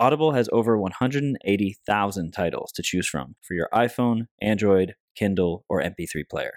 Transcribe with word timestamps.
Audible 0.00 0.32
has 0.32 0.48
over 0.50 0.78
180,000 0.78 2.32
titles 2.32 2.72
to 2.72 2.82
choose 2.82 3.06
from 3.06 3.34
for 3.42 3.52
your 3.52 3.68
iPhone, 3.74 4.28
Android, 4.40 4.94
Kindle, 5.14 5.66
or 5.68 5.82
MP3 5.82 6.26
player. 6.30 6.54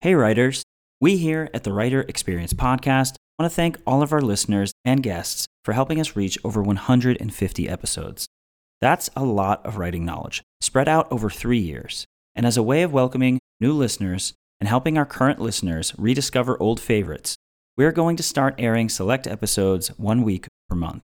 Hey, 0.00 0.16
writers! 0.16 0.64
We 1.00 1.18
here 1.18 1.48
at 1.54 1.62
the 1.62 1.72
Writer 1.72 2.00
Experience 2.08 2.52
Podcast 2.52 3.14
want 3.38 3.48
to 3.48 3.54
thank 3.54 3.78
all 3.86 4.02
of 4.02 4.12
our 4.12 4.20
listeners 4.20 4.72
and 4.84 5.04
guests 5.04 5.46
for 5.64 5.72
helping 5.72 6.00
us 6.00 6.16
reach 6.16 6.36
over 6.42 6.60
150 6.60 7.68
episodes. 7.68 8.26
That's 8.80 9.08
a 9.14 9.24
lot 9.24 9.64
of 9.64 9.76
writing 9.76 10.04
knowledge, 10.04 10.42
spread 10.60 10.88
out 10.88 11.06
over 11.12 11.30
three 11.30 11.60
years. 11.60 12.06
And 12.34 12.44
as 12.44 12.56
a 12.56 12.62
way 12.64 12.82
of 12.82 12.92
welcoming 12.92 13.38
new 13.60 13.72
listeners 13.72 14.34
and 14.60 14.68
helping 14.68 14.98
our 14.98 15.06
current 15.06 15.38
listeners 15.38 15.94
rediscover 15.96 16.60
old 16.60 16.80
favorites, 16.80 17.36
we're 17.76 17.92
going 17.92 18.16
to 18.16 18.24
start 18.24 18.56
airing 18.58 18.88
select 18.88 19.28
episodes 19.28 19.88
one 19.96 20.22
week 20.22 20.48
per 20.68 20.74
month. 20.74 21.04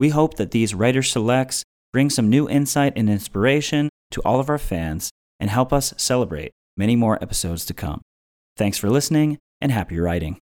We 0.00 0.08
hope 0.08 0.34
that 0.34 0.50
these 0.50 0.74
writer 0.74 1.02
selects 1.02 1.62
bring 1.92 2.10
some 2.10 2.28
new 2.28 2.48
insight 2.48 2.94
and 2.96 3.08
inspiration 3.08 3.90
to 4.10 4.20
all 4.22 4.40
of 4.40 4.50
our 4.50 4.58
fans 4.58 5.10
and 5.38 5.48
help 5.48 5.72
us 5.72 5.94
celebrate 5.96 6.50
many 6.76 6.96
more 6.96 7.16
episodes 7.22 7.64
to 7.66 7.74
come. 7.74 8.02
Thanks 8.56 8.76
for 8.76 8.90
listening 8.90 9.38
and 9.60 9.70
happy 9.70 10.00
writing. 10.00 10.38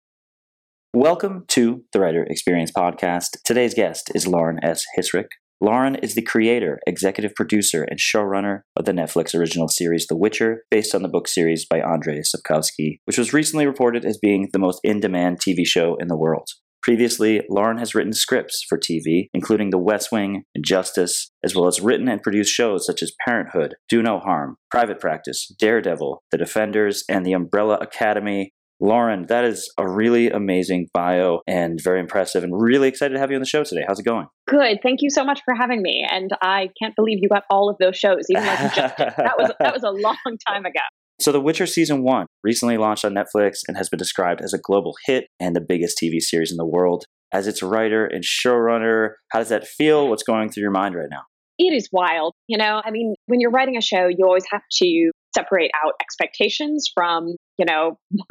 Welcome 0.95 1.45
to 1.48 1.84
the 1.92 2.00
Writer 2.00 2.25
Experience 2.25 2.70
Podcast. 2.70 3.42
Today's 3.45 3.75
guest 3.75 4.11
is 4.14 4.27
Lauren 4.27 4.58
S. 4.62 4.84
Hissrich. 4.97 5.28
Lauren 5.61 5.97
is 5.97 6.14
the 6.14 6.23
creator, 6.23 6.80
executive 6.86 7.34
producer, 7.34 7.84
and 7.84 7.98
showrunner 7.98 8.62
of 8.75 8.86
the 8.86 8.92
Netflix 8.92 9.39
original 9.39 9.69
series 9.69 10.06
The 10.06 10.17
Witcher, 10.17 10.64
based 10.70 10.95
on 10.95 11.03
the 11.03 11.08
book 11.08 11.28
series 11.28 11.67
by 11.67 11.80
Andrei 11.80 12.20
Sapkowski, 12.20 13.00
which 13.05 13.19
was 13.19 13.33
recently 13.33 13.67
reported 13.67 14.05
as 14.05 14.19
being 14.19 14.48
the 14.53 14.58
most 14.58 14.80
in 14.83 14.98
demand 14.98 15.41
TV 15.41 15.67
show 15.67 15.97
in 15.97 16.08
the 16.08 16.17
world. 16.17 16.48
Previously, 16.83 17.42
Lauren 17.48 17.78
has 17.78 17.94
written 17.94 18.12
scripts 18.12 18.64
for 18.69 18.77
TV, 18.77 19.28
including 19.33 19.70
The 19.70 19.78
West 19.78 20.11
Wing 20.11 20.42
and 20.55 20.64
Justice, 20.64 21.30
as 21.44 21.55
well 21.55 21.69
as 21.69 21.80
written 21.80 22.08
and 22.08 22.20
produced 22.20 22.52
shows 22.52 22.84
such 22.84 23.02
as 23.02 23.12
Parenthood, 23.24 23.77
Do 23.89 24.02
No 24.02 24.19
Harm, 24.19 24.56
Private 24.70 24.98
Practice, 24.98 25.47
Daredevil, 25.58 26.22
The 26.33 26.39
Defenders, 26.39 27.05
and 27.08 27.24
The 27.24 27.34
Umbrella 27.34 27.78
Academy, 27.80 28.52
Lauren, 28.83 29.27
that 29.28 29.44
is 29.44 29.72
a 29.78 29.89
really 29.89 30.28
amazing 30.28 30.89
bio 30.92 31.39
and 31.47 31.78
very 31.80 32.00
impressive, 32.00 32.42
and 32.42 32.52
really 32.52 32.89
excited 32.89 33.14
to 33.14 33.20
have 33.20 33.30
you 33.30 33.36
on 33.36 33.41
the 33.41 33.46
show 33.46 33.62
today. 33.62 33.84
How's 33.86 34.00
it 34.00 34.05
going? 34.05 34.27
Good. 34.48 34.80
Thank 34.83 35.02
you 35.02 35.08
so 35.08 35.24
much 35.24 35.41
for 35.44 35.55
having 35.55 35.83
me. 35.83 36.05
And 36.11 36.30
I 36.42 36.69
can't 36.83 36.96
believe 36.96 37.19
you 37.22 37.28
got 37.28 37.44
all 37.48 37.70
of 37.70 37.77
those 37.78 37.96
shows, 37.96 38.24
even 38.28 38.44
like 38.44 38.74
Justice. 38.74 39.14
that 39.17 39.34
was 39.39 39.52
that 39.61 39.72
was 39.72 39.84
a 39.84 39.91
long 39.91 40.17
time 40.48 40.64
ago. 40.64 40.80
So, 41.23 41.31
The 41.31 41.41
Witcher 41.41 41.67
Season 41.67 42.03
1 42.03 42.27
recently 42.42 42.77
launched 42.77 43.05
on 43.05 43.15
Netflix 43.15 43.61
and 43.69 43.77
has 43.77 43.89
been 43.89 43.98
described 43.98 44.41
as 44.41 44.53
a 44.53 44.59
global 44.59 44.97
hit 45.06 45.29
and 45.39 45.55
the 45.55 45.61
biggest 45.61 45.97
TV 45.97 46.20
series 46.20 46.51
in 46.51 46.56
the 46.56 46.67
world. 46.67 47.05
As 47.33 47.47
its 47.47 47.62
writer 47.62 48.05
and 48.05 48.25
showrunner, 48.25 49.11
how 49.31 49.39
does 49.39 49.48
that 49.51 49.64
feel? 49.64 50.09
What's 50.09 50.25
going 50.25 50.51
through 50.51 50.62
your 50.62 50.73
mind 50.73 50.97
right 50.97 51.06
now? 51.09 51.23
It 51.61 51.73
is 51.73 51.89
wild. 51.92 52.34
You 52.48 52.59
know, 52.59 52.83
I 52.84 52.91
mean, 52.91 53.14
when 53.27 53.39
you're 53.39 53.53
writing 53.53 53.77
a 53.77 53.81
show, 53.81 54.09
you 54.09 54.27
always 54.27 54.42
have 54.51 54.62
to 54.79 55.11
separate 55.33 55.70
out 55.87 55.92
expectations 56.01 56.91
from, 56.92 57.36
you 57.57 57.67
know, 57.67 58.01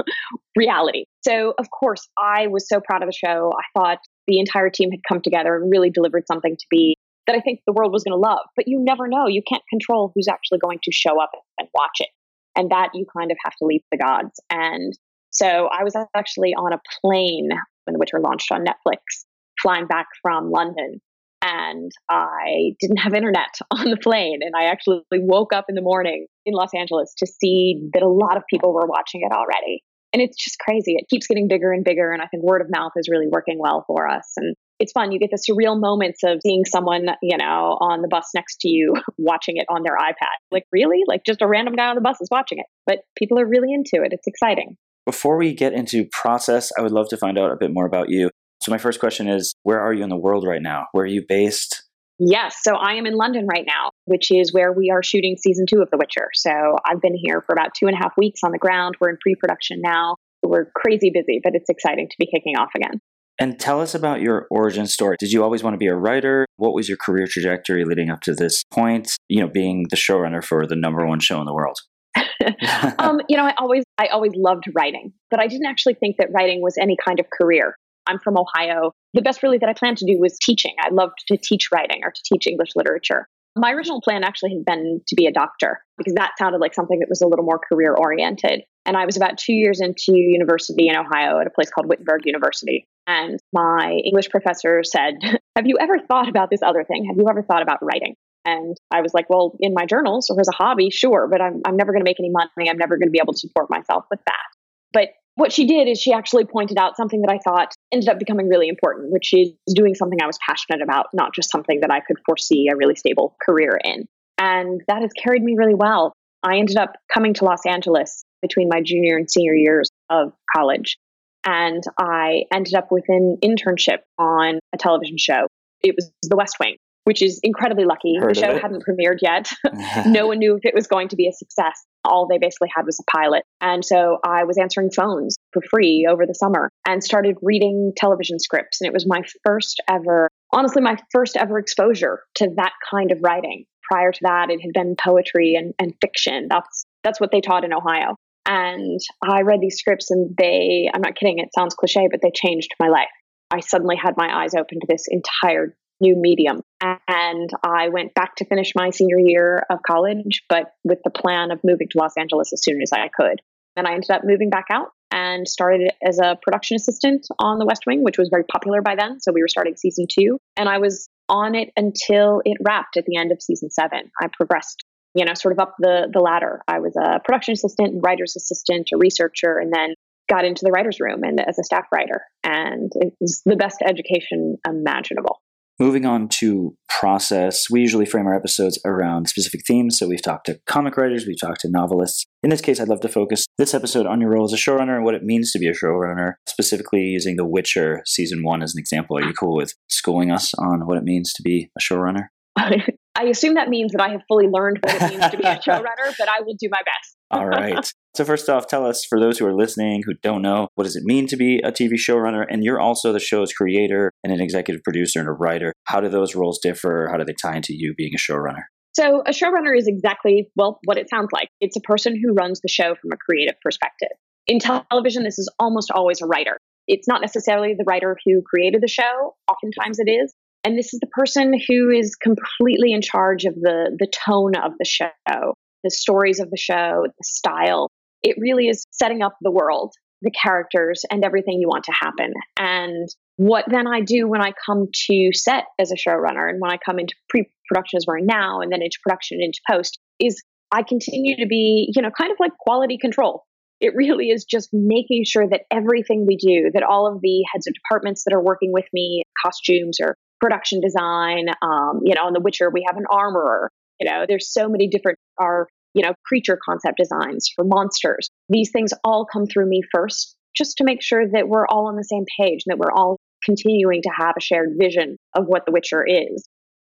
reality. 0.57 1.05
So, 1.21 1.53
of 1.57 1.67
course, 1.71 2.09
I 2.19 2.47
was 2.47 2.67
so 2.67 2.81
proud 2.85 3.03
of 3.03 3.07
the 3.07 3.13
show. 3.13 3.53
I 3.57 3.79
thought 3.79 3.99
the 4.27 4.37
entire 4.39 4.69
team 4.69 4.91
had 4.91 4.99
come 5.07 5.21
together 5.21 5.55
and 5.55 5.71
really 5.71 5.91
delivered 5.91 6.23
something 6.27 6.57
to 6.57 6.65
be 6.69 6.97
that 7.27 7.37
I 7.37 7.39
think 7.39 7.61
the 7.65 7.71
world 7.71 7.93
was 7.93 8.03
going 8.03 8.17
to 8.17 8.19
love. 8.19 8.45
But 8.57 8.67
you 8.67 8.83
never 8.83 9.07
know. 9.07 9.27
You 9.27 9.43
can't 9.47 9.63
control 9.69 10.11
who's 10.13 10.27
actually 10.27 10.59
going 10.59 10.79
to 10.83 10.91
show 10.91 11.21
up 11.21 11.31
and 11.57 11.69
watch 11.73 12.01
it. 12.01 12.09
And 12.55 12.69
that 12.69 12.89
you 12.93 13.05
kind 13.17 13.31
of 13.31 13.37
have 13.43 13.53
to 13.55 13.65
leave 13.65 13.81
the 13.91 13.97
gods. 13.97 14.39
And 14.49 14.97
so 15.29 15.69
I 15.71 15.83
was 15.83 15.95
actually 16.15 16.53
on 16.53 16.73
a 16.73 16.81
plane 17.01 17.49
when 17.85 17.93
The 17.93 17.99
Witcher 17.99 18.19
launched 18.19 18.51
on 18.51 18.65
Netflix, 18.65 19.25
flying 19.61 19.87
back 19.87 20.07
from 20.21 20.51
London 20.51 20.99
and 21.41 21.91
I 22.09 22.75
didn't 22.79 22.97
have 22.97 23.13
internet 23.13 23.57
on 23.71 23.89
the 23.89 23.97
plane. 23.97 24.39
And 24.41 24.53
I 24.55 24.65
actually 24.65 25.01
woke 25.11 25.53
up 25.53 25.65
in 25.69 25.75
the 25.75 25.81
morning 25.81 26.27
in 26.45 26.53
Los 26.53 26.69
Angeles 26.75 27.13
to 27.17 27.25
see 27.25 27.89
that 27.93 28.03
a 28.03 28.07
lot 28.07 28.37
of 28.37 28.43
people 28.49 28.73
were 28.73 28.85
watching 28.85 29.21
it 29.21 29.33
already. 29.33 29.83
And 30.13 30.21
it's 30.21 30.37
just 30.37 30.59
crazy. 30.59 30.95
It 30.97 31.07
keeps 31.09 31.27
getting 31.27 31.47
bigger 31.47 31.71
and 31.71 31.83
bigger. 31.83 32.11
And 32.11 32.21
I 32.21 32.27
think 32.27 32.43
word 32.43 32.61
of 32.61 32.67
mouth 32.69 32.91
is 32.97 33.07
really 33.09 33.27
working 33.31 33.57
well 33.59 33.85
for 33.87 34.07
us. 34.09 34.33
And 34.35 34.55
it's 34.81 34.91
fun. 34.93 35.11
You 35.11 35.19
get 35.19 35.29
the 35.29 35.37
surreal 35.37 35.79
moments 35.79 36.23
of 36.23 36.39
seeing 36.41 36.65
someone, 36.65 37.05
you 37.21 37.37
know, 37.37 37.77
on 37.79 38.01
the 38.01 38.07
bus 38.07 38.31
next 38.33 38.57
to 38.61 38.69
you 38.69 38.95
watching 39.17 39.57
it 39.57 39.65
on 39.69 39.83
their 39.83 39.95
iPad. 39.95 40.35
Like, 40.49 40.63
really? 40.71 41.03
Like, 41.07 41.21
just 41.23 41.41
a 41.41 41.47
random 41.47 41.75
guy 41.75 41.87
on 41.87 41.95
the 41.95 42.01
bus 42.01 42.19
is 42.19 42.29
watching 42.31 42.57
it. 42.57 42.65
But 42.87 42.99
people 43.15 43.39
are 43.39 43.45
really 43.45 43.71
into 43.71 44.03
it. 44.03 44.11
It's 44.11 44.25
exciting. 44.25 44.77
Before 45.05 45.37
we 45.37 45.53
get 45.53 45.73
into 45.73 46.07
process, 46.11 46.71
I 46.77 46.81
would 46.81 46.91
love 46.91 47.09
to 47.09 47.17
find 47.17 47.37
out 47.37 47.51
a 47.51 47.55
bit 47.55 47.71
more 47.71 47.85
about 47.85 48.09
you. 48.09 48.31
So, 48.61 48.71
my 48.71 48.79
first 48.79 48.99
question 48.99 49.27
is 49.27 49.53
where 49.63 49.79
are 49.79 49.93
you 49.93 50.03
in 50.03 50.09
the 50.09 50.17
world 50.17 50.45
right 50.47 50.61
now? 50.61 50.87
Where 50.93 51.03
are 51.03 51.07
you 51.07 51.23
based? 51.27 51.83
Yes, 52.17 52.57
so 52.61 52.73
I 52.75 52.93
am 52.93 53.05
in 53.05 53.15
London 53.15 53.47
right 53.47 53.65
now, 53.65 53.89
which 54.05 54.31
is 54.31 54.53
where 54.53 54.71
we 54.71 54.91
are 54.91 55.01
shooting 55.01 55.37
season 55.37 55.65
two 55.67 55.81
of 55.81 55.89
The 55.91 55.97
Witcher. 55.97 56.29
So, 56.33 56.51
I've 56.85 57.01
been 57.01 57.15
here 57.15 57.43
for 57.45 57.53
about 57.53 57.75
two 57.77 57.85
and 57.85 57.95
a 57.95 57.99
half 57.99 58.13
weeks 58.17 58.41
on 58.43 58.51
the 58.51 58.59
ground. 58.59 58.95
We're 58.99 59.09
in 59.09 59.17
pre 59.21 59.35
production 59.35 59.79
now. 59.83 60.15
We're 60.43 60.71
crazy 60.75 61.11
busy, 61.13 61.39
but 61.43 61.53
it's 61.53 61.69
exciting 61.69 62.09
to 62.09 62.15
be 62.17 62.25
kicking 62.25 62.55
off 62.57 62.69
again. 62.75 62.99
And 63.41 63.59
tell 63.59 63.81
us 63.81 63.95
about 63.95 64.21
your 64.21 64.45
origin 64.51 64.85
story. 64.85 65.15
Did 65.19 65.31
you 65.31 65.43
always 65.43 65.63
want 65.63 65.73
to 65.73 65.79
be 65.79 65.87
a 65.87 65.95
writer? 65.95 66.45
What 66.57 66.75
was 66.75 66.87
your 66.87 66.99
career 66.99 67.25
trajectory 67.25 67.83
leading 67.85 68.11
up 68.11 68.21
to 68.21 68.35
this 68.35 68.63
point? 68.71 69.17
You 69.29 69.39
know, 69.39 69.47
being 69.47 69.87
the 69.89 69.95
showrunner 69.95 70.43
for 70.43 70.67
the 70.67 70.75
number 70.75 71.07
one 71.07 71.19
show 71.19 71.39
in 71.39 71.47
the 71.47 71.53
world. 71.53 71.79
um, 72.99 73.19
you 73.27 73.35
know, 73.35 73.45
I 73.45 73.55
always 73.57 73.83
I 73.97 74.09
always 74.09 74.33
loved 74.35 74.65
writing, 74.75 75.13
but 75.31 75.39
I 75.39 75.47
didn't 75.47 75.65
actually 75.65 75.95
think 75.95 76.17
that 76.17 76.27
writing 76.31 76.61
was 76.61 76.75
any 76.79 76.95
kind 77.03 77.19
of 77.19 77.25
career. 77.35 77.73
I'm 78.05 78.19
from 78.19 78.37
Ohio. 78.37 78.91
The 79.15 79.23
best 79.23 79.41
really 79.41 79.57
that 79.57 79.69
I 79.69 79.73
planned 79.73 79.97
to 79.97 80.05
do 80.05 80.19
was 80.19 80.37
teaching. 80.39 80.75
I 80.79 80.89
loved 80.91 81.15
to 81.29 81.37
teach 81.37 81.69
writing 81.71 82.01
or 82.03 82.11
to 82.11 82.21
teach 82.23 82.45
English 82.45 82.75
literature. 82.75 83.27
My 83.55 83.71
original 83.71 84.01
plan 84.01 84.23
actually 84.23 84.53
had 84.53 84.65
been 84.65 85.01
to 85.07 85.15
be 85.15 85.25
a 85.25 85.31
doctor 85.31 85.79
because 85.97 86.13
that 86.13 86.33
sounded 86.37 86.61
like 86.61 86.75
something 86.75 86.99
that 86.99 87.09
was 87.09 87.21
a 87.21 87.27
little 87.27 87.43
more 87.43 87.59
career 87.59 87.95
oriented. 87.95 88.61
And 88.85 88.95
I 88.95 89.05
was 89.05 89.17
about 89.17 89.39
two 89.39 89.53
years 89.53 89.81
into 89.81 90.13
university 90.15 90.87
in 90.87 90.95
Ohio 90.95 91.39
at 91.39 91.47
a 91.47 91.49
place 91.49 91.71
called 91.71 91.87
Wittenberg 91.89 92.21
University. 92.25 92.87
And 93.07 93.39
my 93.53 93.99
English 94.05 94.29
professor 94.29 94.83
said, 94.83 95.15
Have 95.55 95.67
you 95.67 95.77
ever 95.79 95.99
thought 95.99 96.29
about 96.29 96.49
this 96.49 96.61
other 96.63 96.83
thing? 96.83 97.05
Have 97.05 97.17
you 97.17 97.27
ever 97.29 97.43
thought 97.43 97.61
about 97.61 97.79
writing? 97.81 98.15
And 98.45 98.75
I 98.91 99.01
was 99.01 99.13
like, 99.13 99.29
Well, 99.29 99.55
in 99.59 99.73
my 99.73 99.85
journals 99.85 100.29
or 100.29 100.39
as 100.39 100.47
a 100.47 100.55
hobby, 100.55 100.89
sure, 100.89 101.27
but 101.29 101.41
I'm, 101.41 101.61
I'm 101.65 101.75
never 101.75 101.91
going 101.91 102.01
to 102.01 102.09
make 102.09 102.19
any 102.19 102.31
money. 102.31 102.69
I'm 102.69 102.77
never 102.77 102.97
going 102.97 103.07
to 103.07 103.11
be 103.11 103.19
able 103.21 103.33
to 103.33 103.39
support 103.39 103.69
myself 103.69 104.05
with 104.09 104.19
that. 104.27 104.45
But 104.93 105.09
what 105.35 105.51
she 105.51 105.65
did 105.65 105.87
is 105.87 105.99
she 105.99 106.13
actually 106.13 106.45
pointed 106.45 106.77
out 106.77 106.97
something 106.97 107.21
that 107.21 107.31
I 107.31 107.39
thought 107.39 107.73
ended 107.91 108.09
up 108.09 108.19
becoming 108.19 108.49
really 108.49 108.67
important, 108.67 109.11
which 109.11 109.33
is 109.33 109.51
doing 109.73 109.95
something 109.95 110.19
I 110.21 110.27
was 110.27 110.37
passionate 110.45 110.81
about, 110.81 111.07
not 111.13 111.33
just 111.33 111.51
something 111.51 111.79
that 111.81 111.91
I 111.91 112.01
could 112.01 112.17
foresee 112.25 112.67
a 112.71 112.75
really 112.75 112.95
stable 112.95 113.35
career 113.47 113.79
in. 113.83 114.07
And 114.37 114.81
that 114.87 115.01
has 115.01 115.11
carried 115.13 115.43
me 115.43 115.55
really 115.57 115.75
well. 115.75 116.13
I 116.43 116.57
ended 116.57 116.77
up 116.77 116.93
coming 117.13 117.33
to 117.35 117.45
Los 117.45 117.65
Angeles 117.65 118.23
between 118.41 118.67
my 118.69 118.81
junior 118.83 119.15
and 119.15 119.29
senior 119.29 119.53
years 119.53 119.89
of 120.09 120.33
college. 120.55 120.97
And 121.45 121.83
I 121.99 122.43
ended 122.53 122.75
up 122.75 122.91
with 122.91 123.05
an 123.07 123.37
internship 123.43 123.99
on 124.17 124.59
a 124.73 124.77
television 124.77 125.17
show. 125.17 125.47
It 125.83 125.95
was 125.95 126.11
The 126.23 126.35
West 126.35 126.57
Wing, 126.59 126.77
which 127.05 127.21
is 127.21 127.39
incredibly 127.43 127.85
lucky. 127.85 128.15
Heard 128.19 128.35
the 128.35 128.39
show 128.39 128.59
hadn't 128.59 128.83
premiered 128.85 129.17
yet. 129.21 129.51
no 130.05 130.27
one 130.27 130.39
knew 130.39 130.55
if 130.55 130.65
it 130.65 130.75
was 130.75 130.87
going 130.87 131.09
to 131.09 131.15
be 131.15 131.27
a 131.27 131.33
success. 131.33 131.83
All 132.03 132.27
they 132.27 132.37
basically 132.37 132.69
had 132.75 132.85
was 132.85 132.99
a 132.99 133.11
pilot. 133.11 133.43
And 133.59 133.83
so 133.83 134.17
I 134.23 134.43
was 134.43 134.57
answering 134.57 134.91
phones 134.91 135.35
for 135.53 135.61
free 135.69 136.07
over 136.09 136.25
the 136.25 136.35
summer 136.35 136.69
and 136.87 137.03
started 137.03 137.37
reading 137.41 137.93
television 137.95 138.39
scripts. 138.39 138.81
And 138.81 138.87
it 138.87 138.93
was 138.93 139.07
my 139.07 139.21
first 139.45 139.81
ever, 139.89 140.29
honestly, 140.51 140.81
my 140.81 140.97
first 141.11 141.37
ever 141.37 141.57
exposure 141.57 142.21
to 142.35 142.49
that 142.57 142.73
kind 142.89 143.11
of 143.11 143.19
writing. 143.21 143.65
Prior 143.83 144.11
to 144.11 144.19
that, 144.21 144.49
it 144.49 144.61
had 144.61 144.71
been 144.73 144.95
poetry 144.95 145.55
and, 145.55 145.73
and 145.77 145.93
fiction. 146.01 146.47
That's, 146.49 146.85
that's 147.03 147.19
what 147.19 147.31
they 147.31 147.41
taught 147.41 147.65
in 147.65 147.73
Ohio. 147.73 148.15
And 148.45 148.99
I 149.23 149.41
read 149.41 149.59
these 149.61 149.77
scripts 149.77 150.11
and 150.11 150.35
they, 150.37 150.89
I'm 150.93 151.01
not 151.01 151.15
kidding, 151.15 151.39
it 151.39 151.49
sounds 151.57 151.75
cliche, 151.75 152.07
but 152.09 152.21
they 152.21 152.31
changed 152.33 152.71
my 152.79 152.87
life. 152.87 153.07
I 153.51 153.59
suddenly 153.59 153.95
had 153.95 154.15
my 154.17 154.43
eyes 154.43 154.53
open 154.53 154.79
to 154.79 154.87
this 154.87 155.05
entire 155.09 155.75
new 155.99 156.15
medium. 156.17 156.61
And 156.81 157.49
I 157.63 157.89
went 157.89 158.13
back 158.15 158.35
to 158.37 158.45
finish 158.45 158.73
my 158.75 158.89
senior 158.89 159.19
year 159.19 159.63
of 159.69 159.79
college, 159.85 160.41
but 160.49 160.73
with 160.83 160.99
the 161.03 161.11
plan 161.11 161.51
of 161.51 161.59
moving 161.63 161.87
to 161.91 161.99
Los 161.99 162.13
Angeles 162.17 162.51
as 162.53 162.63
soon 162.63 162.81
as 162.81 162.91
I 162.91 163.09
could. 163.15 163.39
And 163.77 163.87
I 163.87 163.93
ended 163.93 164.11
up 164.11 164.21
moving 164.25 164.49
back 164.49 164.65
out 164.71 164.87
and 165.11 165.47
started 165.47 165.91
as 166.05 166.19
a 166.19 166.37
production 166.41 166.75
assistant 166.75 167.27
on 167.39 167.59
The 167.59 167.65
West 167.65 167.83
Wing, 167.85 168.03
which 168.03 168.17
was 168.17 168.29
very 168.29 168.43
popular 168.51 168.81
by 168.81 168.95
then. 168.95 169.19
So 169.21 169.31
we 169.31 169.41
were 169.41 169.47
starting 169.47 169.75
season 169.77 170.07
two. 170.11 170.37
And 170.57 170.67
I 170.67 170.79
was 170.79 171.07
on 171.29 171.55
it 171.55 171.69
until 171.77 172.41
it 172.43 172.57
wrapped 172.65 172.97
at 172.97 173.05
the 173.05 173.17
end 173.17 173.31
of 173.31 173.41
season 173.41 173.69
seven. 173.69 174.11
I 174.21 174.27
progressed, 174.31 174.83
you 175.13 175.25
know, 175.25 175.33
sort 175.33 175.53
of 175.53 175.59
up 175.59 175.75
the, 175.79 176.09
the 176.11 176.19
ladder. 176.19 176.61
I 176.67 176.79
was 176.79 176.95
a 176.95 177.19
production 177.23 177.53
assistant, 177.53 178.01
writer's 178.03 178.35
assistant, 178.35 178.89
a 178.93 178.97
researcher, 178.97 179.57
and 179.57 179.71
then 179.73 179.95
got 180.29 180.45
into 180.45 180.61
the 180.63 180.71
writer's 180.71 180.99
room 180.99 181.23
and 181.23 181.39
as 181.41 181.59
a 181.59 181.63
staff 181.63 181.85
writer. 181.93 182.21
And 182.43 182.91
it 182.95 183.13
was 183.19 183.41
the 183.45 183.55
best 183.55 183.77
education 183.85 184.57
imaginable. 184.67 185.41
Moving 185.79 186.05
on 186.05 186.29
to 186.29 186.75
process, 186.87 187.65
we 187.71 187.81
usually 187.81 188.05
frame 188.05 188.27
our 188.27 188.35
episodes 188.35 188.79
around 188.85 189.27
specific 189.27 189.61
themes. 189.65 189.97
So 189.97 190.07
we've 190.07 190.21
talked 190.21 190.45
to 190.45 190.59
comic 190.67 190.95
writers, 190.95 191.25
we've 191.25 191.39
talked 191.39 191.61
to 191.61 191.71
novelists. 191.71 192.25
In 192.43 192.51
this 192.51 192.61
case, 192.61 192.79
I'd 192.79 192.87
love 192.87 193.01
to 193.01 193.09
focus 193.09 193.47
this 193.57 193.73
episode 193.73 194.05
on 194.05 194.21
your 194.21 194.29
role 194.29 194.45
as 194.45 194.53
a 194.53 194.57
showrunner 194.57 194.95
and 194.95 195.03
what 195.03 195.15
it 195.15 195.23
means 195.23 195.51
to 195.53 195.59
be 195.59 195.67
a 195.67 195.73
showrunner, 195.73 196.33
specifically 196.47 197.01
using 197.01 197.35
The 197.35 197.47
Witcher 197.47 198.03
season 198.05 198.43
one 198.43 198.61
as 198.61 198.75
an 198.75 198.79
example. 198.79 199.17
Are 199.17 199.23
you 199.23 199.33
cool 199.33 199.55
with 199.55 199.73
schooling 199.89 200.29
us 200.29 200.53
on 200.53 200.85
what 200.85 200.97
it 200.97 201.03
means 201.03 201.33
to 201.33 201.41
be 201.41 201.71
a 201.75 201.81
showrunner? 201.81 202.27
I 203.15 203.25
assume 203.25 203.55
that 203.55 203.69
means 203.69 203.91
that 203.91 204.01
I 204.01 204.09
have 204.09 204.21
fully 204.27 204.47
learned 204.47 204.79
what 204.81 204.95
it 204.95 205.09
means 205.09 205.29
to 205.31 205.37
be 205.37 205.43
a 205.43 205.55
showrunner, 205.67 206.15
but 206.17 206.29
I 206.29 206.41
will 206.41 206.55
do 206.59 206.69
my 206.69 206.79
best. 206.79 207.17
All 207.31 207.47
right. 207.47 207.91
So 208.13 208.25
first 208.25 208.49
off, 208.49 208.67
tell 208.67 208.85
us 208.85 209.05
for 209.05 209.21
those 209.21 209.37
who 209.37 209.45
are 209.45 209.55
listening 209.55 210.03
who 210.05 210.13
don't 210.21 210.41
know, 210.41 210.67
what 210.75 210.83
does 210.83 210.97
it 210.97 211.03
mean 211.05 211.27
to 211.27 211.37
be 211.37 211.61
a 211.63 211.71
TV 211.71 211.93
showrunner? 211.93 212.45
And 212.49 212.61
you're 212.61 212.77
also 212.77 213.13
the 213.13 213.21
show's 213.21 213.53
creator 213.53 214.11
and 214.21 214.33
an 214.33 214.41
executive 214.41 214.83
producer 214.83 215.21
and 215.21 215.29
a 215.29 215.31
writer. 215.31 215.71
How 215.85 216.01
do 216.01 216.09
those 216.09 216.35
roles 216.35 216.59
differ? 216.59 217.07
How 217.09 217.17
do 217.17 217.23
they 217.23 217.31
tie 217.41 217.55
into 217.55 217.73
you 217.73 217.93
being 217.95 218.11
a 218.13 218.17
showrunner? 218.17 218.63
So 218.93 219.21
a 219.25 219.31
showrunner 219.31 219.77
is 219.77 219.87
exactly 219.87 220.49
well 220.57 220.79
what 220.83 220.97
it 220.97 221.09
sounds 221.09 221.29
like. 221.31 221.47
It's 221.61 221.77
a 221.77 221.81
person 221.81 222.19
who 222.21 222.33
runs 222.33 222.59
the 222.59 222.67
show 222.67 222.95
from 223.01 223.13
a 223.13 223.17
creative 223.17 223.55
perspective. 223.63 224.09
In 224.45 224.59
television, 224.59 225.23
this 225.23 225.39
is 225.39 225.49
almost 225.57 225.89
always 225.89 226.21
a 226.21 226.25
writer. 226.25 226.57
It's 226.87 227.07
not 227.07 227.21
necessarily 227.21 227.75
the 227.77 227.85
writer 227.87 228.17
who 228.25 228.41
created 228.41 228.81
the 228.81 228.89
show. 228.89 229.35
Oftentimes 229.49 229.99
it 229.99 230.11
is, 230.11 230.33
and 230.63 230.77
this 230.77 230.93
is 230.93 230.99
the 230.99 231.07
person 231.07 231.53
who 231.67 231.89
is 231.89 232.15
completely 232.15 232.93
in 232.93 233.01
charge 233.01 233.45
of 233.45 233.55
the, 233.55 233.95
the 233.97 234.07
tone 234.25 234.55
of 234.55 234.73
the 234.77 234.85
show, 234.85 235.53
the 235.83 235.89
stories 235.89 236.39
of 236.39 236.49
the 236.51 236.57
show, 236.57 237.05
the 237.05 237.23
style. 237.23 237.89
It 238.21 238.35
really 238.39 238.67
is 238.67 238.85
setting 238.91 239.23
up 239.23 239.35
the 239.41 239.51
world, 239.51 239.93
the 240.21 240.31
characters, 240.31 241.03
and 241.09 241.23
everything 241.23 241.59
you 241.59 241.67
want 241.67 241.85
to 241.85 241.93
happen. 241.99 242.33
And 242.59 243.09
what 243.37 243.65
then 243.67 243.87
I 243.87 244.01
do 244.01 244.27
when 244.27 244.41
I 244.41 244.53
come 244.65 244.87
to 245.07 245.29
set 245.33 245.65
as 245.79 245.91
a 245.91 245.95
showrunner 245.95 246.47
and 246.47 246.61
when 246.61 246.71
I 246.71 246.77
come 246.77 246.99
into 246.99 247.15
pre 247.27 247.49
production 247.67 247.97
as 247.97 248.05
we're 248.05 248.19
now 248.19 248.61
and 248.61 248.71
then 248.71 248.83
into 248.83 248.97
production 249.01 249.37
and 249.41 249.45
into 249.45 249.61
post 249.69 249.97
is 250.19 250.43
I 250.71 250.83
continue 250.83 251.37
to 251.37 251.47
be, 251.47 251.91
you 251.93 252.01
know, 252.01 252.11
kind 252.11 252.31
of 252.31 252.37
like 252.39 252.51
quality 252.59 252.97
control. 252.99 253.43
It 253.79 253.95
really 253.95 254.29
is 254.29 254.45
just 254.45 254.69
making 254.71 255.23
sure 255.25 255.47
that 255.49 255.61
everything 255.71 256.27
we 256.27 256.37
do, 256.37 256.69
that 256.73 256.83
all 256.83 257.11
of 257.11 257.19
the 257.21 257.43
heads 257.51 257.65
of 257.65 257.73
departments 257.73 258.25
that 258.25 258.33
are 258.35 258.43
working 258.43 258.71
with 258.71 258.85
me, 258.93 259.23
costumes 259.43 259.97
or 259.99 260.15
production 260.41 260.81
design. 260.81 261.47
Um, 261.61 262.01
you 262.03 262.15
know, 262.15 262.27
in 262.27 262.33
The 262.33 262.41
Witcher, 262.41 262.69
we 262.69 262.83
have 262.87 262.97
an 262.97 263.05
armorer. 263.09 263.69
You 263.99 264.09
know, 264.09 264.25
there's 264.27 264.51
so 264.51 264.67
many 264.67 264.87
different 264.87 265.19
our 265.37 265.67
you 265.93 266.03
know 266.03 266.13
creature 266.25 266.57
concept 266.63 266.97
designs 266.97 267.49
for 267.55 267.63
monsters. 267.63 268.29
These 268.49 268.71
things 268.71 268.91
all 269.03 269.25
come 269.31 269.45
through 269.45 269.69
me 269.69 269.81
first, 269.93 270.35
just 270.55 270.77
to 270.77 270.83
make 270.83 271.01
sure 271.01 271.25
that 271.27 271.47
we're 271.47 271.67
all 271.67 271.87
on 271.87 271.95
the 271.95 272.03
same 272.03 272.25
page 272.39 272.63
and 272.65 272.71
that 272.71 272.79
we're 272.79 272.91
all 272.91 273.17
continuing 273.45 274.01
to 274.01 274.09
have 274.17 274.33
a 274.37 274.41
shared 274.41 274.75
vision 274.79 275.17
of 275.35 275.45
what 275.45 275.65
The 275.65 275.71
Witcher 275.71 276.05
is. 276.05 276.43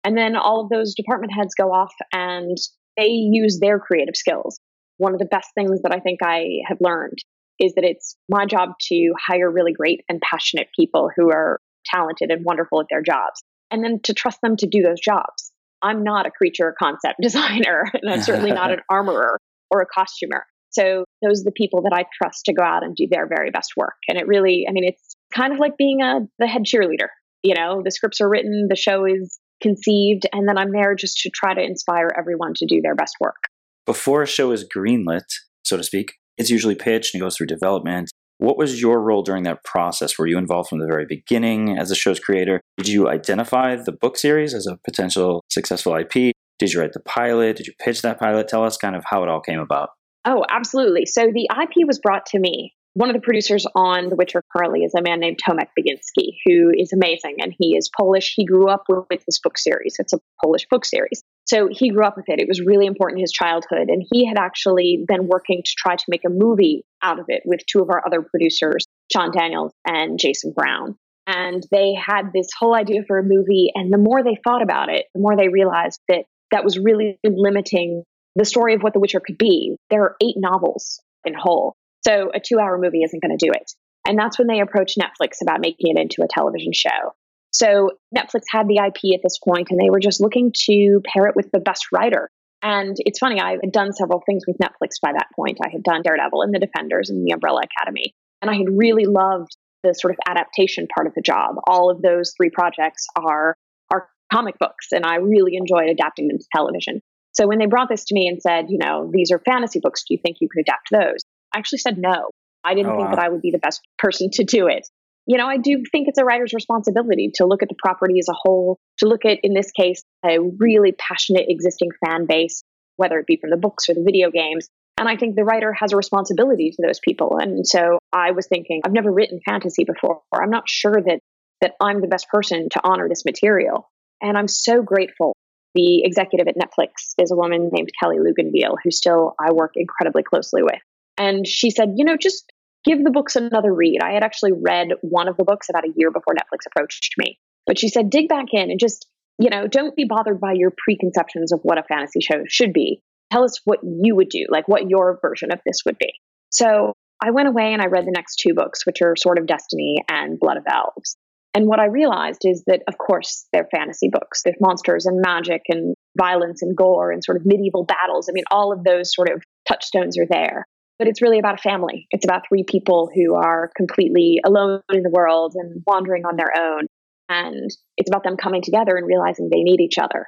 And 0.04 0.16
then 0.16 0.36
all 0.36 0.62
of 0.62 0.68
those 0.68 0.94
department 0.94 1.32
heads 1.32 1.54
go 1.54 1.72
off 1.72 1.92
and 2.12 2.56
they 2.96 3.06
use 3.06 3.58
their 3.60 3.78
creative 3.78 4.16
skills. 4.16 4.58
One 4.98 5.14
of 5.14 5.18
the 5.18 5.26
best 5.26 5.48
things 5.54 5.82
that 5.82 5.94
I 5.94 6.00
think 6.00 6.20
I 6.22 6.58
have 6.66 6.78
learned 6.80 7.18
is 7.58 7.74
that 7.74 7.84
it's 7.84 8.16
my 8.28 8.44
job 8.44 8.70
to 8.88 9.12
hire 9.18 9.50
really 9.50 9.72
great 9.72 10.02
and 10.08 10.20
passionate 10.20 10.68
people 10.76 11.10
who 11.16 11.30
are 11.30 11.58
talented 11.94 12.30
and 12.30 12.44
wonderful 12.44 12.80
at 12.80 12.86
their 12.90 13.02
jobs, 13.02 13.42
and 13.70 13.84
then 13.84 14.00
to 14.04 14.14
trust 14.14 14.38
them 14.42 14.56
to 14.56 14.66
do 14.66 14.82
those 14.82 15.00
jobs. 15.00 15.52
I'm 15.82 16.04
not 16.04 16.26
a 16.26 16.30
creature 16.30 16.74
concept 16.78 17.16
designer, 17.22 17.84
and 17.92 18.12
I'm 18.12 18.22
certainly 18.22 18.52
not 18.52 18.72
an 18.72 18.80
armorer 18.90 19.38
or 19.70 19.80
a 19.80 19.86
costumer. 19.86 20.44
So 20.70 21.04
those 21.22 21.42
are 21.42 21.44
the 21.44 21.52
people 21.52 21.82
that 21.82 21.92
I 21.94 22.04
trust 22.16 22.46
to 22.46 22.54
go 22.54 22.64
out 22.64 22.82
and 22.82 22.96
do 22.96 23.06
their 23.10 23.28
very 23.28 23.50
best 23.50 23.72
work. 23.76 23.96
And 24.08 24.18
it 24.18 24.26
really, 24.26 24.64
I 24.66 24.72
mean, 24.72 24.84
it's 24.84 25.16
kind 25.34 25.52
of 25.52 25.58
like 25.58 25.76
being 25.76 26.00
a 26.00 26.20
the 26.38 26.46
head 26.46 26.62
cheerleader. 26.64 27.08
You 27.42 27.54
know, 27.54 27.82
the 27.84 27.90
scripts 27.90 28.20
are 28.20 28.28
written, 28.28 28.68
the 28.70 28.76
show 28.76 29.04
is 29.04 29.38
conceived, 29.60 30.26
and 30.32 30.48
then 30.48 30.56
I'm 30.56 30.72
there 30.72 30.94
just 30.94 31.18
to 31.18 31.30
try 31.30 31.54
to 31.54 31.60
inspire 31.62 32.08
everyone 32.18 32.52
to 32.56 32.66
do 32.66 32.80
their 32.80 32.94
best 32.94 33.16
work. 33.20 33.36
Before 33.84 34.22
a 34.22 34.26
show 34.26 34.52
is 34.52 34.64
greenlit, 34.64 35.26
so 35.64 35.76
to 35.76 35.82
speak, 35.82 36.14
it's 36.38 36.50
usually 36.50 36.74
pitched 36.74 37.14
and 37.14 37.20
goes 37.20 37.36
through 37.36 37.48
development. 37.48 38.10
What 38.42 38.58
was 38.58 38.80
your 38.80 39.00
role 39.00 39.22
during 39.22 39.44
that 39.44 39.62
process? 39.62 40.18
Were 40.18 40.26
you 40.26 40.36
involved 40.36 40.68
from 40.68 40.80
the 40.80 40.86
very 40.86 41.06
beginning 41.06 41.78
as 41.78 41.90
the 41.90 41.94
show's 41.94 42.18
creator? 42.18 42.60
Did 42.76 42.88
you 42.88 43.08
identify 43.08 43.76
the 43.76 43.92
book 43.92 44.18
series 44.18 44.52
as 44.52 44.66
a 44.66 44.80
potential 44.84 45.44
successful 45.48 45.94
IP? 45.94 46.34
Did 46.58 46.72
you 46.72 46.80
write 46.80 46.92
the 46.92 46.98
pilot? 46.98 47.54
Did 47.54 47.68
you 47.68 47.72
pitch 47.78 48.02
that 48.02 48.18
pilot? 48.18 48.48
Tell 48.48 48.64
us 48.64 48.76
kind 48.76 48.96
of 48.96 49.04
how 49.06 49.22
it 49.22 49.28
all 49.28 49.40
came 49.40 49.60
about. 49.60 49.90
Oh, 50.24 50.44
absolutely. 50.50 51.06
So 51.06 51.30
the 51.32 51.48
IP 51.52 51.86
was 51.86 52.00
brought 52.00 52.26
to 52.26 52.40
me. 52.40 52.74
One 52.94 53.08
of 53.08 53.14
the 53.14 53.22
producers 53.22 53.64
on 53.76 54.08
The 54.08 54.16
Witcher 54.16 54.42
currently 54.54 54.80
is 54.80 54.92
a 54.98 55.02
man 55.02 55.20
named 55.20 55.38
Tomek 55.48 55.68
Baginski, 55.78 56.32
who 56.44 56.72
is 56.76 56.92
amazing. 56.92 57.36
And 57.38 57.54
he 57.56 57.76
is 57.76 57.88
Polish. 57.96 58.34
He 58.34 58.44
grew 58.44 58.68
up 58.68 58.86
with 58.88 59.24
this 59.24 59.38
book 59.38 59.56
series. 59.56 59.94
It's 60.00 60.12
a 60.12 60.18
Polish 60.42 60.66
book 60.68 60.84
series. 60.84 61.22
So 61.46 61.68
he 61.70 61.90
grew 61.90 62.04
up 62.04 62.16
with 62.16 62.28
it. 62.28 62.40
It 62.40 62.48
was 62.48 62.60
really 62.60 62.86
important 62.86 63.18
in 63.18 63.24
his 63.24 63.32
childhood. 63.32 63.88
And 63.88 64.04
he 64.10 64.26
had 64.26 64.38
actually 64.38 65.04
been 65.06 65.26
working 65.26 65.62
to 65.64 65.72
try 65.76 65.96
to 65.96 66.04
make 66.08 66.24
a 66.24 66.30
movie 66.30 66.84
out 67.02 67.18
of 67.18 67.26
it 67.28 67.42
with 67.44 67.60
two 67.66 67.80
of 67.80 67.90
our 67.90 68.02
other 68.06 68.22
producers, 68.22 68.86
Sean 69.12 69.32
Daniels 69.32 69.72
and 69.86 70.18
Jason 70.18 70.52
Brown. 70.54 70.96
And 71.26 71.64
they 71.70 71.94
had 71.94 72.32
this 72.32 72.48
whole 72.58 72.74
idea 72.74 73.02
for 73.06 73.18
a 73.18 73.24
movie. 73.24 73.70
And 73.74 73.92
the 73.92 73.98
more 73.98 74.22
they 74.22 74.38
thought 74.44 74.62
about 74.62 74.88
it, 74.88 75.06
the 75.14 75.20
more 75.20 75.36
they 75.36 75.48
realized 75.48 76.00
that 76.08 76.24
that 76.50 76.64
was 76.64 76.78
really 76.78 77.18
limiting 77.24 78.04
the 78.34 78.44
story 78.44 78.74
of 78.74 78.82
what 78.82 78.92
The 78.92 79.00
Witcher 79.00 79.20
could 79.20 79.38
be. 79.38 79.76
There 79.90 80.02
are 80.02 80.16
eight 80.22 80.36
novels 80.36 81.00
in 81.24 81.34
whole. 81.34 81.74
So 82.04 82.30
a 82.34 82.40
two 82.40 82.58
hour 82.58 82.78
movie 82.78 83.02
isn't 83.02 83.22
going 83.22 83.36
to 83.36 83.44
do 83.44 83.52
it. 83.52 83.72
And 84.06 84.18
that's 84.18 84.38
when 84.38 84.48
they 84.48 84.60
approached 84.60 84.98
Netflix 84.98 85.42
about 85.42 85.60
making 85.60 85.96
it 85.96 86.00
into 86.00 86.22
a 86.22 86.28
television 86.28 86.72
show. 86.72 87.14
So 87.52 87.92
Netflix 88.16 88.42
had 88.50 88.66
the 88.66 88.78
IP 88.78 89.14
at 89.14 89.20
this 89.22 89.38
point, 89.38 89.68
and 89.70 89.78
they 89.78 89.90
were 89.90 90.00
just 90.00 90.20
looking 90.20 90.52
to 90.66 91.00
pair 91.04 91.26
it 91.26 91.36
with 91.36 91.50
the 91.52 91.60
best 91.60 91.86
writer. 91.92 92.30
And 92.62 92.96
it's 93.00 93.18
funny, 93.18 93.40
I 93.40 93.58
had 93.62 93.72
done 93.72 93.92
several 93.92 94.22
things 94.24 94.44
with 94.46 94.56
Netflix 94.58 95.00
by 95.02 95.12
that 95.12 95.26
point. 95.34 95.58
I 95.62 95.68
had 95.70 95.82
done 95.82 96.02
Daredevil 96.02 96.42
and 96.42 96.54
The 96.54 96.60
Defenders 96.60 97.10
and 97.10 97.26
The 97.26 97.32
Umbrella 97.32 97.62
Academy. 97.64 98.14
And 98.40 98.50
I 98.50 98.54
had 98.54 98.66
really 98.70 99.04
loved 99.04 99.56
the 99.82 99.94
sort 99.94 100.12
of 100.12 100.18
adaptation 100.28 100.86
part 100.94 101.06
of 101.06 101.14
the 101.14 101.22
job. 101.22 101.56
All 101.66 101.90
of 101.90 102.02
those 102.02 102.32
three 102.36 102.50
projects 102.50 103.06
are 103.16 103.56
are 103.92 104.08
comic 104.32 104.58
books, 104.58 104.88
and 104.92 105.04
I 105.04 105.16
really 105.16 105.56
enjoyed 105.56 105.90
adapting 105.90 106.28
them 106.28 106.38
to 106.38 106.44
television. 106.54 107.02
So 107.32 107.46
when 107.46 107.58
they 107.58 107.66
brought 107.66 107.88
this 107.88 108.04
to 108.04 108.14
me 108.14 108.28
and 108.28 108.40
said, 108.40 108.66
you 108.68 108.78
know, 108.78 109.10
these 109.12 109.30
are 109.32 109.40
fantasy 109.40 109.80
books, 109.80 110.04
do 110.06 110.14
you 110.14 110.20
think 110.22 110.36
you 110.40 110.48
could 110.48 110.60
adapt 110.60 110.90
those? 110.90 111.24
I 111.52 111.58
actually 111.58 111.78
said 111.78 111.98
no. 111.98 112.30
I 112.64 112.74
didn't 112.74 112.92
oh, 112.92 112.96
think 112.96 113.08
wow. 113.08 113.14
that 113.16 113.24
I 113.24 113.28
would 113.28 113.42
be 113.42 113.50
the 113.50 113.58
best 113.58 113.80
person 113.98 114.30
to 114.34 114.44
do 114.44 114.68
it 114.68 114.88
you 115.26 115.38
know, 115.38 115.46
I 115.46 115.56
do 115.56 115.82
think 115.90 116.08
it's 116.08 116.18
a 116.18 116.24
writer's 116.24 116.52
responsibility 116.52 117.30
to 117.34 117.46
look 117.46 117.62
at 117.62 117.68
the 117.68 117.76
property 117.78 118.18
as 118.18 118.28
a 118.28 118.34
whole, 118.34 118.78
to 118.98 119.06
look 119.06 119.24
at, 119.24 119.38
in 119.42 119.54
this 119.54 119.70
case, 119.70 120.02
a 120.24 120.38
really 120.58 120.92
passionate 120.92 121.46
existing 121.48 121.90
fan 122.04 122.26
base, 122.26 122.62
whether 122.96 123.18
it 123.18 123.26
be 123.26 123.38
from 123.40 123.50
the 123.50 123.56
books 123.56 123.88
or 123.88 123.94
the 123.94 124.02
video 124.04 124.30
games. 124.30 124.68
And 124.98 125.08
I 125.08 125.16
think 125.16 125.36
the 125.36 125.44
writer 125.44 125.72
has 125.72 125.92
a 125.92 125.96
responsibility 125.96 126.70
to 126.70 126.82
those 126.86 127.00
people. 127.00 127.38
And 127.40 127.66
so 127.66 127.98
I 128.12 128.32
was 128.32 128.46
thinking, 128.46 128.82
I've 128.84 128.92
never 128.92 129.12
written 129.12 129.40
fantasy 129.44 129.84
before. 129.84 130.20
I'm 130.32 130.50
not 130.50 130.68
sure 130.68 131.00
that 131.06 131.20
that 131.60 131.74
I'm 131.80 132.00
the 132.00 132.08
best 132.08 132.28
person 132.28 132.68
to 132.72 132.80
honor 132.82 133.08
this 133.08 133.24
material. 133.24 133.88
And 134.20 134.36
I'm 134.36 134.48
so 134.48 134.82
grateful. 134.82 135.32
The 135.74 136.02
executive 136.04 136.48
at 136.48 136.56
Netflix 136.56 137.14
is 137.18 137.30
a 137.30 137.36
woman 137.36 137.70
named 137.72 137.88
Kelly 137.98 138.16
Luegenbiehl, 138.18 138.76
who 138.82 138.90
still 138.90 139.34
I 139.40 139.52
work 139.52 139.72
incredibly 139.76 140.24
closely 140.24 140.62
with. 140.62 140.80
And 141.16 141.46
she 141.46 141.70
said, 141.70 141.94
you 141.96 142.04
know, 142.04 142.16
just 142.16 142.52
give 142.84 143.02
the 143.02 143.10
books 143.10 143.36
another 143.36 143.72
read. 143.72 144.00
I 144.02 144.12
had 144.12 144.24
actually 144.24 144.52
read 144.52 144.88
one 145.02 145.28
of 145.28 145.36
the 145.36 145.44
books 145.44 145.68
about 145.68 145.84
a 145.84 145.92
year 145.96 146.10
before 146.10 146.34
Netflix 146.34 146.66
approached 146.66 147.14
me. 147.18 147.38
But 147.66 147.78
she 147.78 147.88
said, 147.88 148.10
dig 148.10 148.28
back 148.28 148.46
in 148.52 148.70
and 148.70 148.80
just, 148.80 149.06
you 149.38 149.50
know, 149.50 149.66
don't 149.66 149.96
be 149.96 150.04
bothered 150.04 150.40
by 150.40 150.52
your 150.54 150.72
preconceptions 150.84 151.52
of 151.52 151.60
what 151.62 151.78
a 151.78 151.84
fantasy 151.84 152.20
show 152.20 152.42
should 152.48 152.72
be. 152.72 153.00
Tell 153.30 153.44
us 153.44 153.60
what 153.64 153.80
you 153.82 154.16
would 154.16 154.28
do, 154.28 154.46
like 154.50 154.68
what 154.68 154.90
your 154.90 155.18
version 155.22 155.52
of 155.52 155.60
this 155.64 155.80
would 155.86 155.96
be. 155.98 156.12
So 156.50 156.92
I 157.22 157.30
went 157.30 157.48
away 157.48 157.72
and 157.72 157.80
I 157.80 157.86
read 157.86 158.04
the 158.04 158.12
next 158.14 158.36
two 158.36 158.52
books, 158.54 158.84
which 158.84 159.00
are 159.00 159.14
Sword 159.16 159.38
of 159.38 159.46
Destiny 159.46 160.02
and 160.10 160.38
Blood 160.38 160.56
of 160.56 160.64
Elves. 160.68 161.16
And 161.54 161.66
what 161.66 161.80
I 161.80 161.86
realized 161.86 162.42
is 162.44 162.64
that, 162.66 162.80
of 162.88 162.96
course, 162.98 163.46
they're 163.52 163.68
fantasy 163.70 164.08
books. 164.10 164.42
There's 164.42 164.56
monsters 164.60 165.06
and 165.06 165.20
magic 165.24 165.62
and 165.68 165.94
violence 166.18 166.62
and 166.62 166.76
gore 166.76 167.12
and 167.12 167.22
sort 167.22 167.36
of 167.36 167.44
medieval 167.44 167.84
battles. 167.84 168.28
I 168.28 168.32
mean, 168.32 168.44
all 168.50 168.72
of 168.72 168.84
those 168.84 169.14
sort 169.14 169.30
of 169.30 169.42
touchstones 169.68 170.18
are 170.18 170.26
there 170.28 170.66
but 171.02 171.08
it's 171.08 171.20
really 171.20 171.40
about 171.40 171.58
a 171.58 171.62
family. 171.62 172.06
It's 172.12 172.24
about 172.24 172.42
three 172.48 172.62
people 172.62 173.10
who 173.12 173.34
are 173.34 173.72
completely 173.76 174.38
alone 174.44 174.82
in 174.92 175.02
the 175.02 175.10
world 175.10 175.54
and 175.56 175.82
wandering 175.84 176.24
on 176.24 176.36
their 176.36 176.52
own. 176.56 176.86
And 177.28 177.68
it's 177.96 178.08
about 178.08 178.22
them 178.22 178.36
coming 178.36 178.62
together 178.62 178.94
and 178.96 179.04
realizing 179.04 179.48
they 179.50 179.64
need 179.64 179.80
each 179.80 179.98
other. 179.98 180.26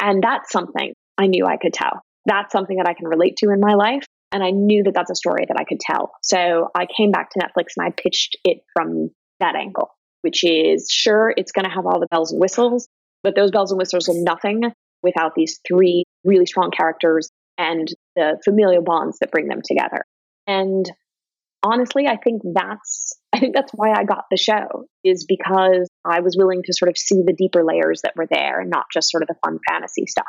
And 0.00 0.22
that's 0.22 0.50
something 0.50 0.94
I 1.18 1.26
knew 1.26 1.44
I 1.44 1.58
could 1.58 1.74
tell. 1.74 2.00
That's 2.24 2.52
something 2.52 2.78
that 2.78 2.88
I 2.88 2.94
can 2.94 3.06
relate 3.06 3.36
to 3.38 3.50
in 3.50 3.60
my 3.60 3.74
life. 3.74 4.02
And 4.32 4.42
I 4.42 4.50
knew 4.50 4.82
that 4.84 4.94
that's 4.94 5.10
a 5.10 5.14
story 5.14 5.44
that 5.46 5.58
I 5.60 5.64
could 5.64 5.78
tell. 5.78 6.12
So 6.22 6.70
I 6.74 6.86
came 6.86 7.10
back 7.10 7.28
to 7.32 7.40
Netflix 7.40 7.74
and 7.76 7.86
I 7.86 7.90
pitched 7.90 8.38
it 8.44 8.62
from 8.72 9.10
that 9.40 9.56
angle, 9.56 9.90
which 10.22 10.42
is 10.42 10.88
sure, 10.90 11.34
it's 11.36 11.52
going 11.52 11.66
to 11.66 11.70
have 11.70 11.84
all 11.84 12.00
the 12.00 12.08
bells 12.10 12.32
and 12.32 12.40
whistles, 12.40 12.88
But 13.22 13.36
those 13.36 13.50
bells 13.50 13.72
and 13.72 13.78
whistles 13.78 14.08
are 14.08 14.14
nothing 14.16 14.62
without 15.02 15.34
these 15.34 15.60
three 15.68 16.04
really 16.24 16.46
strong 16.46 16.70
characters 16.70 17.28
and 17.58 17.88
the 18.16 18.38
familial 18.44 18.82
bonds 18.82 19.18
that 19.18 19.30
bring 19.30 19.48
them 19.48 19.60
together. 19.64 20.04
And 20.46 20.90
honestly, 21.62 22.06
I 22.06 22.16
think 22.16 22.42
that's 22.54 23.18
I 23.34 23.40
think 23.40 23.54
that's 23.54 23.72
why 23.74 23.92
I 23.92 24.04
got 24.04 24.24
the 24.30 24.38
show 24.38 24.86
is 25.04 25.26
because 25.28 25.88
I 26.04 26.20
was 26.20 26.36
willing 26.38 26.62
to 26.64 26.72
sort 26.72 26.88
of 26.88 26.96
see 26.96 27.22
the 27.26 27.34
deeper 27.36 27.62
layers 27.64 28.00
that 28.02 28.14
were 28.16 28.26
there 28.30 28.60
and 28.60 28.70
not 28.70 28.86
just 28.92 29.10
sort 29.10 29.22
of 29.22 29.28
the 29.28 29.36
fun 29.44 29.58
fantasy 29.68 30.06
stuff. 30.06 30.24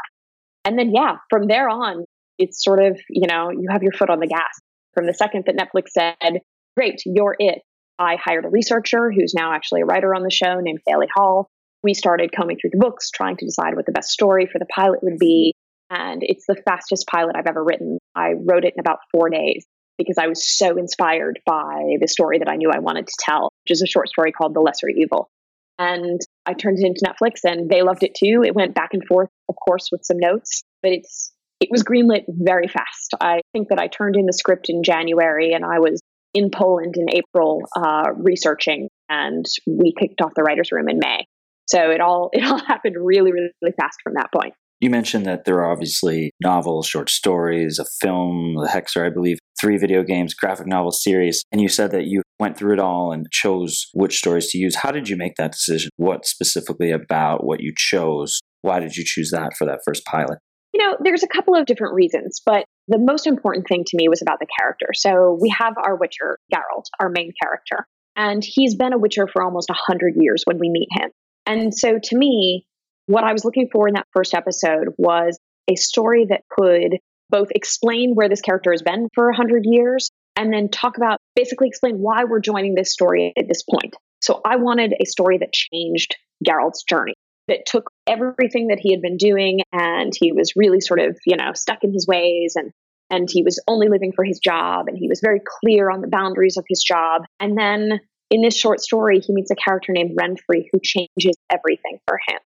And 0.66 0.78
then 0.78 0.92
yeah, 0.94 1.18
from 1.30 1.48
there 1.48 1.70
on, 1.70 2.04
it's 2.38 2.64
sort 2.64 2.84
of, 2.84 3.00
you 3.10 3.28
know, 3.28 3.52
you 3.52 3.68
have 3.72 3.84
your 3.84 3.94
foot 3.94 4.10
on 4.10 4.20
the 4.20 4.28
gas. 4.28 4.60
From 4.94 5.06
the 5.06 5.14
second 5.14 5.46
that 5.46 5.56
Netflix 5.56 5.90
said, 5.90 6.42
"Great, 6.76 7.02
you're 7.06 7.36
it." 7.40 7.62
I 8.00 8.16
hired 8.16 8.46
a 8.46 8.50
researcher 8.50 9.12
who's 9.12 9.34
now 9.36 9.54
actually 9.54 9.82
a 9.82 9.86
writer 9.86 10.16
on 10.16 10.24
the 10.24 10.32
show 10.32 10.60
named 10.60 10.80
Haily 10.88 11.08
Hall. 11.14 11.50
We 11.84 11.94
started 11.94 12.32
combing 12.36 12.58
through 12.60 12.72
the 12.72 12.80
books, 12.80 13.12
trying 13.12 13.38
to 13.38 13.46
decide 13.46 13.76
what 13.76 13.86
the 13.86 13.92
best 13.92 14.10
story 14.10 14.48
for 14.52 14.58
the 14.58 14.66
pilot 14.66 15.00
would 15.04 15.20
be. 15.20 15.54
And 15.90 16.22
it's 16.22 16.46
the 16.48 16.62
fastest 16.66 17.08
pilot 17.08 17.36
I've 17.36 17.48
ever 17.48 17.64
written. 17.64 17.98
I 18.16 18.34
wrote 18.34 18.66
it 18.66 18.74
in 18.76 18.80
about 18.80 19.00
four 19.12 19.30
days 19.30 19.66
because 19.98 20.18
I 20.18 20.28
was 20.28 20.48
so 20.48 20.78
inspired 20.78 21.40
by 21.46 21.98
the 22.00 22.08
story 22.08 22.40
that 22.40 22.50
I 22.50 22.56
knew 22.56 22.72
I 22.72 22.80
wanted 22.80 23.08
to 23.08 23.14
tell, 23.20 23.50
which 23.64 23.72
is 23.72 23.82
a 23.82 23.88
short 23.88 24.10
story 24.10 24.32
called 24.32 24.54
The 24.54 24.62
Lesser 24.62 24.88
Evil. 24.88 25.30
And 25.78 26.20
I 26.46 26.54
turned 26.54 26.80
it 26.80 26.86
into 26.86 27.06
Netflix 27.06 27.40
and 27.44 27.70
they 27.70 27.82
loved 27.82 28.04
it 28.04 28.16
too. 28.16 28.44
It 28.46 28.56
went 28.56 28.76
back 28.76 28.90
and 28.94 29.04
forth, 29.06 29.30
of 29.48 29.56
course, 29.56 29.90
with 29.92 30.02
some 30.04 30.18
notes, 30.18 30.64
but 30.82 30.92
it's 30.92 31.32
it 31.60 31.70
was 31.72 31.84
greenlit 31.84 32.24
very 32.30 32.68
fast. 32.68 33.16
I 33.20 33.42
think 33.52 33.70
that 33.70 33.80
I 33.80 33.88
turned 33.88 34.16
in 34.16 34.26
the 34.26 34.34
script 34.34 34.68
in 34.70 34.84
January 34.84 35.52
and 35.54 35.66
I 35.66 35.80
was 35.80 36.02
in 36.34 36.52
Poland 36.52 36.96
in 36.96 37.08
April 37.10 37.64
uh, 37.76 38.12
researching, 38.16 38.88
and 39.10 39.46
we 39.66 39.94
kicked 39.98 40.22
off 40.22 40.32
the 40.36 40.44
writers' 40.44 40.72
room 40.72 40.88
in 40.88 41.00
May. 41.00 41.26
So 41.68 41.92
it 41.92 42.02
all 42.02 42.30
it 42.34 42.44
all 42.44 42.60
happened 42.60 42.96
really, 43.00 43.32
really, 43.32 43.52
really 43.62 43.76
fast 43.80 44.00
from 44.04 44.14
that 44.14 44.32
point. 44.34 44.54
You 44.82 44.90
mentioned 44.90 45.26
that 45.26 45.44
there 45.44 45.56
are 45.56 45.72
obviously 45.72 46.32
novels, 46.42 46.88
short 46.88 47.10
stories, 47.10 47.80
a 47.80 47.86
film, 48.00 48.56
the 48.56 48.70
Hexer, 48.70 49.06
I 49.06 49.10
believe, 49.10 49.38
three 49.60 49.78
video 49.78 50.04
games, 50.04 50.34
graphic 50.34 50.68
novel 50.68 50.92
series, 50.92 51.44
and 51.52 51.60
you 51.60 51.68
said 51.68 51.92
that 51.92 52.06
you 52.06 52.22
went 52.40 52.58
through 52.58 52.74
it 52.74 52.80
all 52.80 53.12
and 53.12 53.30
chose 53.30 53.88
which 53.94 54.18
stories 54.18 54.48
to 54.52 54.58
use. 54.58 54.78
How 54.78 54.92
did 54.92 55.10
you 55.10 55.18
make 55.18 55.36
that 55.36 55.52
decision? 55.52 55.90
What 55.98 56.26
specifically 56.26 56.92
about 56.92 57.44
what 57.44 57.60
you 57.60 57.74
chose? 57.76 58.40
Why 58.62 58.80
did 58.80 58.96
you 58.96 59.04
choose 59.06 59.32
that 59.32 59.52
for 59.58 59.66
that 59.66 59.82
first 59.86 60.06
pilot? 60.06 60.40
You 60.74 60.86
know, 60.86 60.98
there's 61.04 61.24
a 61.24 61.28
couple 61.28 61.56
of 61.56 61.66
different 61.66 61.96
reasons, 61.96 62.42
but 62.46 62.64
the 62.88 63.00
most 63.00 63.28
important 63.28 63.68
thing 63.68 63.84
to 63.86 63.98
me 63.98 64.08
was 64.08 64.22
about 64.22 64.40
the 64.40 64.48
character. 64.60 64.88
So 64.94 65.38
we 65.42 65.50
have 65.50 65.74
our 65.78 65.98
Witcher, 65.98 66.38
Geralt, 66.54 66.86
our 67.02 67.10
main 67.10 67.34
character, 67.44 67.86
and 68.16 68.42
he's 68.46 68.76
been 68.76 68.94
a 68.94 68.98
Witcher 68.98 69.28
for 69.28 69.44
almost 69.44 69.70
100 69.70 70.14
years 70.16 70.44
when 70.46 70.58
we 70.58 70.70
meet 70.70 70.88
him. 70.92 71.10
And 71.46 71.74
so 71.74 72.00
to 72.02 72.18
me, 72.18 72.66
what 73.10 73.24
I 73.24 73.34
was 73.34 73.44
looking 73.44 73.70
for 73.72 73.88
in 73.88 73.96
that 73.96 74.06
first 74.14 74.36
episode 74.36 74.90
was 75.00 75.40
a 75.68 75.76
story 75.76 76.28
that 76.30 76.44
could 76.48 77.00
both 77.32 77.48
explain 77.56 78.12
where 78.14 78.30
this 78.30 78.42
character 78.42 78.72
has 78.72 78.84
been 78.84 79.08
for 79.16 79.26
100 79.26 79.64
years 79.66 80.12
and 80.36 80.54
then 80.54 80.70
talk 80.70 80.96
about 80.96 81.18
basically 81.36 81.68
explain 81.68 81.96
why 81.96 82.26
we're 82.26 82.40
joining 82.40 82.76
this 82.76 82.94
story 82.94 83.34
at 83.36 83.48
this 83.48 83.64
point. 83.64 83.96
So 84.22 84.42
I 84.46 84.58
wanted 84.58 84.94
a 84.94 85.06
story 85.06 85.40
that 85.40 85.52
changed 85.52 86.18
Geralt's 86.46 86.84
journey, 86.84 87.16
that 87.48 87.66
took 87.66 87.90
everything 88.06 88.68
that 88.68 88.80
he 88.80 88.92
had 88.94 89.02
been 89.02 89.18
doing 89.18 89.62
and 89.74 90.14
he 90.16 90.32
was 90.32 90.54
really 90.56 90.80
sort 90.80 91.00
of, 91.00 91.18
you 91.26 91.36
know, 91.36 91.54
stuck 91.56 91.84
in 91.84 91.92
his 91.92 92.06
ways 92.08 92.54
and 92.56 92.72
and 93.10 93.28
he 93.32 93.42
was 93.42 93.60
only 93.68 93.90
living 93.90 94.12
for 94.16 94.24
his 94.24 94.38
job 94.38 94.86
and 94.88 94.96
he 94.96 95.08
was 95.10 95.20
very 95.20 95.42
clear 95.44 95.90
on 95.90 96.02
the 96.02 96.08
boundaries 96.08 96.58
of 96.58 96.66
his 96.70 96.84
job. 96.84 97.24
And 97.40 97.58
then 97.58 98.02
in 98.30 98.44
this 98.44 98.56
short 98.56 98.82
story, 98.82 99.20
he 99.20 99.34
meets 99.34 99.50
a 99.50 99.56
character 99.56 99.94
named 99.94 100.16
Renfri 100.16 100.66
who 100.72 100.80
changes 100.80 101.36
everything 101.50 101.98
for 102.06 102.20
him 102.28 102.38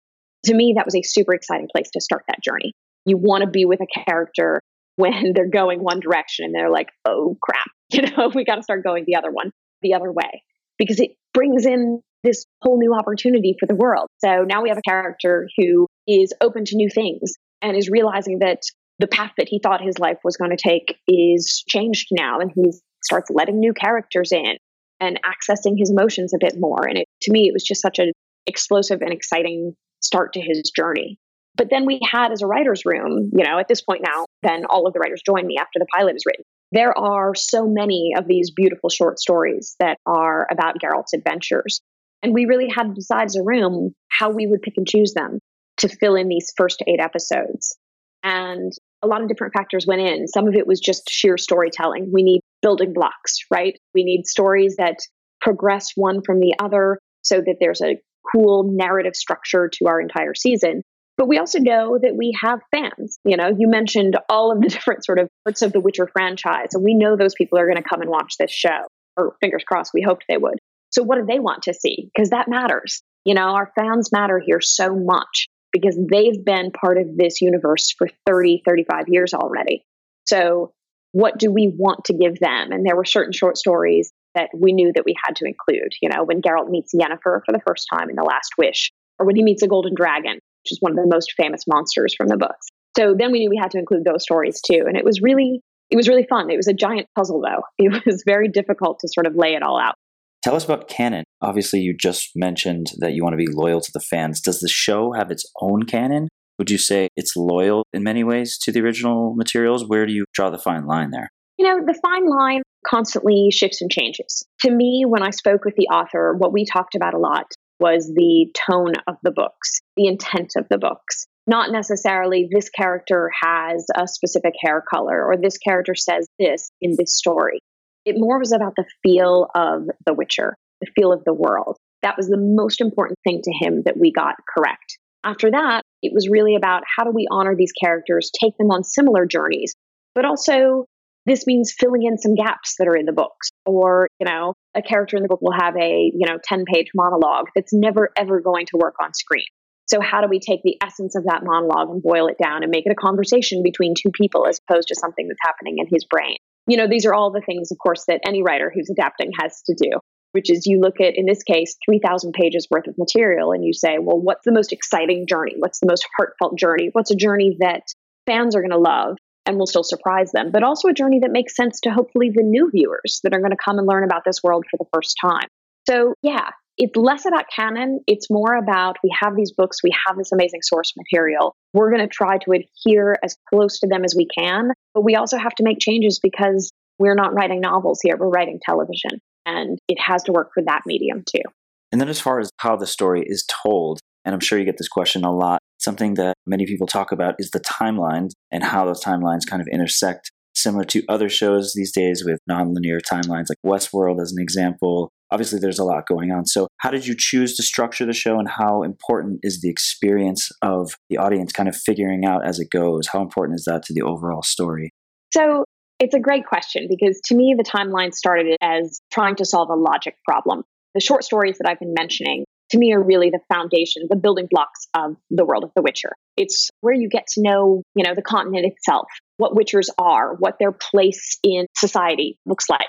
to 0.45 0.55
me, 0.55 0.75
that 0.77 0.85
was 0.85 0.95
a 0.95 1.03
super 1.03 1.35
exciting 1.35 1.69
place 1.75 1.91
to 1.93 2.01
start 2.01 2.25
that 2.29 2.43
journey. 2.43 2.73
You 3.05 3.17
want 3.17 3.43
to 3.43 3.51
be 3.51 3.65
with 3.65 3.81
a 3.81 4.05
character 4.07 4.61
when 4.97 5.33
they're 5.35 5.49
going 5.49 5.83
one 5.83 6.01
direction 6.01 6.45
and 6.45 6.55
they're 6.55 6.71
like, 6.71 6.89
oh 7.05 7.37
crap, 7.43 7.67
you 7.91 8.03
know, 8.03 8.31
we 8.35 8.45
got 8.45 8.57
to 8.57 8.63
start 8.63 8.85
going 8.85 9.05
the 9.07 9.17
other 9.17 9.31
one, 9.31 9.51
the 9.81 9.95
other 9.95 10.13
way, 10.13 10.43
because 10.79 11.01
it 11.01 11.13
brings 11.33 11.65
in 11.65 12.03
this 12.23 12.45
whole 12.61 12.79
new 12.79 12.95
opportunity 12.95 13.57
for 13.59 13.67
the 13.67 13.75
world. 13.75 14.07
So 14.19 14.45
now 14.47 14.63
we 14.63 14.69
have 14.69 14.79
a 14.79 14.89
character 14.89 15.49
who 15.59 15.87
is 16.07 16.33
open 16.41 16.65
to 16.67 16.77
new 16.77 16.89
things 16.89 17.33
and 17.63 17.77
is 17.77 17.89
realizing 17.89 18.41
that 18.41 18.59
the 18.99 19.09
path 19.09 19.33
that 19.39 19.49
he 19.49 19.61
thought 19.61 19.81
his 19.81 19.99
life 19.99 20.19
was 20.23 20.37
going 20.37 20.51
to 20.51 20.57
take 20.57 20.99
is 21.09 21.65
changed 21.69 22.09
now 22.13 22.39
and 22.39 22.53
he 22.55 22.73
starts 23.03 23.31
letting 23.31 23.59
new 23.59 23.73
characters 23.73 24.31
in 24.31 24.57
and 25.01 25.19
accessing 25.25 25.75
his 25.77 25.91
emotions 25.91 26.33
a 26.33 26.39
bit 26.39 26.55
more 26.57 26.87
and 26.87 26.99
it, 26.99 27.09
to 27.23 27.33
me 27.33 27.49
it 27.49 27.53
was 27.53 27.65
just 27.65 27.83
such 27.83 27.99
an 27.99 28.13
explosive 28.47 29.01
and 29.01 29.13
exciting 29.13 29.75
start 30.03 30.33
to 30.35 30.41
his 30.41 30.71
journey. 30.75 31.19
But 31.57 31.69
then 31.71 31.85
we 31.87 32.01
had 32.11 32.33
as 32.33 32.43
a 32.43 32.47
writer's 32.47 32.83
room, 32.85 33.31
you 33.37 33.45
know, 33.45 33.59
at 33.59 33.69
this 33.69 33.83
point 33.83 34.03
now, 34.03 34.25
then 34.43 34.65
all 34.65 34.87
of 34.87 34.95
the 34.95 35.01
writers 35.01 35.23
join 35.25 35.47
me 35.47 35.59
after 35.59 35.79
the 35.79 35.87
pilot 35.95 36.17
is 36.17 36.25
written. 36.27 36.45
There 36.73 36.97
are 36.97 37.35
so 37.35 37.67
many 37.67 38.13
of 38.17 38.27
these 38.27 38.51
beautiful 38.51 38.89
short 38.89 39.19
stories 39.19 39.77
that 39.79 39.99
are 40.07 40.47
about 40.51 40.81
Geralt's 40.81 41.13
adventures. 41.13 41.81
And 42.23 42.33
we 42.33 42.47
really 42.47 42.69
had 42.69 42.85
to 42.85 42.95
decide 42.95 43.27
as 43.27 43.37
a 43.37 43.43
room 43.43 43.93
how 44.09 44.31
we 44.31 44.47
would 44.47 44.63
pick 44.63 44.75
and 44.77 44.89
choose 44.89 45.13
them 45.13 45.39
to 45.79 45.89
fill 45.89 46.15
in 46.15 46.29
these 46.29 46.53
first 46.57 46.83
eight 46.87 47.01
episodes. 47.01 47.77
And 48.23 48.73
a 49.03 49.07
lot 49.07 49.21
of 49.21 49.29
different 49.29 49.53
factors 49.53 49.87
went 49.87 50.01
in. 50.01 50.29
Some 50.29 50.47
of 50.47 50.55
it 50.55 50.67
was 50.67 50.81
just 50.81 51.11
sheer 51.11 51.37
storytelling. 51.37 52.11
We 52.13 52.23
need 52.23 52.41
building 52.63 52.93
blocks, 52.95 53.37
right? 53.51 53.77
We 53.95 54.05
need 54.05 54.27
stories 54.27 54.77
that 54.77 54.99
progress 55.41 55.91
one 55.97 56.23
from 56.25 56.39
the 56.39 56.55
other 56.59 56.99
so 57.23 57.41
that 57.41 57.57
there's 57.61 57.83
a 57.83 57.97
cool 58.31 58.65
narrative 58.65 59.17
structure 59.17 59.69
to 59.75 59.87
our 59.87 60.01
entire 60.01 60.35
season. 60.35 60.83
But 61.19 61.29
we 61.29 61.39
also 61.39 61.59
know 61.59 61.99
that 62.01 62.17
we 62.17 62.37
have 62.43 62.61
fans. 62.75 63.19
You 63.25 63.37
know, 63.37 63.49
you 63.49 63.69
mentioned 63.69 64.17
all 64.29 64.53
of 64.53 64.61
the 64.61 64.69
different 64.71 65.05
sort 65.05 65.19
of 65.19 65.29
parts 65.45 65.63
of 65.63 65.73
the 65.73 65.81
Witcher 65.81 66.07
franchise, 66.07 66.69
and 66.73 66.85
we 66.85 66.95
know 66.95 67.17
those 67.17 67.35
people 67.35 67.59
are 67.59 67.67
going 67.67 67.83
to 67.83 67.89
come 67.89 68.01
and 68.01 68.11
watch 68.11 68.35
this 68.39 68.51
show. 68.51 68.87
Or 69.17 69.37
fingers 69.41 69.63
crossed, 69.67 69.93
we 69.93 70.03
hoped 70.03 70.25
they 70.27 70.39
would. 70.39 70.59
So 70.91 71.03
what 71.03 71.19
do 71.19 71.27
they 71.27 71.39
want 71.39 71.65
to 71.65 71.75
see? 71.75 72.11
Because 72.15 72.31
that 72.31 72.49
matters. 72.49 73.03
You 73.25 73.35
know, 73.35 73.55
our 73.55 73.71
fans 73.79 74.11
matter 74.11 74.41
here 74.45 74.61
so 74.61 74.95
much 74.95 75.47
because 75.71 75.99
they've 76.11 76.45
been 76.45 76.71
part 76.71 76.99
of 76.99 77.17
this 77.17 77.41
universe 77.41 77.95
for 77.97 78.09
30, 78.27 78.63
35 78.65 79.05
years 79.09 79.35
already. 79.35 79.85
So 80.27 80.73
what 81.13 81.39
do 81.39 81.51
we 81.51 81.73
want 81.75 82.07
to 82.07 82.15
give 82.15 82.39
them? 82.39 82.73
And 82.73 82.87
there 82.87 82.97
were 82.97 83.05
certain 83.05 83.33
short 83.33 83.57
stories 83.57 84.13
that 84.35 84.51
we 84.55 84.73
knew 84.73 84.93
that 84.95 85.05
we 85.05 85.15
had 85.25 85.37
to 85.37 85.45
include. 85.47 85.93
You 86.01 86.09
know, 86.09 86.25
when 86.25 86.41
Geralt 86.41 86.71
meets 86.71 86.95
Yennefer 86.95 87.41
for 87.45 87.53
the 87.53 87.61
first 87.67 87.87
time 87.93 88.11
in 88.11 88.17
The 88.17 88.23
Last 88.23 88.53
Wish, 88.59 88.91
or 89.19 89.27
when 89.27 89.37
he 89.37 89.43
meets 89.43 89.63
a 89.63 89.69
golden 89.69 89.95
dragon, 89.95 90.35
which 90.35 90.73
is 90.73 90.79
one 90.81 90.93
of 90.93 90.97
the 90.97 91.11
most 91.13 91.33
famous 91.37 91.63
monsters 91.67 92.15
from 92.15 92.29
the 92.29 92.37
books. 92.37 92.69
So 92.97 93.15
then 93.19 93.33
we 93.33 93.41
knew 93.41 93.51
we 93.51 93.61
had 93.61 93.71
to 93.73 93.79
include 93.79 94.05
those 94.05 94.23
stories 94.23 94.61
too. 94.61 94.85
And 94.87 94.97
it 94.97 95.05
was 95.05 95.21
really 95.23 95.61
it 95.91 95.97
was 95.97 96.09
really 96.09 96.27
fun. 96.29 96.51
It 96.51 96.57
was 96.57 96.69
a 96.69 96.73
giant 96.73 97.07
puzzle 97.17 97.43
though. 97.43 97.63
It 97.79 98.07
was 98.07 98.23
very 98.27 98.49
difficult 98.49 98.99
to 99.01 99.09
sort 99.09 99.27
of 99.27 99.35
lay 99.37 99.55
it 99.55 99.63
all 99.63 99.79
out. 99.79 99.95
Tell 100.43 100.57
us 100.57 100.65
about 100.65 100.89
canon. 100.89 101.25
Obviously, 101.41 101.81
you 101.81 101.95
just 101.97 102.31
mentioned 102.35 102.89
that 102.99 103.13
you 103.13 103.23
want 103.23 103.35
to 103.35 103.37
be 103.37 103.47
loyal 103.47 103.81
to 103.81 103.91
the 103.93 104.01
fans. 104.01 104.41
Does 104.41 104.59
the 104.59 104.69
show 104.69 105.13
have 105.13 105.31
its 105.31 105.45
own 105.61 105.85
canon? 105.85 106.29
Would 106.59 106.71
you 106.71 106.79
say 106.79 107.09
it's 107.17 107.37
loyal 107.37 107.85
in 107.93 108.03
many 108.03 108.25
ways 108.25 108.59
to 108.63 108.73
the 108.73 108.81
original 108.81 109.35
materials? 109.37 109.85
Where 109.87 110.05
do 110.05 110.13
you 110.13 110.25
draw 110.35 110.51
the 110.51 110.59
fine 110.59 110.87
line 110.87 111.11
there? 111.11 111.29
You 111.59 111.69
know, 111.69 111.85
the 111.85 111.99
fine 112.03 112.27
line 112.27 112.63
constantly 112.87 113.51
shifts 113.51 113.81
and 113.81 113.91
changes. 113.91 114.45
To 114.61 114.71
me, 114.71 115.05
when 115.07 115.23
I 115.23 115.31
spoke 115.31 115.65
with 115.65 115.75
the 115.77 115.89
author, 115.89 116.35
what 116.37 116.53
we 116.53 116.65
talked 116.65 116.95
about 116.95 117.15
a 117.15 117.19
lot 117.19 117.47
was 117.81 118.11
the 118.15 118.47
tone 118.71 118.95
of 119.07 119.17
the 119.23 119.33
books, 119.33 119.81
the 119.97 120.07
intent 120.07 120.53
of 120.57 120.67
the 120.71 120.79
books. 120.79 121.27
Not 121.47 121.73
necessarily 121.73 122.49
this 122.51 122.69
character 122.69 123.31
has 123.43 123.85
a 123.97 124.07
specific 124.07 124.55
hair 124.61 124.83
color 124.89 125.25
or 125.25 125.37
this 125.37 125.59
character 125.59 125.95
says 125.95 126.27
this 126.39 126.71
in 126.81 126.95
this 126.97 127.17
story. 127.17 127.59
It 128.05 128.15
more 128.17 128.39
was 128.39 128.53
about 128.53 128.75
the 128.77 128.85
feel 129.03 129.49
of 129.55 129.83
The 130.07 130.15
Witcher, 130.15 130.57
the 130.81 130.91
feel 130.95 131.13
of 131.13 131.25
the 131.25 131.35
world. 131.35 131.77
That 132.03 132.17
was 132.17 132.29
the 132.29 132.39
most 132.39 132.81
important 132.81 133.19
thing 133.25 133.43
to 133.43 133.53
him 133.53 133.83
that 133.85 133.97
we 133.99 134.13
got 134.13 134.37
correct. 134.53 134.99
After 135.25 135.51
that, 135.51 135.83
it 136.03 136.13
was 136.13 136.29
really 136.29 136.57
about 136.57 136.83
how 136.97 137.05
do 137.05 137.11
we 137.13 137.29
honor 137.31 137.55
these 137.57 137.73
characters, 137.73 138.31
take 138.41 138.57
them 138.59 138.71
on 138.71 138.83
similar 138.83 139.25
journeys, 139.25 139.75
but 140.15 140.25
also 140.25 140.87
this 141.27 141.47
means 141.47 141.75
filling 141.79 142.05
in 142.05 142.19
some 142.19 142.35
gaps 142.35 142.77
that 142.79 142.89
are 142.89 142.97
in 142.97 143.07
the 143.07 143.13
books. 143.13 143.51
Or 143.67 144.09
you 144.21 144.27
know 144.27 144.55
a 144.75 144.83
character 144.83 145.17
in 145.17 145.23
the 145.23 145.29
book 145.29 145.43
will 145.43 145.53
have 145.53 145.77
a 145.77 146.11
you 146.15 146.27
know 146.27 146.39
10 146.43 146.65
page 146.73 146.89
monologue 146.95 147.47
that's 147.55 147.73
never 147.73 148.11
ever 148.17 148.41
going 148.41 148.67
to 148.67 148.79
work 148.79 148.95
on 149.03 149.15
screen. 149.15 149.45
So 149.87 150.01
how 150.01 150.21
do 150.21 150.29
we 150.29 150.41
take 150.41 150.63
the 150.63 150.79
essence 150.83 151.17
of 151.17 151.25
that 151.25 151.43
monologue 151.45 151.91
and 151.91 152.03
boil 152.03 152.29
it 152.29 152.37
down 152.43 152.63
and 152.63 152.71
make 152.71 152.87
it 152.87 152.93
a 152.93 152.95
conversation 152.95 153.63
between 153.63 153.95
two 153.95 154.11
people 154.11 154.47
as 154.47 154.61
opposed 154.67 154.89
to 154.89 154.95
something 154.95 155.29
that's 155.29 155.41
happening 155.43 155.77
in 155.79 155.87
his 155.91 156.05
brain? 156.05 156.37
You 156.67 156.77
know 156.77 156.89
these 156.89 157.07
are 157.07 157.15
all 157.15 157.31
the 157.31 157.43
things 157.45 157.71
of 157.73 157.79
course 157.79 158.05
that 158.07 158.21
any 158.27 158.43
writer 158.43 158.73
who's 158.75 158.91
adapting 158.91 159.33
has 159.41 159.63
to 159.67 159.75
do 159.75 159.99
which 160.33 160.51
is 160.51 160.67
you 160.67 160.81
look 160.81 161.01
at 161.01 161.13
in 161.17 161.27
this 161.27 161.43
case 161.43 161.77
3000 161.85 162.33
pages 162.33 162.67
worth 162.71 162.87
of 162.87 162.97
material 162.99 163.53
and 163.53 163.65
you 163.65 163.73
say 163.73 163.99
well 164.01 164.19
what's 164.19 164.45
the 164.45 164.53
most 164.53 164.73
exciting 164.73 165.27
journey? 165.27 165.55
What's 165.59 165.81
the 165.81 165.87
most 165.87 166.07
heartfelt 166.17 166.59
journey? 166.59 166.89
What's 166.93 167.11
a 167.11 167.17
journey 167.17 167.57
that 167.61 167.83
fans 168.27 168.57
are 168.57 168.61
going 168.61 168.71
to 168.71 168.79
love 168.79 169.17
and 169.47 169.59
will 169.59 169.67
still 169.67 169.83
surprise 169.83 170.33
them, 170.33 170.51
but 170.53 170.63
also 170.63 170.89
a 170.89 170.93
journey 170.93 171.21
that 171.21 171.33
makes 171.33 171.57
sense 171.57 171.81
to 171.81 171.91
hopefully 171.91 172.31
the 172.33 172.43
new 172.43 172.71
viewers 172.71 173.21
that 173.25 173.35
are 173.35 173.41
going 173.41 173.51
to 173.51 173.57
come 173.63 173.79
and 173.79 173.87
learn 173.87 174.05
about 174.05 174.23
this 174.25 174.43
world 174.43 174.65
for 174.71 174.77
the 174.79 174.89
first 174.93 175.17
time. 175.21 175.49
So, 175.89 176.15
yeah, 176.23 176.51
it's 176.79 176.97
less 176.97 177.27
about 177.27 177.45
canon. 177.55 178.01
It's 178.07 178.31
more 178.31 178.55
about 178.55 178.97
we 179.03 179.15
have 179.21 179.37
these 179.37 179.53
books, 179.53 179.83
we 179.83 179.91
have 180.07 180.17
this 180.17 180.33
amazing 180.33 180.61
source 180.63 180.93
material. 180.97 181.55
We're 181.75 181.91
going 181.91 182.03
to 182.03 182.09
try 182.09 182.39
to 182.39 182.53
adhere 182.53 183.17
as 183.23 183.37
close 183.53 183.81
to 183.81 183.89
them 183.89 184.05
as 184.05 184.15
we 184.17 184.27
can, 184.37 184.71
but 184.95 185.03
we 185.03 185.17
also 185.17 185.39
have 185.39 185.55
to 185.57 185.65
make 185.65 185.79
changes 185.81 186.21
because 186.23 186.71
we're 186.99 187.15
not 187.15 187.35
writing 187.35 187.61
novels 187.61 187.99
here, 188.03 188.17
we're 188.17 188.29
writing 188.29 188.61
television. 188.65 189.21
And 189.45 189.79
it 189.89 189.99
has 190.01 190.23
to 190.25 190.33
work 190.33 190.51
for 190.55 190.63
that 190.65 190.83
medium 190.87 191.25
too. 191.29 191.43
And 191.91 192.01
then, 192.01 192.09
as 192.09 192.21
far 192.21 192.39
as 192.39 192.51
how 192.59 192.77
the 192.77 192.87
story 192.87 193.23
is 193.27 193.45
told, 193.65 194.01
and 194.25 194.35
I'm 194.35 194.41
sure 194.41 194.59
you 194.59 194.65
get 194.65 194.79
this 194.79 194.89
question 194.89 195.25
a 195.25 195.35
lot, 195.35 195.61
something 195.83 196.15
that 196.15 196.37
many 196.47 196.67
people 196.67 196.87
talk 196.87 197.13
about 197.13 197.35
is 197.39 197.51
the 197.51 197.61
timelines 197.61 198.31
and 198.51 198.63
how 198.63 198.87
those 198.87 199.03
timelines 199.03 199.47
kind 199.49 199.61
of 199.61 199.69
intersect, 199.69 200.31
similar 200.55 200.85
to 200.85 201.03
other 201.09 201.29
shows 201.29 201.73
these 201.75 201.93
days 201.93 202.25
with 202.25 202.39
nonlinear 202.51 203.01
timelines, 203.01 203.47
like 203.49 203.59
Westworld 203.67 204.21
as 204.21 204.33
an 204.33 204.41
example. 204.41 205.11
Obviously, 205.31 205.59
there's 205.59 205.79
a 205.79 205.85
lot 205.85 206.07
going 206.07 206.31
on. 206.31 206.47
So, 206.47 206.69
how 206.79 206.91
did 206.91 207.07
you 207.07 207.15
choose 207.17 207.57
to 207.57 207.63
structure 207.63 208.05
the 208.05 208.13
show, 208.13 208.39
and 208.39 208.49
how 208.49 208.83
important 208.83 209.41
is 209.43 209.61
the 209.61 209.71
experience 209.71 210.51
of 210.61 210.95
the 211.09 211.17
audience 211.17 211.53
kind 211.53 211.69
of 211.69 211.77
figuring 211.77 212.25
out 212.25 212.47
as 212.47 212.61
it 212.61 212.71
goes? 212.71 213.09
How 213.09 213.23
important 213.23 213.59
is 213.59 213.65
that 213.65 213.83
to 213.85 213.95
the 213.95 214.03
overall 214.03 214.43
story? 214.43 214.91
So, 215.33 215.65
it's 215.99 216.15
a 216.15 216.21
great 216.21 216.47
question 216.47 216.87
because 216.89 217.21
to 217.27 217.35
me, 217.35 217.55
the 217.57 217.65
timeline 217.65 218.13
started 218.13 218.57
as 218.61 219.01
trying 219.13 219.37
to 219.37 219.45
solve 219.45 219.71
a 219.71 219.77
logic 219.77 220.17
problem. 220.29 220.65
The 220.95 221.01
short 221.01 221.25
stories 221.25 221.57
that 221.59 221.69
I've 221.69 221.79
been 221.79 221.95
mentioning 221.97 222.45
to 222.73 222.79
me 222.79 222.93
are 222.93 223.03
really 223.03 223.31
the 223.31 223.41
foundation, 223.53 224.03
the 224.09 224.17
building 224.17 224.49
blocks 224.51 224.89
of 224.95 225.17
the 225.31 225.45
world 225.45 225.65
of 225.65 225.71
The 225.77 225.83
Witcher. 225.83 226.13
It's 226.37 226.71
where 226.81 226.95
you 226.95 227.09
get 227.09 227.27
to 227.35 227.43
know, 227.43 227.83
you 227.95 228.05
know, 228.05 228.15
the 228.15 228.23
continent 228.23 228.67
itself, 228.67 229.07
what 229.37 229.55
Witchers 229.55 229.89
are, 229.99 230.35
what 230.35 230.57
their 230.59 230.73
place 230.73 231.39
in 231.43 231.67
society 231.77 232.39
looks 232.47 232.69
like, 232.69 232.89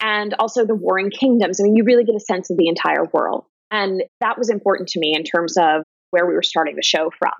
and 0.00 0.34
also 0.38 0.66
the 0.66 0.74
warring 0.74 1.10
kingdoms. 1.10 1.60
I 1.60 1.64
mean, 1.64 1.76
you 1.76 1.84
really 1.84 2.04
get 2.04 2.14
a 2.14 2.20
sense 2.20 2.50
of 2.50 2.56
the 2.56 2.68
entire 2.68 3.04
world. 3.12 3.44
And 3.70 4.02
that 4.20 4.36
was 4.36 4.50
important 4.50 4.88
to 4.90 5.00
me 5.00 5.14
in 5.16 5.22
terms 5.22 5.56
of 5.56 5.82
where 6.10 6.26
we 6.26 6.34
were 6.34 6.42
starting 6.42 6.74
the 6.76 6.82
show 6.82 7.10
from. 7.18 7.32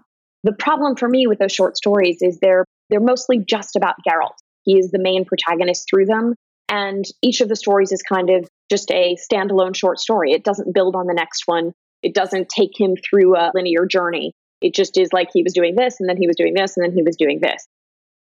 The 0.45 0.53
problem 0.53 0.97
for 0.97 1.09
me 1.09 1.27
with 1.27 1.39
those 1.39 1.53
short 1.53 1.77
stories 1.77 2.19
is 2.21 2.39
they're 2.41 2.65
they're 2.89 3.01
mostly 3.01 3.39
just 3.39 3.77
about 3.77 3.97
Geralt. 4.09 4.35
He 4.63 4.79
is 4.79 4.91
the 4.91 4.99
main 5.01 5.25
protagonist 5.25 5.87
through 5.89 6.07
them, 6.07 6.35
and 6.69 7.05
each 7.23 7.41
of 7.41 7.49
the 7.49 7.57
stories 7.57 7.93
is 7.93 8.03
kind 8.03 8.31
of 8.31 8.49
just 8.71 8.91
a 8.91 9.17
standalone 9.31 9.75
short 9.75 9.99
story. 9.99 10.33
It 10.33 10.45
doesn't 10.45 10.75
build 10.75 10.95
on 10.95 11.07
the 11.07 11.15
next 11.15 11.43
one. 11.47 11.73
It 12.03 12.15
doesn't 12.15 12.49
take 12.49 12.79
him 12.79 12.95
through 12.97 13.37
a 13.37 13.51
linear 13.55 13.87
journey. 13.87 14.33
It 14.61 14.75
just 14.75 14.99
is 14.99 15.13
like 15.13 15.29
he 15.33 15.43
was 15.43 15.53
doing 15.53 15.75
this, 15.77 15.97
and 16.01 16.09
then 16.09 16.17
he 16.17 16.27
was 16.27 16.37
doing 16.37 16.55
this, 16.55 16.77
and 16.77 16.85
then 16.85 16.95
he 16.95 17.03
was 17.03 17.17
doing 17.17 17.41
this. 17.41 17.67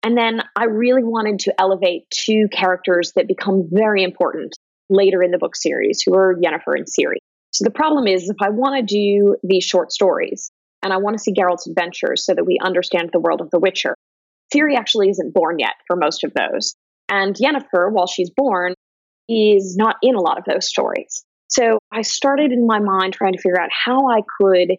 And 0.04 0.18
then 0.18 0.42
I 0.56 0.66
really 0.66 1.04
wanted 1.04 1.40
to 1.40 1.60
elevate 1.60 2.04
two 2.12 2.48
characters 2.52 3.14
that 3.16 3.28
become 3.28 3.68
very 3.72 4.04
important 4.04 4.56
later 4.90 5.22
in 5.24 5.32
the 5.32 5.38
book 5.38 5.56
series, 5.56 6.02
who 6.06 6.16
are 6.16 6.36
Yennefer 6.36 6.76
and 6.76 6.86
Ciri. 6.86 7.18
So 7.52 7.64
the 7.64 7.72
problem 7.72 8.08
is, 8.08 8.30
if 8.30 8.38
I 8.42 8.50
want 8.50 8.78
to 8.78 8.96
do 8.96 9.36
these 9.44 9.64
short 9.64 9.92
stories, 9.92 10.52
and 10.84 10.94
I 10.94 10.98
want 10.98 11.18
to 11.18 11.24
see 11.24 11.34
Geralt's 11.34 11.68
adventures 11.68 12.24
so 12.26 12.34
that 12.36 12.46
we 12.46 12.60
understand 12.64 13.10
the 13.12 13.20
world 13.20 13.42
of 13.42 13.50
The 13.50 13.60
Witcher, 13.60 13.96
Ciri 14.54 14.78
actually 14.78 15.10
isn't 15.10 15.34
born 15.34 15.60
yet 15.60 15.74
for 15.88 15.96
most 15.96 16.24
of 16.24 16.34
those. 16.34 16.76
And 17.10 17.36
Yennefer, 17.36 17.92
while 17.92 18.08
she's 18.08 18.30
born, 18.30 18.76
is 19.28 19.76
not 19.78 19.98
in 20.02 20.16
a 20.16 20.22
lot 20.22 20.38
of 20.38 20.46
those 20.46 20.68
stories. 20.68 21.26
So 21.48 21.80
I 21.92 22.02
started 22.02 22.52
in 22.52 22.68
my 22.68 22.80
mind 22.80 23.14
trying 23.14 23.34
to 23.34 23.42
figure 23.42 23.60
out 23.60 23.70
how 23.72 24.10
I 24.10 24.22
could 24.40 24.76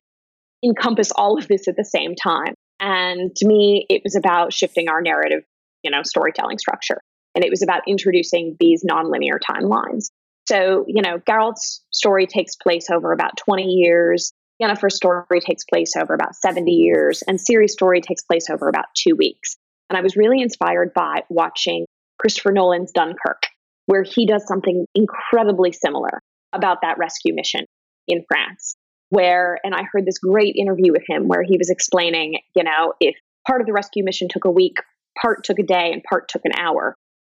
encompass 0.64 1.10
all 1.12 1.38
of 1.38 1.48
this 1.48 1.68
at 1.68 1.76
the 1.76 1.84
same 1.84 2.14
time. 2.14 2.54
And 2.80 3.34
to 3.36 3.46
me, 3.46 3.86
it 3.88 4.02
was 4.04 4.14
about 4.14 4.52
shifting 4.52 4.88
our 4.88 5.00
narrative, 5.00 5.42
you 5.82 5.90
know, 5.90 6.02
storytelling 6.02 6.58
structure. 6.58 7.00
And 7.34 7.44
it 7.44 7.50
was 7.50 7.62
about 7.62 7.82
introducing 7.86 8.56
these 8.60 8.84
nonlinear 8.88 9.38
timelines. 9.38 10.06
So, 10.48 10.84
you 10.86 11.02
know, 11.02 11.18
Geralt's 11.28 11.82
story 11.92 12.26
takes 12.26 12.56
place 12.56 12.88
over 12.90 13.12
about 13.12 13.36
20 13.36 13.64
years. 13.64 14.32
Yennefer's 14.62 14.96
story 14.96 15.40
takes 15.40 15.64
place 15.64 15.94
over 15.96 16.14
about 16.14 16.34
70 16.34 16.70
years. 16.70 17.22
And 17.26 17.38
Ciri's 17.38 17.72
story 17.72 18.00
takes 18.00 18.22
place 18.24 18.48
over 18.50 18.68
about 18.68 18.86
two 18.96 19.14
weeks. 19.16 19.56
And 19.90 19.96
I 19.96 20.02
was 20.02 20.16
really 20.16 20.40
inspired 20.40 20.92
by 20.94 21.22
watching 21.28 21.86
Christopher 22.18 22.52
Nolan's 22.52 22.92
Dunkirk, 22.92 23.42
where 23.86 24.02
he 24.02 24.26
does 24.26 24.46
something 24.46 24.84
incredibly 24.94 25.72
similar 25.72 26.20
about 26.52 26.78
that 26.82 26.98
rescue 26.98 27.34
mission 27.34 27.64
in 28.06 28.24
France. 28.28 28.76
Where, 29.10 29.58
and 29.64 29.74
I 29.74 29.84
heard 29.90 30.04
this 30.04 30.18
great 30.18 30.54
interview 30.56 30.92
with 30.92 31.02
him 31.08 31.28
where 31.28 31.42
he 31.42 31.56
was 31.56 31.70
explaining, 31.70 32.40
you 32.54 32.62
know, 32.62 32.92
if 33.00 33.16
part 33.46 33.60
of 33.60 33.66
the 33.66 33.72
rescue 33.72 34.04
mission 34.04 34.28
took 34.30 34.44
a 34.44 34.50
week, 34.50 34.76
part 35.20 35.44
took 35.44 35.58
a 35.58 35.62
day, 35.62 35.92
and 35.92 36.02
part 36.02 36.28
took 36.28 36.42
an 36.44 36.52
hour. 36.58 36.94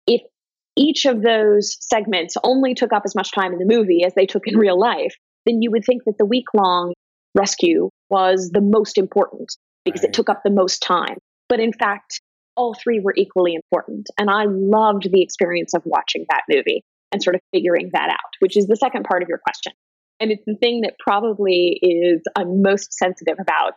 If 0.07 0.23
each 0.77 1.05
of 1.05 1.21
those 1.23 1.77
segments 1.81 2.37
only 2.42 2.75
took 2.75 2.92
up 2.92 3.03
as 3.05 3.14
much 3.14 3.33
time 3.33 3.53
in 3.53 3.59
the 3.59 3.66
movie 3.66 4.03
as 4.05 4.14
they 4.14 4.25
took 4.25 4.47
in 4.47 4.57
real 4.57 4.81
life, 4.81 5.14
then 5.44 5.61
you 5.61 5.71
would 5.71 5.85
think 5.85 6.05
that 6.07 6.16
the 6.18 6.25
week 6.25 6.47
long 6.55 6.94
rescue 7.35 7.90
was 8.09 8.51
the 8.53 8.61
most 8.62 8.97
important 8.97 9.55
because 9.85 10.03
right. 10.03 10.09
it 10.09 10.14
took 10.14 10.31
up 10.31 10.40
the 10.44 10.51
most 10.51 10.81
time. 10.81 11.18
But 11.49 11.61
in 11.61 11.73
fact, 11.73 12.21
all 12.57 12.75
three 12.75 13.01
were 13.01 13.14
equally 13.16 13.55
important. 13.55 14.09
And 14.18 14.31
I 14.31 14.44
loved 14.49 15.11
the 15.11 15.23
experience 15.23 15.75
of 15.75 15.83
watching 15.85 16.27
that 16.31 16.42
movie 16.49 16.83
and 17.12 17.23
sort 17.23 17.37
of 17.37 17.42
figuring 17.53 17.90
that 17.92 18.11
out, 18.11 18.33
which 18.40 18.57
is 18.57 18.66
the 18.66 18.77
second 18.77 19.05
part 19.05 19.23
of 19.23 19.29
your 19.29 19.38
question. 19.38 19.73
And 20.21 20.31
it's 20.33 20.42
the 20.47 20.57
thing 20.57 20.83
that 20.83 20.94
probably 20.99 21.79
is 21.81 22.23
I'm 22.37 22.62
most 22.62 22.92
sensitive 22.92 23.37
about 23.40 23.75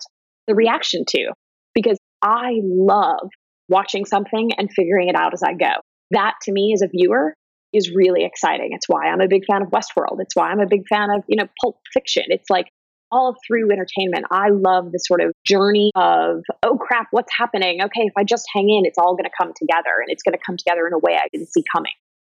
the 0.47 0.55
reaction 0.55 1.03
to, 1.09 1.33
because 1.73 1.97
I 2.21 2.59
love 2.63 3.29
watching 3.69 4.05
something 4.05 4.51
and 4.57 4.69
figuring 4.75 5.07
it 5.07 5.15
out 5.15 5.33
as 5.33 5.43
I 5.43 5.53
go. 5.53 5.71
That 6.11 6.33
to 6.43 6.51
me 6.51 6.73
as 6.73 6.81
a 6.81 6.87
viewer 6.87 7.33
is 7.73 7.91
really 7.95 8.25
exciting. 8.25 8.69
It's 8.71 8.89
why 8.89 9.05
I'm 9.05 9.21
a 9.21 9.27
big 9.27 9.45
fan 9.45 9.61
of 9.61 9.69
Westworld. 9.69 10.19
It's 10.19 10.35
why 10.35 10.49
I'm 10.49 10.59
a 10.59 10.67
big 10.67 10.87
fan 10.89 11.09
of, 11.09 11.23
you 11.27 11.37
know, 11.37 11.47
pulp 11.61 11.77
fiction. 11.93 12.23
It's 12.27 12.49
like 12.49 12.67
all 13.11 13.35
through 13.45 13.71
entertainment, 13.71 14.25
I 14.31 14.49
love 14.49 14.91
the 14.91 14.97
sort 14.97 15.21
of 15.21 15.33
journey 15.45 15.91
of, 15.95 16.43
oh 16.63 16.77
crap, 16.77 17.07
what's 17.11 17.31
happening? 17.37 17.81
Okay, 17.83 18.03
if 18.03 18.13
I 18.17 18.23
just 18.23 18.45
hang 18.53 18.69
in, 18.69 18.85
it's 18.85 18.97
all 18.97 19.15
going 19.15 19.25
to 19.25 19.35
come 19.37 19.51
together 19.55 19.91
and 19.99 20.07
it's 20.07 20.23
going 20.23 20.33
to 20.33 20.39
come 20.45 20.55
together 20.57 20.87
in 20.87 20.93
a 20.93 20.99
way 20.99 21.15
I 21.15 21.27
didn't 21.31 21.51
see 21.51 21.63
coming. 21.71 21.91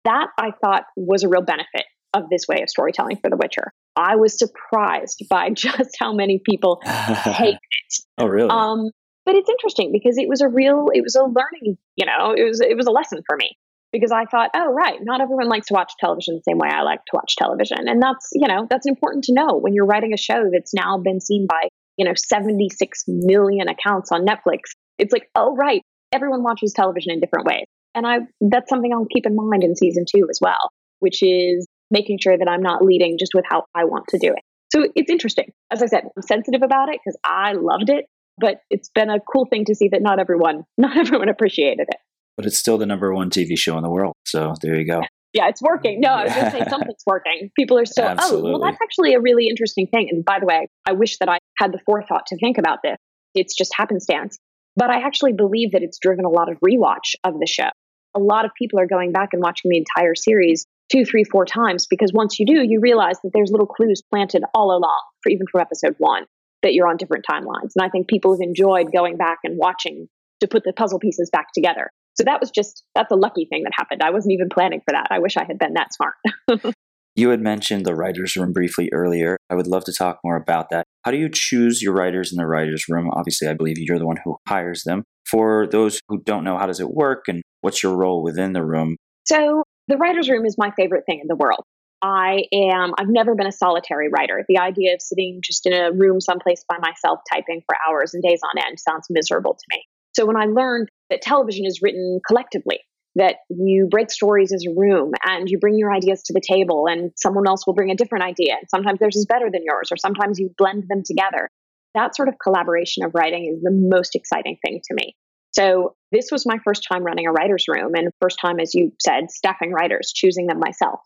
That 0.08 0.28
I 0.38 0.52
thought 0.62 0.84
was 0.96 1.22
a 1.22 1.28
real 1.28 1.42
benefit 1.42 1.84
of 2.14 2.30
this 2.30 2.46
way 2.48 2.62
of 2.62 2.70
storytelling 2.70 3.18
for 3.20 3.28
The 3.28 3.36
Witcher. 3.36 3.72
I 3.94 4.16
was 4.16 4.38
surprised 4.38 5.24
by 5.28 5.50
just 5.54 5.96
how 6.00 6.14
many 6.14 6.40
people 6.44 6.80
hate 6.84 7.54
it. 7.54 7.94
Oh, 8.16 8.26
really? 8.26 8.48
Um, 8.48 8.90
but 9.26 9.34
it's 9.34 9.50
interesting 9.50 9.92
because 9.92 10.16
it 10.16 10.26
was 10.26 10.40
a 10.40 10.48
real, 10.48 10.86
it 10.94 11.02
was 11.02 11.14
a 11.14 11.24
learning, 11.24 11.76
you 11.96 12.06
know, 12.06 12.32
it 12.32 12.44
was 12.44 12.60
it 12.62 12.74
was 12.74 12.86
a 12.86 12.90
lesson 12.90 13.20
for 13.26 13.36
me 13.36 13.50
because 13.92 14.10
I 14.10 14.24
thought, 14.24 14.50
oh, 14.54 14.72
right, 14.72 14.98
not 15.02 15.20
everyone 15.20 15.48
likes 15.48 15.66
to 15.66 15.74
watch 15.74 15.92
television 16.00 16.36
the 16.36 16.50
same 16.50 16.58
way 16.58 16.68
I 16.72 16.80
like 16.82 17.00
to 17.00 17.12
watch 17.12 17.36
television. 17.36 17.88
And 17.88 18.02
that's, 18.02 18.30
you 18.32 18.48
know, 18.48 18.66
that's 18.70 18.86
important 18.86 19.24
to 19.24 19.34
know 19.34 19.58
when 19.58 19.74
you're 19.74 19.84
writing 19.84 20.14
a 20.14 20.16
show 20.16 20.44
that's 20.50 20.72
now 20.72 20.96
been 20.96 21.20
seen 21.20 21.46
by, 21.46 21.68
you 21.98 22.06
know, 22.06 22.14
76 22.16 23.04
million 23.06 23.68
accounts 23.68 24.10
on 24.12 24.24
Netflix. 24.24 24.72
It's 24.98 25.12
like, 25.12 25.28
oh, 25.34 25.54
right, 25.54 25.82
everyone 26.12 26.42
watches 26.42 26.72
television 26.72 27.12
in 27.12 27.20
different 27.20 27.46
ways. 27.46 27.64
And 27.94 28.06
I, 28.06 28.18
that's 28.40 28.68
something 28.68 28.92
I'll 28.92 29.06
keep 29.06 29.26
in 29.26 29.34
mind 29.36 29.64
in 29.64 29.76
season 29.76 30.04
two 30.08 30.26
as 30.30 30.38
well, 30.40 30.70
which 31.00 31.22
is 31.22 31.66
making 31.90 32.18
sure 32.22 32.36
that 32.36 32.48
I'm 32.48 32.62
not 32.62 32.84
leading 32.84 33.16
just 33.18 33.32
with 33.34 33.44
how 33.48 33.64
I 33.74 33.84
want 33.84 34.06
to 34.08 34.18
do 34.18 34.32
it. 34.32 34.42
So 34.70 34.86
it's 34.94 35.10
interesting. 35.10 35.52
As 35.70 35.82
I 35.82 35.86
said, 35.86 36.04
I'm 36.04 36.22
sensitive 36.22 36.62
about 36.62 36.90
it 36.90 37.00
because 37.02 37.18
I 37.24 37.52
loved 37.52 37.88
it, 37.88 38.04
but 38.38 38.60
it's 38.70 38.90
been 38.90 39.08
a 39.08 39.18
cool 39.20 39.46
thing 39.46 39.64
to 39.66 39.74
see 39.74 39.88
that 39.88 40.02
not 40.02 40.18
everyone, 40.18 40.64
not 40.78 40.96
everyone 40.96 41.28
appreciated 41.28 41.86
it 41.88 41.98
but 42.38 42.46
it's 42.46 42.56
still 42.56 42.78
the 42.78 42.86
number 42.86 43.12
one 43.12 43.30
TV 43.30 43.58
show 43.58 43.76
in 43.76 43.82
the 43.82 43.90
world. 43.90 44.14
So 44.24 44.54
there 44.62 44.76
you 44.76 44.86
go. 44.86 45.02
Yeah, 45.34 45.48
it's 45.48 45.60
working. 45.60 46.00
No, 46.00 46.08
I 46.08 46.24
was 46.24 46.32
going 46.32 46.44
to 46.46 46.50
say 46.52 46.64
something's 46.70 47.02
working. 47.06 47.50
People 47.54 47.78
are 47.78 47.84
still, 47.84 48.06
Absolutely. 48.06 48.48
oh, 48.48 48.52
well, 48.58 48.62
that's 48.62 48.78
actually 48.82 49.12
a 49.12 49.20
really 49.20 49.46
interesting 49.46 49.86
thing. 49.86 50.08
And 50.10 50.24
by 50.24 50.40
the 50.40 50.46
way, 50.46 50.68
I 50.86 50.92
wish 50.92 51.18
that 51.18 51.28
I 51.28 51.38
had 51.58 51.70
the 51.70 51.78
forethought 51.84 52.24
to 52.28 52.38
think 52.38 52.56
about 52.56 52.78
this. 52.82 52.96
It's 53.34 53.54
just 53.54 53.70
happenstance. 53.76 54.38
But 54.78 54.90
I 54.90 55.00
actually 55.04 55.32
believe 55.32 55.72
that 55.72 55.82
it's 55.82 55.98
driven 55.98 56.24
a 56.24 56.30
lot 56.30 56.48
of 56.48 56.56
rewatch 56.60 57.16
of 57.24 57.40
the 57.40 57.46
show. 57.46 57.68
A 58.14 58.20
lot 58.20 58.44
of 58.44 58.52
people 58.56 58.78
are 58.78 58.86
going 58.86 59.10
back 59.10 59.30
and 59.32 59.42
watching 59.42 59.70
the 59.70 59.76
entire 59.76 60.14
series 60.14 60.66
two, 60.90 61.04
three, 61.04 61.24
four 61.24 61.44
times 61.44 61.86
because 61.90 62.12
once 62.14 62.38
you 62.38 62.46
do, 62.46 62.64
you 62.64 62.78
realize 62.80 63.16
that 63.22 63.30
there's 63.34 63.50
little 63.50 63.66
clues 63.66 64.02
planted 64.08 64.44
all 64.54 64.70
along, 64.70 65.02
for 65.22 65.30
even 65.30 65.46
from 65.50 65.60
episode 65.62 65.96
one, 65.98 66.26
that 66.62 66.74
you're 66.74 66.86
on 66.86 66.96
different 66.96 67.24
timelines. 67.28 67.72
And 67.74 67.82
I 67.82 67.88
think 67.88 68.06
people 68.06 68.32
have 68.32 68.40
enjoyed 68.40 68.92
going 68.92 69.16
back 69.16 69.38
and 69.42 69.58
watching 69.58 70.06
to 70.40 70.46
put 70.46 70.62
the 70.62 70.72
puzzle 70.72 71.00
pieces 71.00 71.28
back 71.28 71.48
together. 71.52 71.90
So 72.14 72.22
that 72.24 72.40
was 72.40 72.52
just, 72.52 72.84
that's 72.94 73.10
a 73.10 73.16
lucky 73.16 73.46
thing 73.50 73.64
that 73.64 73.72
happened. 73.76 74.02
I 74.02 74.10
wasn't 74.10 74.34
even 74.34 74.48
planning 74.48 74.80
for 74.80 74.92
that. 74.92 75.08
I 75.10 75.18
wish 75.18 75.36
I 75.36 75.44
had 75.44 75.58
been 75.58 75.74
that 75.74 75.88
smart. 75.92 76.14
you 77.18 77.30
had 77.30 77.40
mentioned 77.40 77.84
the 77.84 77.96
writer's 77.96 78.36
room 78.36 78.52
briefly 78.52 78.88
earlier. 78.92 79.36
I 79.50 79.56
would 79.56 79.66
love 79.66 79.82
to 79.86 79.92
talk 79.92 80.20
more 80.22 80.36
about 80.36 80.70
that. 80.70 80.84
How 81.02 81.10
do 81.10 81.16
you 81.16 81.28
choose 81.28 81.82
your 81.82 81.92
writers 81.92 82.30
in 82.32 82.36
the 82.36 82.46
writer's 82.46 82.84
room? 82.88 83.10
Obviously, 83.10 83.48
I 83.48 83.54
believe 83.54 83.76
you're 83.76 83.98
the 83.98 84.06
one 84.06 84.18
who 84.22 84.36
hires 84.46 84.84
them. 84.84 85.02
For 85.28 85.66
those 85.66 86.00
who 86.08 86.22
don't 86.22 86.44
know, 86.44 86.56
how 86.56 86.66
does 86.66 86.78
it 86.78 86.88
work 86.88 87.24
and 87.26 87.42
what's 87.60 87.82
your 87.82 87.96
role 87.96 88.22
within 88.22 88.52
the 88.52 88.64
room? 88.64 88.96
So, 89.26 89.64
the 89.88 89.96
writer's 89.96 90.28
room 90.28 90.46
is 90.46 90.54
my 90.56 90.70
favorite 90.76 91.06
thing 91.06 91.18
in 91.18 91.26
the 91.26 91.34
world. 91.34 91.64
I 92.02 92.44
am, 92.52 92.92
I've 92.96 93.08
never 93.08 93.34
been 93.34 93.48
a 93.48 93.52
solitary 93.52 94.08
writer. 94.08 94.44
The 94.48 94.58
idea 94.58 94.94
of 94.94 95.02
sitting 95.02 95.40
just 95.42 95.66
in 95.66 95.72
a 95.72 95.90
room 95.90 96.20
someplace 96.20 96.64
by 96.68 96.78
myself 96.78 97.18
typing 97.32 97.62
for 97.66 97.74
hours 97.88 98.14
and 98.14 98.22
days 98.22 98.42
on 98.44 98.64
end 98.64 98.78
sounds 98.78 99.08
miserable 99.10 99.54
to 99.54 99.76
me. 99.76 99.82
So 100.14 100.24
when 100.24 100.36
I 100.36 100.44
learned 100.44 100.88
that 101.10 101.22
television 101.22 101.66
is 101.66 101.82
written 101.82 102.20
collectively, 102.24 102.78
that 103.18 103.36
you 103.50 103.88
break 103.90 104.10
stories 104.10 104.52
as 104.52 104.64
a 104.64 104.74
room 104.78 105.12
and 105.24 105.48
you 105.48 105.58
bring 105.58 105.76
your 105.76 105.92
ideas 105.92 106.22
to 106.22 106.32
the 106.32 106.40
table 106.40 106.86
and 106.88 107.10
someone 107.16 107.46
else 107.48 107.66
will 107.66 107.74
bring 107.74 107.90
a 107.90 107.96
different 107.96 108.24
idea. 108.24 108.54
And 108.58 108.68
sometimes 108.70 109.00
theirs 109.00 109.16
is 109.16 109.26
better 109.26 109.50
than 109.52 109.62
yours, 109.64 109.88
or 109.90 109.96
sometimes 109.96 110.38
you 110.38 110.50
blend 110.56 110.84
them 110.88 111.02
together. 111.04 111.50
That 111.94 112.14
sort 112.14 112.28
of 112.28 112.34
collaboration 112.42 113.04
of 113.04 113.12
writing 113.14 113.52
is 113.52 113.62
the 113.62 113.72
most 113.72 114.14
exciting 114.14 114.56
thing 114.64 114.80
to 114.84 114.94
me. 114.94 115.16
So 115.52 115.96
this 116.12 116.28
was 116.30 116.46
my 116.46 116.58
first 116.64 116.86
time 116.88 117.02
running 117.02 117.26
a 117.26 117.32
writer's 117.32 117.64
room 117.66 117.92
and 117.94 118.10
first 118.20 118.38
time, 118.40 118.60
as 118.60 118.74
you 118.74 118.92
said, 119.02 119.30
staffing 119.30 119.72
writers, 119.72 120.12
choosing 120.14 120.46
them 120.46 120.60
myself. 120.60 121.00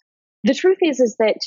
The 0.45 0.55
truth 0.55 0.79
is, 0.83 1.01
is 1.01 1.17
that 1.19 1.39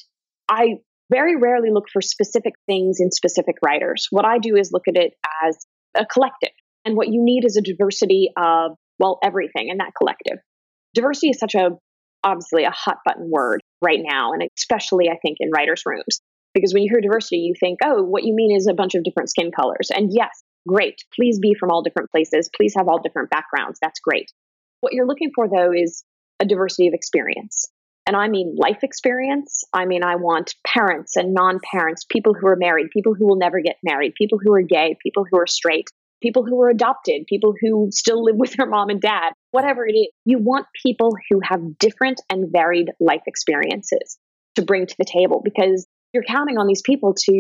I 0.50 0.78
very 1.12 1.36
rarely 1.36 1.70
look 1.72 1.86
for 1.94 2.02
specific 2.02 2.54
things 2.66 2.98
in 3.00 3.12
specific 3.12 3.56
writers. 3.64 4.08
What 4.10 4.26
I 4.26 4.40
do 4.40 4.56
is 4.56 4.72
look 4.72 4.88
at 4.88 4.96
it 4.96 5.14
as 5.46 5.58
a 5.96 6.06
collective. 6.06 6.50
And 6.86 6.96
what 6.96 7.10
you 7.10 7.24
need 7.24 7.46
is 7.46 7.58
a 7.58 7.62
diversity 7.62 8.32
of, 8.38 8.72
well, 8.98 9.20
everything 9.24 9.70
in 9.70 9.78
that 9.78 9.92
collective. 9.96 10.40
Diversity 10.96 11.30
is 11.30 11.40
such 11.40 11.56
a, 11.56 11.72
obviously, 12.24 12.64
a 12.64 12.72
hot 12.72 12.98
button 13.06 13.30
word 13.30 13.62
right 13.84 14.00
now, 14.02 14.32
and 14.32 14.42
especially, 14.58 15.10
I 15.10 15.18
think, 15.22 15.38
in 15.40 15.52
writers' 15.52 15.84
rooms. 15.86 16.22
Because 16.54 16.74
when 16.74 16.84
you 16.84 16.90
hear 16.90 17.02
diversity, 17.02 17.38
you 17.38 17.54
think, 17.60 17.80
oh, 17.84 18.02
what 18.02 18.24
you 18.24 18.34
mean 18.34 18.56
is 18.56 18.66
a 18.66 18.74
bunch 18.74 18.96
of 18.96 19.04
different 19.04 19.30
skin 19.30 19.52
colors. 19.52 19.92
And 19.94 20.10
yes, 20.12 20.32
great. 20.68 20.96
Please 21.14 21.38
be 21.38 21.54
from 21.54 21.70
all 21.70 21.84
different 21.84 22.10
places. 22.12 22.50
Please 22.56 22.74
have 22.78 22.88
all 22.88 23.02
different 23.02 23.30
backgrounds. 23.30 23.78
That's 23.82 24.00
great. 24.00 24.32
What 24.80 24.94
you're 24.94 25.08
looking 25.08 25.32
for, 25.36 25.50
though, 25.50 25.74
is 25.74 26.04
a 26.40 26.46
diversity 26.46 26.88
of 26.88 26.94
experience. 26.94 27.70
And 28.08 28.16
I 28.16 28.28
mean 28.28 28.56
life 28.58 28.84
experience. 28.84 29.64
I 29.74 29.86
mean, 29.86 30.04
I 30.04 30.16
want 30.16 30.56
parents 30.66 31.16
and 31.16 31.34
non 31.34 31.60
parents, 31.72 32.06
people 32.08 32.34
who 32.34 32.48
are 32.48 32.56
married, 32.56 32.88
people 32.94 33.16
who 33.16 33.28
will 33.28 33.38
never 33.38 33.60
get 33.62 33.78
married, 33.84 34.14
people 34.16 34.40
who 34.42 34.54
are 34.54 34.62
gay, 34.62 34.96
people 35.02 35.26
who 35.30 35.40
are 35.40 35.48
straight, 35.48 35.88
people 36.26 36.46
who 36.46 36.60
are 36.62 36.70
adopted, 36.70 37.26
people 37.28 37.54
who 37.60 37.90
still 37.92 38.24
live 38.24 38.36
with 38.38 38.54
their 38.54 38.68
mom 38.68 38.90
and 38.90 39.02
dad, 39.02 39.32
whatever 39.52 39.88
it 39.88 39.94
is. 39.94 40.08
You 40.26 40.40
want 40.40 40.66
people 40.84 41.12
who 41.30 41.40
have 41.44 41.78
different 41.80 42.22
and 42.30 42.52
varied 42.52 42.92
life 43.00 43.22
experiences 43.28 44.18
to 44.56 44.64
bring 44.64 44.88
to 44.88 44.96
the 44.98 45.06
table 45.06 45.42
because 45.44 45.86
you're 46.14 46.24
counting 46.24 46.58
on 46.58 46.68
these 46.68 46.82
people 46.86 47.14
to, 47.26 47.32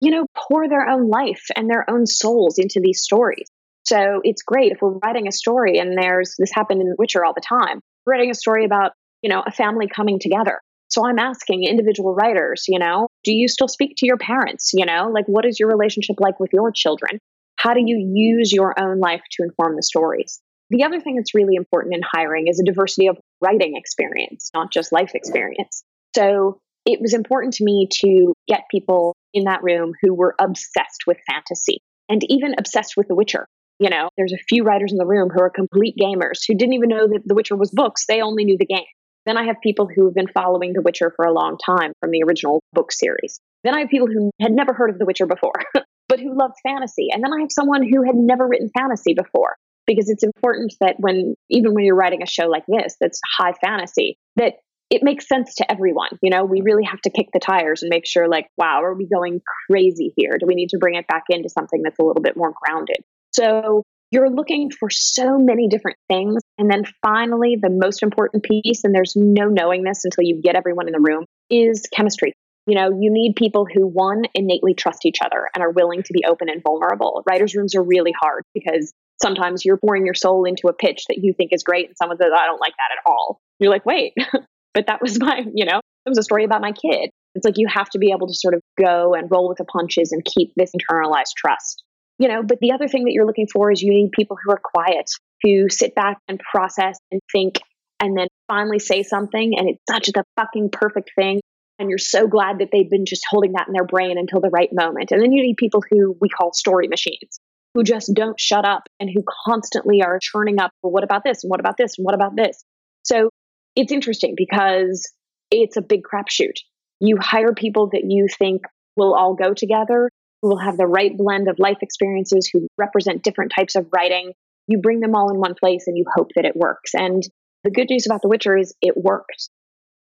you 0.00 0.10
know, 0.10 0.26
pour 0.36 0.68
their 0.68 0.88
own 0.88 1.08
life 1.08 1.46
and 1.56 1.70
their 1.70 1.88
own 1.88 2.06
souls 2.06 2.58
into 2.58 2.80
these 2.82 3.02
stories. 3.02 3.48
So 3.84 4.20
it's 4.22 4.42
great 4.42 4.72
if 4.72 4.78
we're 4.80 4.98
writing 5.04 5.28
a 5.28 5.32
story 5.32 5.78
and 5.78 5.96
there's 5.96 6.34
this 6.38 6.50
happened 6.52 6.80
in 6.80 6.88
The 6.88 6.96
Witcher 6.98 7.24
all 7.24 7.34
the 7.34 7.42
time. 7.46 7.80
Writing 8.06 8.30
a 8.30 8.34
story 8.34 8.64
about 8.64 8.92
you 9.24 9.30
know, 9.30 9.42
a 9.44 9.50
family 9.50 9.88
coming 9.88 10.18
together. 10.20 10.60
So 10.88 11.04
I'm 11.04 11.18
asking 11.18 11.64
individual 11.64 12.14
writers, 12.14 12.66
you 12.68 12.78
know, 12.78 13.08
do 13.24 13.34
you 13.34 13.48
still 13.48 13.68
speak 13.68 13.94
to 13.96 14.06
your 14.06 14.18
parents? 14.18 14.72
You 14.74 14.84
know, 14.84 15.10
like 15.12 15.24
what 15.26 15.46
is 15.46 15.58
your 15.58 15.70
relationship 15.70 16.16
like 16.20 16.38
with 16.38 16.50
your 16.52 16.70
children? 16.70 17.18
How 17.64 17.72
do 17.72 17.80
you 17.82 17.96
use 18.12 18.52
your 18.52 18.78
own 18.78 19.00
life 19.00 19.22
to 19.32 19.42
inform 19.42 19.76
the 19.76 19.82
stories? 19.82 20.38
The 20.68 20.84
other 20.84 21.00
thing 21.00 21.16
that's 21.16 21.34
really 21.34 21.54
important 21.56 21.94
in 21.94 22.02
hiring 22.02 22.46
is 22.46 22.60
a 22.60 22.64
diversity 22.64 23.06
of 23.06 23.16
writing 23.40 23.72
experience, 23.74 24.50
not 24.54 24.70
just 24.70 24.92
life 24.92 25.12
experience. 25.14 25.82
So 26.14 26.58
it 26.84 27.00
was 27.00 27.14
important 27.14 27.54
to 27.54 27.64
me 27.64 27.88
to 28.00 28.34
get 28.46 28.64
people 28.70 29.16
in 29.32 29.44
that 29.44 29.62
room 29.62 29.92
who 30.02 30.12
were 30.12 30.34
obsessed 30.38 31.04
with 31.06 31.16
fantasy 31.26 31.78
and 32.10 32.20
even 32.28 32.54
obsessed 32.58 32.98
with 32.98 33.08
The 33.08 33.14
Witcher. 33.14 33.46
You 33.78 33.88
know, 33.88 34.10
there's 34.18 34.34
a 34.34 34.44
few 34.46 34.62
writers 34.62 34.92
in 34.92 34.98
the 34.98 35.06
room 35.06 35.30
who 35.30 35.42
are 35.42 35.50
complete 35.50 35.94
gamers 35.98 36.40
who 36.46 36.54
didn't 36.54 36.74
even 36.74 36.90
know 36.90 37.08
that 37.08 37.22
The 37.24 37.34
Witcher 37.34 37.56
was 37.56 37.70
books, 37.70 38.04
they 38.06 38.20
only 38.20 38.44
knew 38.44 38.58
the 38.58 38.66
game. 38.66 38.84
Then 39.24 39.38
I 39.38 39.46
have 39.46 39.56
people 39.62 39.88
who 39.88 40.04
have 40.04 40.14
been 40.14 40.28
following 40.28 40.74
The 40.74 40.82
Witcher 40.82 41.12
for 41.16 41.24
a 41.24 41.32
long 41.32 41.56
time 41.64 41.92
from 42.00 42.10
the 42.10 42.22
original 42.26 42.60
book 42.74 42.92
series. 42.92 43.40
Then 43.64 43.74
I 43.74 43.80
have 43.80 43.88
people 43.88 44.06
who 44.06 44.30
had 44.38 44.52
never 44.52 44.74
heard 44.74 44.90
of 44.90 44.98
The 44.98 45.06
Witcher 45.06 45.26
before, 45.26 45.54
but 46.08 46.20
who 46.20 46.38
loved 46.38 46.54
fantasy. 46.66 47.08
And 47.12 47.22
then 47.22 47.32
I 47.32 47.40
have 47.40 47.52
someone 47.52 47.82
who 47.82 48.02
had 48.02 48.14
never 48.14 48.46
written 48.46 48.70
fantasy 48.76 49.14
before 49.14 49.56
because 49.86 50.08
it's 50.08 50.24
important 50.24 50.74
that 50.80 50.96
when, 50.98 51.34
even 51.50 51.74
when 51.74 51.84
you're 51.84 51.96
writing 51.96 52.22
a 52.22 52.26
show 52.26 52.46
like 52.46 52.64
this 52.66 52.96
that's 53.00 53.20
high 53.38 53.52
fantasy, 53.62 54.18
that 54.36 54.54
it 54.90 55.02
makes 55.02 55.26
sense 55.26 55.54
to 55.56 55.70
everyone. 55.70 56.10
You 56.22 56.30
know, 56.30 56.44
we 56.44 56.60
really 56.60 56.84
have 56.84 57.00
to 57.02 57.10
kick 57.10 57.28
the 57.32 57.40
tires 57.40 57.82
and 57.82 57.90
make 57.90 58.06
sure, 58.06 58.28
like, 58.28 58.46
wow, 58.56 58.82
are 58.82 58.94
we 58.94 59.08
going 59.08 59.40
crazy 59.68 60.12
here? 60.16 60.36
Do 60.38 60.46
we 60.46 60.54
need 60.54 60.68
to 60.70 60.78
bring 60.78 60.94
it 60.94 61.06
back 61.08 61.24
into 61.30 61.48
something 61.48 61.82
that's 61.82 61.98
a 61.98 62.02
little 62.02 62.22
bit 62.22 62.36
more 62.36 62.52
grounded? 62.62 62.98
So 63.32 63.82
you're 64.10 64.30
looking 64.30 64.70
for 64.70 64.90
so 64.90 65.38
many 65.38 65.68
different 65.68 65.98
things. 66.08 66.42
And 66.58 66.70
then 66.70 66.84
finally, 67.02 67.56
the 67.60 67.70
most 67.70 68.02
important 68.02 68.44
piece, 68.44 68.84
and 68.84 68.94
there's 68.94 69.14
no 69.16 69.46
knowing 69.48 69.82
this 69.82 70.02
until 70.04 70.22
you 70.22 70.40
get 70.40 70.54
everyone 70.54 70.86
in 70.86 70.92
the 70.92 71.00
room, 71.00 71.24
is 71.50 71.82
chemistry. 71.92 72.34
You 72.66 72.76
know, 72.76 72.88
you 72.98 73.12
need 73.12 73.36
people 73.36 73.66
who, 73.72 73.86
one, 73.86 74.22
innately 74.34 74.74
trust 74.74 75.04
each 75.04 75.18
other 75.24 75.48
and 75.54 75.62
are 75.62 75.70
willing 75.70 76.02
to 76.02 76.12
be 76.12 76.24
open 76.26 76.48
and 76.48 76.62
vulnerable. 76.62 77.22
Writers' 77.28 77.54
rooms 77.54 77.74
are 77.74 77.82
really 77.82 78.12
hard 78.18 78.42
because 78.54 78.92
sometimes 79.20 79.64
you're 79.64 79.76
pouring 79.76 80.06
your 80.06 80.14
soul 80.14 80.44
into 80.44 80.68
a 80.68 80.72
pitch 80.72 81.04
that 81.08 81.18
you 81.18 81.34
think 81.36 81.52
is 81.52 81.62
great, 81.62 81.88
and 81.88 81.96
someone 81.96 82.16
says, 82.16 82.30
I 82.34 82.46
don't 82.46 82.60
like 82.60 82.72
that 82.72 82.96
at 82.98 83.10
all. 83.10 83.40
You're 83.58 83.70
like, 83.70 83.84
wait, 83.84 84.14
but 84.74 84.86
that 84.86 85.02
was 85.02 85.20
my, 85.20 85.44
you 85.54 85.66
know, 85.66 85.78
it 85.78 86.08
was 86.08 86.18
a 86.18 86.22
story 86.22 86.44
about 86.44 86.62
my 86.62 86.72
kid. 86.72 87.10
It's 87.34 87.44
like 87.44 87.58
you 87.58 87.66
have 87.68 87.90
to 87.90 87.98
be 87.98 88.12
able 88.12 88.28
to 88.28 88.34
sort 88.34 88.54
of 88.54 88.62
go 88.80 89.14
and 89.14 89.30
roll 89.30 89.48
with 89.48 89.58
the 89.58 89.64
punches 89.64 90.12
and 90.12 90.24
keep 90.24 90.52
this 90.56 90.70
internalized 90.72 91.34
trust 91.36 91.82
you 92.18 92.28
know 92.28 92.42
but 92.42 92.58
the 92.60 92.72
other 92.72 92.88
thing 92.88 93.04
that 93.04 93.12
you're 93.12 93.26
looking 93.26 93.46
for 93.52 93.70
is 93.70 93.82
you 93.82 93.92
need 93.92 94.10
people 94.12 94.36
who 94.42 94.52
are 94.52 94.60
quiet 94.62 95.10
who 95.42 95.68
sit 95.68 95.94
back 95.94 96.18
and 96.28 96.38
process 96.38 96.96
and 97.10 97.20
think 97.32 97.60
and 98.00 98.16
then 98.16 98.28
finally 98.48 98.78
say 98.78 99.02
something 99.02 99.54
and 99.56 99.68
it's 99.68 99.82
such 99.90 100.06
the 100.06 100.24
fucking 100.36 100.70
perfect 100.70 101.10
thing 101.16 101.40
and 101.78 101.88
you're 101.88 101.98
so 101.98 102.26
glad 102.26 102.58
that 102.58 102.68
they've 102.72 102.90
been 102.90 103.06
just 103.06 103.22
holding 103.28 103.52
that 103.52 103.66
in 103.66 103.72
their 103.72 103.86
brain 103.86 104.16
until 104.18 104.40
the 104.40 104.50
right 104.50 104.70
moment 104.72 105.10
and 105.10 105.20
then 105.20 105.32
you 105.32 105.42
need 105.42 105.56
people 105.56 105.82
who 105.90 106.16
we 106.20 106.28
call 106.28 106.52
story 106.52 106.88
machines 106.88 107.40
who 107.74 107.82
just 107.82 108.12
don't 108.14 108.38
shut 108.38 108.64
up 108.64 108.84
and 109.00 109.10
who 109.12 109.22
constantly 109.46 110.02
are 110.02 110.18
churning 110.20 110.60
up 110.60 110.70
well 110.82 110.92
what 110.92 111.04
about 111.04 111.22
this 111.24 111.44
and 111.44 111.50
what 111.50 111.60
about 111.60 111.76
this 111.76 111.94
and 111.98 112.04
what 112.04 112.14
about 112.14 112.36
this 112.36 112.64
so 113.02 113.28
it's 113.76 113.92
interesting 113.92 114.34
because 114.36 115.10
it's 115.50 115.76
a 115.76 115.82
big 115.82 116.02
crapshoot 116.02 116.56
you 117.00 117.18
hire 117.20 117.52
people 117.54 117.90
that 117.92 118.04
you 118.06 118.28
think 118.38 118.62
will 118.96 119.14
all 119.14 119.34
go 119.34 119.54
together 119.54 120.10
who 120.44 120.50
will 120.50 120.58
have 120.58 120.76
the 120.76 120.86
right 120.86 121.16
blend 121.16 121.48
of 121.48 121.58
life 121.58 121.78
experiences, 121.80 122.50
who 122.52 122.68
represent 122.76 123.22
different 123.22 123.50
types 123.56 123.76
of 123.76 123.86
writing. 123.96 124.32
You 124.66 124.78
bring 124.78 125.00
them 125.00 125.14
all 125.14 125.30
in 125.30 125.38
one 125.38 125.54
place 125.54 125.84
and 125.86 125.96
you 125.96 126.04
hope 126.14 126.28
that 126.36 126.44
it 126.44 126.54
works. 126.54 126.90
And 126.94 127.22
the 127.64 127.70
good 127.70 127.88
news 127.88 128.04
about 128.04 128.20
The 128.20 128.28
Witcher 128.28 128.54
is 128.54 128.74
it 128.82 128.94
worked. 128.94 129.48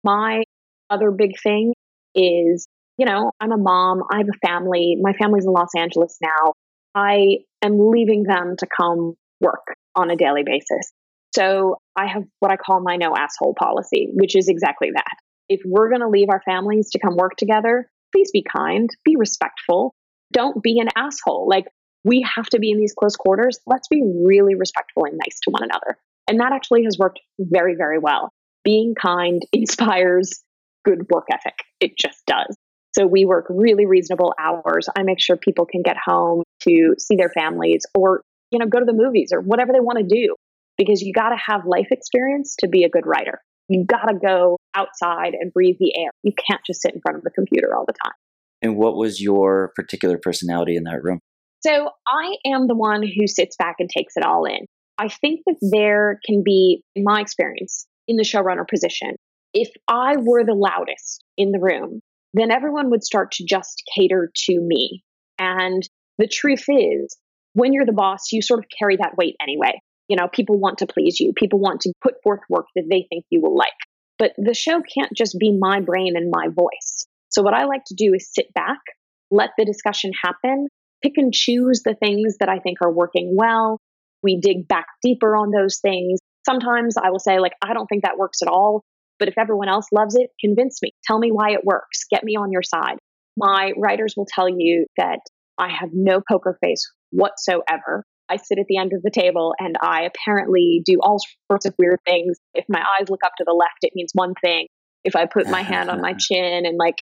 My 0.04 0.42
other 0.90 1.10
big 1.10 1.32
thing 1.42 1.72
is, 2.14 2.66
you 2.98 3.06
know, 3.06 3.32
I'm 3.40 3.52
a 3.52 3.58
mom, 3.58 4.02
I 4.10 4.18
have 4.18 4.28
a 4.28 4.46
family, 4.46 4.96
my 5.00 5.12
family's 5.12 5.44
in 5.44 5.52
Los 5.52 5.74
Angeles 5.76 6.18
now. 6.22 6.52
I 6.94 7.38
am 7.62 7.90
leaving 7.90 8.22
them 8.22 8.56
to 8.58 8.66
come 8.66 9.14
work 9.40 9.76
on 9.94 10.10
a 10.10 10.16
daily 10.16 10.42
basis. 10.44 10.92
So 11.34 11.76
I 11.94 12.06
have 12.06 12.22
what 12.40 12.50
I 12.50 12.56
call 12.56 12.80
my 12.80 12.96
no 12.96 13.14
asshole 13.14 13.54
policy, 13.58 14.08
which 14.14 14.34
is 14.36 14.48
exactly 14.48 14.88
that. 14.94 15.16
If 15.48 15.60
we're 15.64 15.90
going 15.90 16.00
to 16.00 16.08
leave 16.08 16.28
our 16.30 16.40
families 16.44 16.90
to 16.92 16.98
come 16.98 17.16
work 17.16 17.36
together, 17.36 17.88
please 18.14 18.30
be 18.32 18.42
kind, 18.42 18.88
be 19.04 19.16
respectful, 19.16 19.94
don't 20.32 20.62
be 20.62 20.78
an 20.80 20.88
asshole. 20.96 21.46
Like, 21.48 21.66
we 22.04 22.26
have 22.36 22.46
to 22.46 22.58
be 22.58 22.70
in 22.70 22.78
these 22.78 22.94
close 22.94 23.16
quarters. 23.16 23.58
Let's 23.66 23.88
be 23.88 24.02
really 24.02 24.54
respectful 24.54 25.04
and 25.04 25.18
nice 25.18 25.40
to 25.42 25.50
one 25.50 25.64
another. 25.64 25.98
And 26.28 26.40
that 26.40 26.52
actually 26.52 26.84
has 26.84 26.96
worked 26.98 27.20
very, 27.38 27.74
very 27.76 27.98
well. 27.98 28.30
Being 28.64 28.94
kind 28.94 29.42
inspires 29.52 30.42
good 30.86 31.06
work 31.10 31.26
ethic. 31.32 31.54
It 31.80 31.92
just 31.98 32.24
does. 32.26 32.56
So 32.96 33.06
we 33.06 33.26
work 33.26 33.46
really 33.50 33.84
reasonable 33.84 34.32
hours. 34.40 34.88
I 34.96 35.02
make 35.02 35.20
sure 35.20 35.36
people 35.36 35.66
can 35.66 35.82
get 35.82 35.96
home 36.02 36.44
to 36.62 36.94
see 36.98 37.16
their 37.16 37.28
families 37.28 37.84
or, 37.94 38.22
you 38.50 38.58
know, 38.58 38.66
go 38.66 38.78
to 38.78 38.86
the 38.86 38.94
movies 38.94 39.30
or 39.32 39.40
whatever 39.40 39.72
they 39.72 39.80
want 39.80 39.98
to 39.98 40.04
do 40.04 40.34
because 40.78 41.02
you 41.02 41.12
got 41.12 41.30
to 41.30 41.36
have 41.36 41.66
life 41.66 41.88
experience 41.90 42.56
to 42.60 42.68
be 42.68 42.84
a 42.84 42.88
good 42.88 43.04
writer. 43.04 43.40
You 43.68 43.84
got 43.84 44.06
to 44.06 44.14
go 44.14 44.56
outside 44.74 45.34
and 45.38 45.52
breathe 45.52 45.76
the 45.78 45.92
air. 45.98 46.10
You 46.22 46.32
can't 46.48 46.60
just 46.66 46.80
sit 46.80 46.94
in 46.94 47.00
front 47.00 47.18
of 47.18 47.24
the 47.24 47.30
computer 47.30 47.74
all 47.76 47.84
the 47.86 47.94
time. 48.04 48.14
And 48.62 48.76
what 48.76 48.96
was 48.96 49.20
your 49.20 49.72
particular 49.76 50.18
personality 50.18 50.76
in 50.76 50.84
that 50.84 51.02
room? 51.02 51.18
So 51.60 51.90
I 52.06 52.36
am 52.46 52.68
the 52.68 52.76
one 52.76 53.02
who 53.02 53.26
sits 53.26 53.56
back 53.56 53.76
and 53.78 53.90
takes 53.90 54.16
it 54.16 54.24
all 54.24 54.44
in. 54.44 54.66
I 54.98 55.08
think 55.08 55.40
that 55.46 55.56
there 55.60 56.20
can 56.24 56.42
be, 56.42 56.82
in 56.94 57.04
my 57.04 57.20
experience, 57.20 57.86
in 58.08 58.16
the 58.16 58.22
showrunner 58.22 58.66
position, 58.66 59.16
if 59.56 59.70
I 59.88 60.16
were 60.18 60.44
the 60.44 60.52
loudest 60.52 61.24
in 61.38 61.50
the 61.50 61.58
room, 61.58 62.00
then 62.34 62.50
everyone 62.50 62.90
would 62.90 63.02
start 63.02 63.32
to 63.32 63.44
just 63.44 63.82
cater 63.96 64.30
to 64.34 64.60
me. 64.60 65.02
And 65.38 65.82
the 66.18 66.28
truth 66.28 66.64
is, 66.68 67.16
when 67.54 67.72
you're 67.72 67.86
the 67.86 67.92
boss, 67.92 68.32
you 68.32 68.42
sort 68.42 68.60
of 68.60 68.66
carry 68.78 68.98
that 68.98 69.16
weight 69.16 69.34
anyway. 69.40 69.80
You 70.08 70.16
know, 70.16 70.28
people 70.28 70.58
want 70.58 70.78
to 70.78 70.86
please 70.86 71.18
you, 71.18 71.32
people 71.34 71.58
want 71.58 71.80
to 71.80 71.92
put 72.02 72.22
forth 72.22 72.40
work 72.50 72.66
that 72.76 72.84
they 72.90 73.06
think 73.08 73.24
you 73.30 73.40
will 73.40 73.56
like. 73.56 73.70
But 74.18 74.32
the 74.36 74.52
show 74.52 74.82
can't 74.82 75.12
just 75.16 75.38
be 75.40 75.56
my 75.58 75.80
brain 75.80 76.16
and 76.16 76.30
my 76.30 76.48
voice. 76.48 77.06
So, 77.30 77.40
what 77.40 77.54
I 77.54 77.64
like 77.64 77.84
to 77.86 77.94
do 77.94 78.12
is 78.14 78.30
sit 78.30 78.52
back, 78.52 78.80
let 79.30 79.50
the 79.56 79.64
discussion 79.64 80.10
happen, 80.22 80.68
pick 81.02 81.14
and 81.16 81.32
choose 81.32 81.80
the 81.82 81.94
things 81.94 82.36
that 82.40 82.50
I 82.50 82.58
think 82.58 82.78
are 82.82 82.92
working 82.92 83.34
well. 83.34 83.80
We 84.22 84.38
dig 84.38 84.68
back 84.68 84.86
deeper 85.02 85.34
on 85.34 85.50
those 85.50 85.78
things. 85.80 86.20
Sometimes 86.44 86.96
I 87.02 87.10
will 87.10 87.18
say, 87.18 87.40
like, 87.40 87.52
I 87.64 87.72
don't 87.72 87.86
think 87.86 88.02
that 88.04 88.18
works 88.18 88.42
at 88.42 88.48
all. 88.48 88.84
But 89.18 89.28
if 89.28 89.38
everyone 89.38 89.68
else 89.68 89.86
loves 89.92 90.14
it, 90.16 90.30
convince 90.40 90.80
me. 90.82 90.92
Tell 91.04 91.18
me 91.18 91.30
why 91.30 91.52
it 91.52 91.64
works. 91.64 92.04
Get 92.10 92.24
me 92.24 92.36
on 92.36 92.52
your 92.52 92.62
side. 92.62 92.98
My 93.36 93.72
writers 93.76 94.14
will 94.16 94.26
tell 94.28 94.48
you 94.48 94.86
that 94.96 95.20
I 95.58 95.68
have 95.68 95.90
no 95.92 96.20
poker 96.28 96.58
face 96.62 96.90
whatsoever. 97.10 98.04
I 98.28 98.36
sit 98.36 98.58
at 98.58 98.66
the 98.68 98.78
end 98.78 98.92
of 98.92 99.02
the 99.02 99.10
table 99.10 99.54
and 99.58 99.76
I 99.80 100.02
apparently 100.02 100.82
do 100.84 100.98
all 101.00 101.18
sorts 101.50 101.66
of 101.66 101.74
weird 101.78 102.00
things. 102.06 102.36
If 102.54 102.64
my 102.68 102.80
eyes 102.80 103.08
look 103.08 103.20
up 103.24 103.32
to 103.38 103.44
the 103.46 103.52
left, 103.52 103.78
it 103.82 103.92
means 103.94 104.10
one 104.14 104.34
thing. 104.42 104.66
If 105.04 105.14
I 105.14 105.26
put 105.26 105.48
my 105.48 105.62
hand 105.62 105.90
on 105.90 106.00
my 106.00 106.12
chin 106.18 106.66
and 106.66 106.76
like 106.76 106.96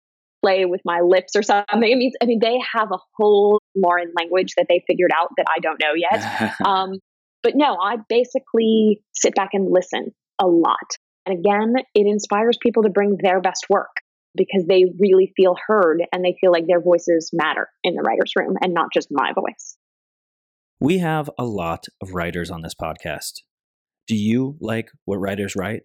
play 0.43 0.65
with 0.65 0.81
my 0.83 1.01
lips 1.01 1.35
or 1.35 1.43
something, 1.43 1.83
it 1.83 1.97
means, 1.97 2.15
I 2.21 2.25
mean, 2.25 2.39
they 2.41 2.57
have 2.73 2.91
a 2.91 2.97
whole 3.15 3.61
Lauren 3.75 4.11
language 4.17 4.53
that 4.57 4.65
they 4.67 4.83
figured 4.87 5.11
out 5.15 5.29
that 5.37 5.45
I 5.55 5.59
don't 5.59 5.79
know 5.79 5.93
yet. 5.95 6.55
um, 6.65 6.99
but 7.43 7.53
no, 7.55 7.77
I 7.77 7.97
basically 8.09 9.01
sit 9.13 9.35
back 9.35 9.49
and 9.53 9.71
listen 9.71 10.13
a 10.41 10.47
lot. 10.47 10.77
And 11.25 11.39
again, 11.39 11.75
it 11.93 12.07
inspires 12.07 12.57
people 12.61 12.83
to 12.83 12.89
bring 12.89 13.17
their 13.21 13.41
best 13.41 13.65
work 13.69 13.91
because 14.35 14.65
they 14.67 14.85
really 14.99 15.33
feel 15.35 15.55
heard 15.67 16.01
and 16.11 16.23
they 16.23 16.35
feel 16.39 16.51
like 16.51 16.65
their 16.67 16.81
voices 16.81 17.31
matter 17.33 17.67
in 17.83 17.95
the 17.95 18.01
writer's 18.01 18.33
room 18.37 18.55
and 18.61 18.73
not 18.73 18.87
just 18.93 19.09
my 19.11 19.31
voice. 19.33 19.77
We 20.79 20.97
have 20.99 21.29
a 21.37 21.45
lot 21.45 21.85
of 22.01 22.13
writers 22.13 22.49
on 22.49 22.61
this 22.61 22.73
podcast. 22.73 23.41
Do 24.07 24.15
you 24.15 24.57
like 24.59 24.89
what 25.05 25.17
writers 25.17 25.55
write? 25.55 25.83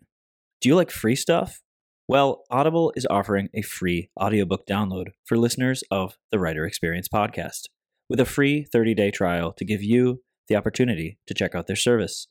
Do 0.61 0.69
you 0.69 0.77
like 0.77 0.91
free 0.91 1.17
stuff? 1.17 1.61
Well, 2.09 2.45
Audible 2.51 2.93
is 2.97 3.07
offering 3.11 3.49
a 3.53 3.63
free 3.63 4.11
audiobook 4.19 4.67
download 4.67 5.09
for 5.25 5.37
listeners 5.37 5.83
of 5.91 6.17
the 6.31 6.39
Writer 6.39 6.65
Experience 6.65 7.09
podcast 7.09 7.63
with 8.09 8.21
a 8.21 8.25
free 8.25 8.65
30 8.73 8.95
day 8.95 9.11
trial 9.11 9.53
to 9.53 9.65
give 9.65 9.83
you 9.83 10.23
the 10.49 10.57
opportunity 10.57 11.19
to 11.27 11.35
check 11.35 11.55
out 11.55 11.67
their 11.67 11.77
service. 11.77 12.29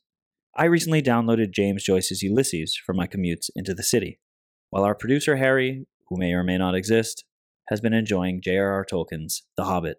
I 0.58 0.64
recently 0.64 1.02
downloaded 1.02 1.50
James 1.50 1.84
Joyce's 1.84 2.22
Ulysses 2.22 2.74
for 2.76 2.94
my 2.94 3.06
commutes 3.06 3.50
into 3.54 3.74
the 3.74 3.82
city, 3.82 4.18
while 4.70 4.84
our 4.84 4.94
producer 4.94 5.36
Harry, 5.36 5.86
who 6.08 6.16
may 6.16 6.32
or 6.32 6.42
may 6.42 6.56
not 6.56 6.74
exist, 6.74 7.26
has 7.68 7.82
been 7.82 7.92
enjoying 7.92 8.40
J.R.R. 8.40 8.86
Tolkien's 8.90 9.42
The 9.58 9.64
Hobbit. 9.64 9.98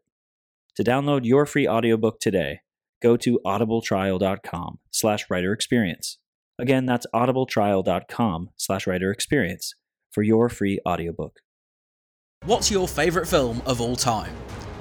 To 0.78 0.84
download 0.84 1.26
your 1.26 1.46
free 1.46 1.68
audiobook 1.68 2.20
today, 2.20 2.62
go 3.04 3.16
to 3.18 3.40
audibletrial.com 3.46 4.80
slash 4.90 5.30
writer 5.30 5.54
experience. 5.54 6.18
Again, 6.58 6.88
that's 6.88 7.06
audibletrial.com 7.14 8.50
slash 8.58 8.88
writer 8.88 9.12
experience 9.12 9.76
for 10.10 10.24
your 10.24 10.50
free 10.50 10.80
audiobook. 10.88 11.38
What's 12.46 12.72
your 12.72 12.88
favourite 12.88 13.28
film 13.28 13.62
of 13.68 13.80
all 13.80 13.96
time? 13.96 14.36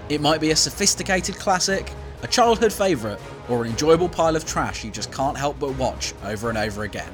It 0.08 0.22
might 0.22 0.40
be 0.40 0.52
a 0.52 0.56
sophisticated 0.56 1.36
classic, 1.36 1.92
a 2.26 2.28
childhood 2.28 2.72
favourite, 2.72 3.20
or 3.48 3.62
an 3.64 3.70
enjoyable 3.70 4.08
pile 4.08 4.34
of 4.34 4.44
trash 4.44 4.84
you 4.84 4.90
just 4.90 5.12
can't 5.12 5.38
help 5.38 5.56
but 5.60 5.72
watch 5.76 6.12
over 6.24 6.48
and 6.48 6.58
over 6.58 6.82
again. 6.82 7.12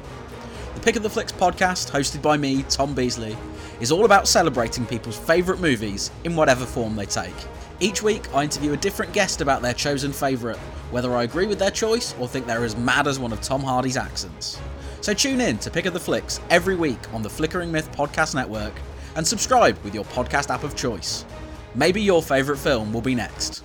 The 0.75 0.81
Pick 0.81 0.97
of 0.97 1.03
the 1.03 1.11
Flicks 1.11 1.33
podcast, 1.33 1.91
hosted 1.91 2.23
by 2.23 2.39
me, 2.39 2.63
Tom 2.71 2.95
Beasley, 2.95 3.37
is 3.79 3.93
all 3.93 4.07
about 4.07 4.27
celebrating 4.27 4.87
people's 4.87 5.19
favourite 5.19 5.61
movies 5.61 6.11
in 6.25 6.35
whatever 6.35 6.65
form 6.65 6.97
they 6.97 7.05
take. 7.05 7.35
Each 7.79 8.03
week, 8.03 8.35
I 8.35 8.45
interview 8.45 8.73
a 8.73 8.77
different 8.79 9.13
guest 9.13 9.43
about 9.43 9.61
their 9.61 9.75
chosen 9.75 10.13
favourite, 10.15 10.57
whether 10.91 11.15
I 11.15 11.25
agree 11.25 11.47
with 11.47 11.59
their 11.59 11.71
choice 11.71 12.15
or 12.19 12.27
think 12.27 12.47
they're 12.47 12.65
as 12.65 12.75
mad 12.75 13.07
as 13.07 13.19
one 13.19 13.35
of 13.35 13.43
Tom 13.43 13.61
Hardy's 13.61 13.99
accents. 13.99 14.59
So 15.03 15.13
tune 15.13 15.43
in 15.43 15.59
to 15.59 15.71
Pick 15.71 15.85
of 15.85 15.93
the 15.93 16.01
Flicks 16.01 16.41
every 16.49 16.75
week 16.75 17.13
on 17.13 17.21
the 17.21 17.29
Flickering 17.29 17.71
Myth 17.71 17.93
Podcast 17.93 18.35
Network 18.35 18.73
and 19.15 19.27
subscribe 19.27 19.77
with 19.85 19.95
your 19.95 20.05
podcast 20.05 20.49
app 20.49 20.65
of 20.65 20.75
choice. 20.75 21.27
Maybe 21.75 22.01
your 22.01 22.23
favourite 22.23 22.59
film 22.59 22.95
will 22.95 23.03
be 23.03 23.15
next. 23.15 23.63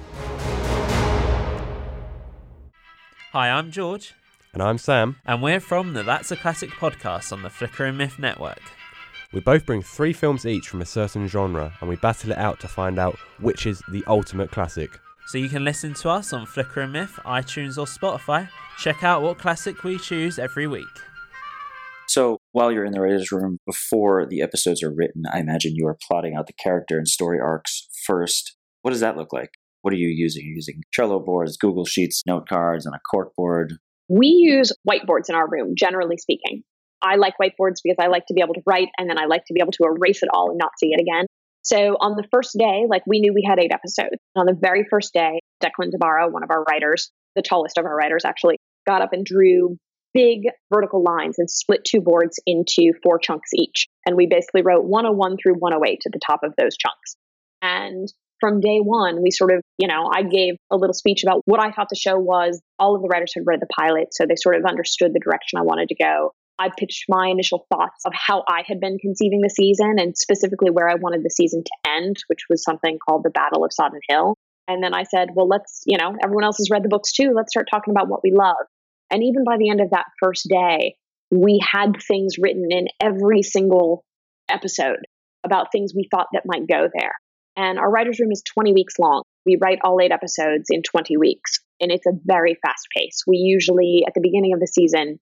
Hi, 3.37 3.51
I'm 3.51 3.69
George. 3.69 4.15
And 4.51 4.63
I'm 4.63 4.79
Sam. 4.79 5.17
And 5.23 5.43
we're 5.43 5.59
from 5.59 5.93
the 5.93 6.01
That's 6.01 6.31
a 6.31 6.35
Classic 6.35 6.71
podcast 6.71 7.31
on 7.31 7.43
the 7.43 7.51
Flickering 7.51 7.95
Myth 7.95 8.17
Network. 8.17 8.63
We 9.31 9.41
both 9.41 9.63
bring 9.63 9.83
three 9.83 10.11
films 10.11 10.47
each 10.47 10.67
from 10.67 10.81
a 10.81 10.87
certain 10.87 11.27
genre 11.27 11.71
and 11.79 11.87
we 11.87 11.97
battle 11.97 12.31
it 12.31 12.39
out 12.39 12.59
to 12.61 12.67
find 12.67 12.97
out 12.97 13.15
which 13.39 13.67
is 13.67 13.83
the 13.91 14.03
ultimate 14.07 14.49
classic. 14.49 14.89
So 15.27 15.37
you 15.37 15.49
can 15.49 15.63
listen 15.63 15.93
to 15.93 16.09
us 16.09 16.33
on 16.33 16.47
Flickering 16.47 16.93
Myth, 16.93 17.19
iTunes, 17.25 17.77
or 17.77 17.85
Spotify. 17.85 18.49
Check 18.79 19.03
out 19.03 19.21
what 19.21 19.37
classic 19.37 19.83
we 19.83 19.99
choose 19.99 20.39
every 20.39 20.65
week. 20.65 20.87
So 22.07 22.39
while 22.53 22.71
you're 22.71 22.85
in 22.85 22.91
the 22.91 23.01
writer's 23.01 23.31
room, 23.31 23.59
before 23.67 24.25
the 24.25 24.41
episodes 24.41 24.81
are 24.81 24.91
written, 24.91 25.25
I 25.31 25.41
imagine 25.41 25.75
you 25.75 25.85
are 25.85 25.99
plotting 26.07 26.33
out 26.35 26.47
the 26.47 26.53
character 26.53 26.97
and 26.97 27.07
story 27.07 27.39
arcs 27.39 27.87
first. 28.03 28.57
What 28.81 28.89
does 28.89 29.01
that 29.01 29.15
look 29.15 29.31
like? 29.31 29.51
What 29.87 29.93
are 29.93 29.99
you 29.99 30.09
using? 30.09 30.41
Are 30.41 30.47
you 30.47 30.55
using 30.55 30.83
Trello 30.93 31.23
boards, 31.23 31.55
Google 31.55 31.85
Sheets, 31.85 32.23
note 32.27 32.49
cards, 32.49 32.85
and 32.85 32.93
a 32.93 32.99
cork 33.09 33.33
board? 33.37 33.77
We 34.09 34.27
use 34.27 34.73
whiteboards 34.85 35.29
in 35.29 35.35
our 35.35 35.47
room, 35.49 35.75
generally 35.77 36.17
speaking. 36.17 36.63
I 37.01 37.15
like 37.15 37.35
whiteboards 37.41 37.77
because 37.81 37.95
I 37.97 38.07
like 38.07 38.25
to 38.25 38.33
be 38.33 38.41
able 38.41 38.55
to 38.55 38.61
write 38.65 38.89
and 38.97 39.09
then 39.09 39.17
I 39.17 39.27
like 39.27 39.45
to 39.45 39.53
be 39.53 39.61
able 39.61 39.71
to 39.71 39.85
erase 39.85 40.23
it 40.23 40.29
all 40.33 40.49
and 40.49 40.57
not 40.57 40.71
see 40.77 40.87
it 40.87 40.99
again. 40.99 41.25
So 41.61 41.95
on 42.01 42.17
the 42.17 42.27
first 42.33 42.57
day, 42.59 42.83
like 42.89 43.03
we 43.07 43.21
knew 43.21 43.33
we 43.33 43.47
had 43.47 43.59
eight 43.59 43.71
episodes. 43.71 44.17
On 44.35 44.45
the 44.45 44.57
very 44.59 44.85
first 44.89 45.13
day, 45.13 45.39
Declan 45.63 45.91
de 45.91 45.97
Barra, 45.97 46.27
one 46.29 46.43
of 46.43 46.51
our 46.51 46.65
writers, 46.69 47.09
the 47.37 47.41
tallest 47.41 47.77
of 47.77 47.85
our 47.85 47.95
writers 47.95 48.25
actually, 48.25 48.57
got 48.85 49.01
up 49.01 49.13
and 49.13 49.23
drew 49.25 49.77
big 50.13 50.49
vertical 50.69 51.01
lines 51.01 51.35
and 51.37 51.49
split 51.49 51.85
two 51.85 52.01
boards 52.01 52.41
into 52.45 52.91
four 53.03 53.19
chunks 53.19 53.51
each. 53.53 53.87
And 54.05 54.17
we 54.17 54.27
basically 54.27 54.63
wrote 54.63 54.83
101 54.83 55.37
through 55.41 55.55
108 55.59 56.01
at 56.05 56.11
the 56.11 56.19
top 56.27 56.41
of 56.43 56.51
those 56.57 56.75
chunks. 56.75 57.15
And 57.61 58.09
from 58.39 58.59
day 58.59 58.79
one, 58.79 59.21
we 59.21 59.31
sort 59.31 59.51
of, 59.51 59.61
you 59.77 59.87
know, 59.87 60.09
I 60.11 60.23
gave 60.23 60.55
a 60.71 60.77
little 60.77 60.93
speech 60.93 61.23
about 61.23 61.41
what 61.45 61.59
I 61.59 61.71
thought 61.71 61.87
the 61.89 61.95
show 61.95 62.17
was. 62.17 62.61
All 62.79 62.95
of 62.95 63.01
the 63.01 63.07
writers 63.07 63.33
had 63.35 63.43
read 63.45 63.59
the 63.61 63.67
pilot, 63.67 64.13
so 64.13 64.25
they 64.25 64.35
sort 64.35 64.55
of 64.55 64.65
understood 64.65 65.13
the 65.13 65.19
direction 65.19 65.59
I 65.59 65.63
wanted 65.63 65.89
to 65.89 65.95
go. 65.95 66.31
I 66.59 66.69
pitched 66.75 67.05
my 67.07 67.27
initial 67.27 67.67
thoughts 67.71 68.03
of 68.05 68.13
how 68.15 68.43
I 68.49 68.63
had 68.65 68.79
been 68.79 68.97
conceiving 68.97 69.41
the 69.41 69.49
season 69.49 69.97
and 69.99 70.17
specifically 70.17 70.71
where 70.71 70.89
I 70.89 70.95
wanted 70.95 71.23
the 71.23 71.29
season 71.29 71.63
to 71.63 71.91
end, 71.91 72.17
which 72.27 72.45
was 72.49 72.63
something 72.63 72.97
called 72.97 73.23
the 73.23 73.29
Battle 73.29 73.63
of 73.63 73.71
Sodden 73.71 73.99
Hill. 74.09 74.35
And 74.67 74.83
then 74.83 74.93
I 74.93 75.03
said, 75.03 75.29
well, 75.35 75.47
let's, 75.47 75.83
you 75.85 75.97
know, 75.97 76.15
everyone 76.23 76.43
else 76.43 76.57
has 76.57 76.69
read 76.71 76.83
the 76.83 76.89
books 76.89 77.11
too. 77.11 77.31
Let's 77.35 77.53
start 77.53 77.67
talking 77.69 77.91
about 77.91 78.09
what 78.09 78.21
we 78.23 78.31
love. 78.31 78.55
And 79.11 79.23
even 79.23 79.43
by 79.45 79.57
the 79.57 79.69
end 79.69 79.81
of 79.81 79.91
that 79.91 80.05
first 80.21 80.47
day, 80.49 80.95
we 81.31 81.63
had 81.63 82.01
things 82.01 82.35
written 82.39 82.67
in 82.71 82.87
every 82.99 83.43
single 83.43 84.03
episode 84.49 85.05
about 85.45 85.71
things 85.71 85.93
we 85.95 86.07
thought 86.09 86.27
that 86.33 86.43
might 86.45 86.67
go 86.67 86.89
there. 86.93 87.13
And 87.57 87.79
our 87.79 87.89
writer's 87.89 88.19
room 88.19 88.31
is 88.31 88.43
20 88.53 88.71
weeks 88.73 88.93
long. 88.99 89.23
We 89.45 89.57
write 89.59 89.79
all 89.83 89.99
eight 89.99 90.11
episodes 90.11 90.67
in 90.69 90.83
20 90.83 91.17
weeks, 91.17 91.59
and 91.81 91.91
it's 91.91 92.05
a 92.05 92.11
very 92.23 92.55
fast 92.61 92.87
pace. 92.95 93.23
We 93.25 93.37
usually, 93.37 94.03
at 94.05 94.13
the 94.13 94.21
beginning 94.21 94.53
of 94.53 94.59
the 94.59 94.67
season, 94.67 95.19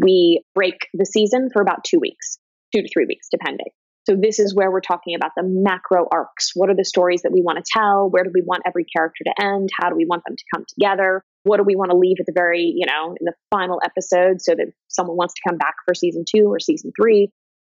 we 0.00 0.42
break 0.54 0.88
the 0.94 1.04
season 1.04 1.50
for 1.52 1.60
about 1.60 1.84
two 1.84 1.98
weeks, 2.00 2.38
two 2.74 2.80
to 2.80 2.88
three 2.92 3.04
weeks, 3.06 3.28
depending. 3.30 3.66
So 4.08 4.14
this 4.14 4.38
is 4.38 4.54
where 4.54 4.70
we're 4.70 4.80
talking 4.80 5.16
about 5.16 5.32
the 5.36 5.42
macro 5.44 6.06
arcs. 6.10 6.52
What 6.54 6.70
are 6.70 6.76
the 6.76 6.84
stories 6.84 7.22
that 7.22 7.32
we 7.32 7.42
want 7.42 7.58
to 7.58 7.64
tell? 7.70 8.08
Where 8.08 8.22
do 8.22 8.30
we 8.32 8.42
want 8.42 8.62
every 8.64 8.84
character 8.84 9.24
to 9.24 9.44
end? 9.44 9.68
How 9.78 9.90
do 9.90 9.96
we 9.96 10.06
want 10.08 10.22
them 10.26 10.36
to 10.36 10.44
come 10.54 10.64
together? 10.68 11.24
What 11.42 11.56
do 11.58 11.64
we 11.64 11.74
want 11.74 11.90
to 11.90 11.96
leave 11.96 12.16
at 12.20 12.26
the 12.26 12.32
very, 12.32 12.72
you 12.74 12.86
know, 12.86 13.16
in 13.18 13.24
the 13.24 13.34
final 13.50 13.80
episode 13.84 14.40
so 14.40 14.54
that 14.54 14.66
someone 14.88 15.16
wants 15.16 15.34
to 15.34 15.40
come 15.46 15.58
back 15.58 15.74
for 15.84 15.94
season 15.94 16.24
two 16.24 16.46
or 16.46 16.60
season 16.60 16.92
three? 16.98 17.32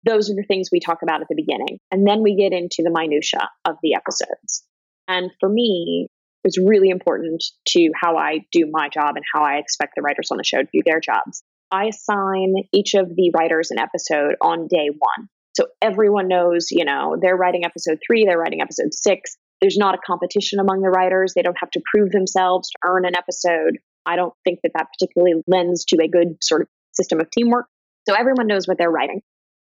Those 0.08 0.30
are 0.30 0.36
the 0.36 0.46
things 0.48 0.70
we 0.72 0.80
talk 0.80 1.00
about 1.04 1.22
at 1.22 1.28
the 1.28 1.36
beginning. 1.36 1.80
And 1.92 2.08
then 2.08 2.24
we 2.24 2.36
get 2.36 2.54
into 2.54 2.82
the 2.84 2.92
minutia 2.92 3.50
of 3.66 3.76
the 3.84 3.96
episodes. 3.96 4.64
And 5.08 5.32
for 5.40 5.50
me, 5.50 6.08
it's 6.44 6.58
really 6.58 6.90
important 6.90 7.44
to 7.70 7.92
how 7.94 8.18
I 8.18 8.46
do 8.52 8.70
my 8.72 8.90
job 8.90 9.16
and 9.16 9.26
how 9.34 9.44
I 9.44 9.58
expect 9.58 9.94
the 9.96 10.02
writers 10.02 10.30
on 10.32 10.38
the 10.38 10.44
show 10.44 10.60
to 10.60 10.70
do 10.72 10.82
their 10.86 11.02
jobs. 11.02 11.44
I 11.72 11.88
assign 11.88 12.54
each 12.74 12.94
of 12.94 13.10
the 13.10 13.32
writers 13.38 13.72
an 13.72 13.80
episode 13.80 14.36
on 14.42 14.68
day 14.68 14.90
one. 14.98 15.28
So 15.58 15.66
everyone 15.82 16.28
knows, 16.28 16.68
you 16.72 16.86
know, 16.86 17.18
they're 17.20 17.36
writing 17.36 17.66
episode 17.66 18.00
three, 18.06 18.26
they're 18.26 18.38
writing 18.38 18.62
episode 18.62 18.94
six. 18.94 19.36
There's 19.60 19.78
not 19.78 19.96
a 19.96 20.00
competition 20.06 20.60
among 20.60 20.82
the 20.82 20.90
writers. 20.90 21.34
They 21.34 21.42
don't 21.42 21.58
have 21.60 21.72
to 21.72 21.82
prove 21.92 22.12
themselves 22.12 22.70
to 22.70 22.78
earn 22.86 23.06
an 23.06 23.16
episode. 23.16 23.80
I 24.06 24.16
don't 24.16 24.34
think 24.46 24.60
that 24.64 24.72
that 24.76 24.88
particularly 24.94 25.42
lends 25.48 25.84
to 25.86 25.98
a 26.02 26.08
good 26.08 26.38
sort 26.42 26.62
of 26.62 26.68
system 26.94 27.20
of 27.20 27.30
teamwork. 27.32 27.66
So 28.08 28.16
everyone 28.16 28.48
knows 28.48 28.68
what 28.68 28.78
they're 28.78 28.92
writing. 28.92 29.22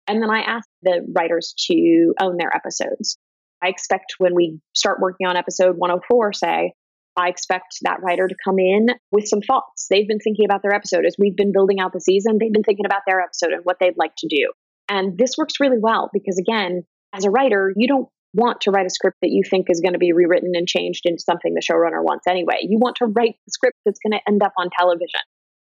And 0.07 0.21
then 0.21 0.29
I 0.29 0.39
ask 0.41 0.67
the 0.83 1.05
writers 1.15 1.53
to 1.67 2.13
own 2.21 2.37
their 2.37 2.55
episodes. 2.55 3.17
I 3.61 3.69
expect 3.69 4.13
when 4.19 4.35
we 4.35 4.59
start 4.75 4.99
working 5.01 5.27
on 5.27 5.35
episode 5.35 5.77
104, 5.77 6.33
say, 6.33 6.73
I 7.17 7.29
expect 7.29 7.79
that 7.81 8.01
writer 8.03 8.27
to 8.27 8.35
come 8.45 8.59
in 8.59 8.89
with 9.11 9.27
some 9.27 9.41
thoughts. 9.41 9.87
They've 9.89 10.07
been 10.07 10.19
thinking 10.19 10.45
about 10.45 10.61
their 10.61 10.73
episode 10.73 11.05
as 11.05 11.15
we've 11.17 11.35
been 11.35 11.51
building 11.51 11.79
out 11.79 11.91
the 11.91 11.99
season. 11.99 12.37
They've 12.39 12.53
been 12.53 12.63
thinking 12.63 12.85
about 12.85 13.01
their 13.07 13.19
episode 13.19 13.53
and 13.53 13.65
what 13.65 13.77
they'd 13.79 13.97
like 13.97 14.13
to 14.19 14.27
do. 14.27 14.51
And 14.87 15.17
this 15.17 15.31
works 15.37 15.55
really 15.59 15.79
well 15.79 16.09
because, 16.13 16.37
again, 16.37 16.83
as 17.13 17.25
a 17.25 17.31
writer, 17.31 17.73
you 17.75 17.87
don't 17.87 18.07
want 18.33 18.61
to 18.61 18.71
write 18.71 18.85
a 18.85 18.91
script 18.91 19.17
that 19.23 19.31
you 19.31 19.41
think 19.49 19.65
is 19.69 19.81
going 19.81 19.93
to 19.93 19.99
be 19.99 20.13
rewritten 20.13 20.51
and 20.53 20.67
changed 20.67 21.01
into 21.05 21.23
something 21.23 21.55
the 21.55 21.61
showrunner 21.61 22.03
wants 22.03 22.27
anyway. 22.27 22.59
You 22.61 22.77
want 22.79 22.97
to 22.97 23.05
write 23.05 23.35
the 23.45 23.51
script 23.51 23.77
that's 23.83 23.99
going 23.99 24.13
to 24.13 24.29
end 24.29 24.43
up 24.43 24.53
on 24.59 24.69
television. 24.77 25.21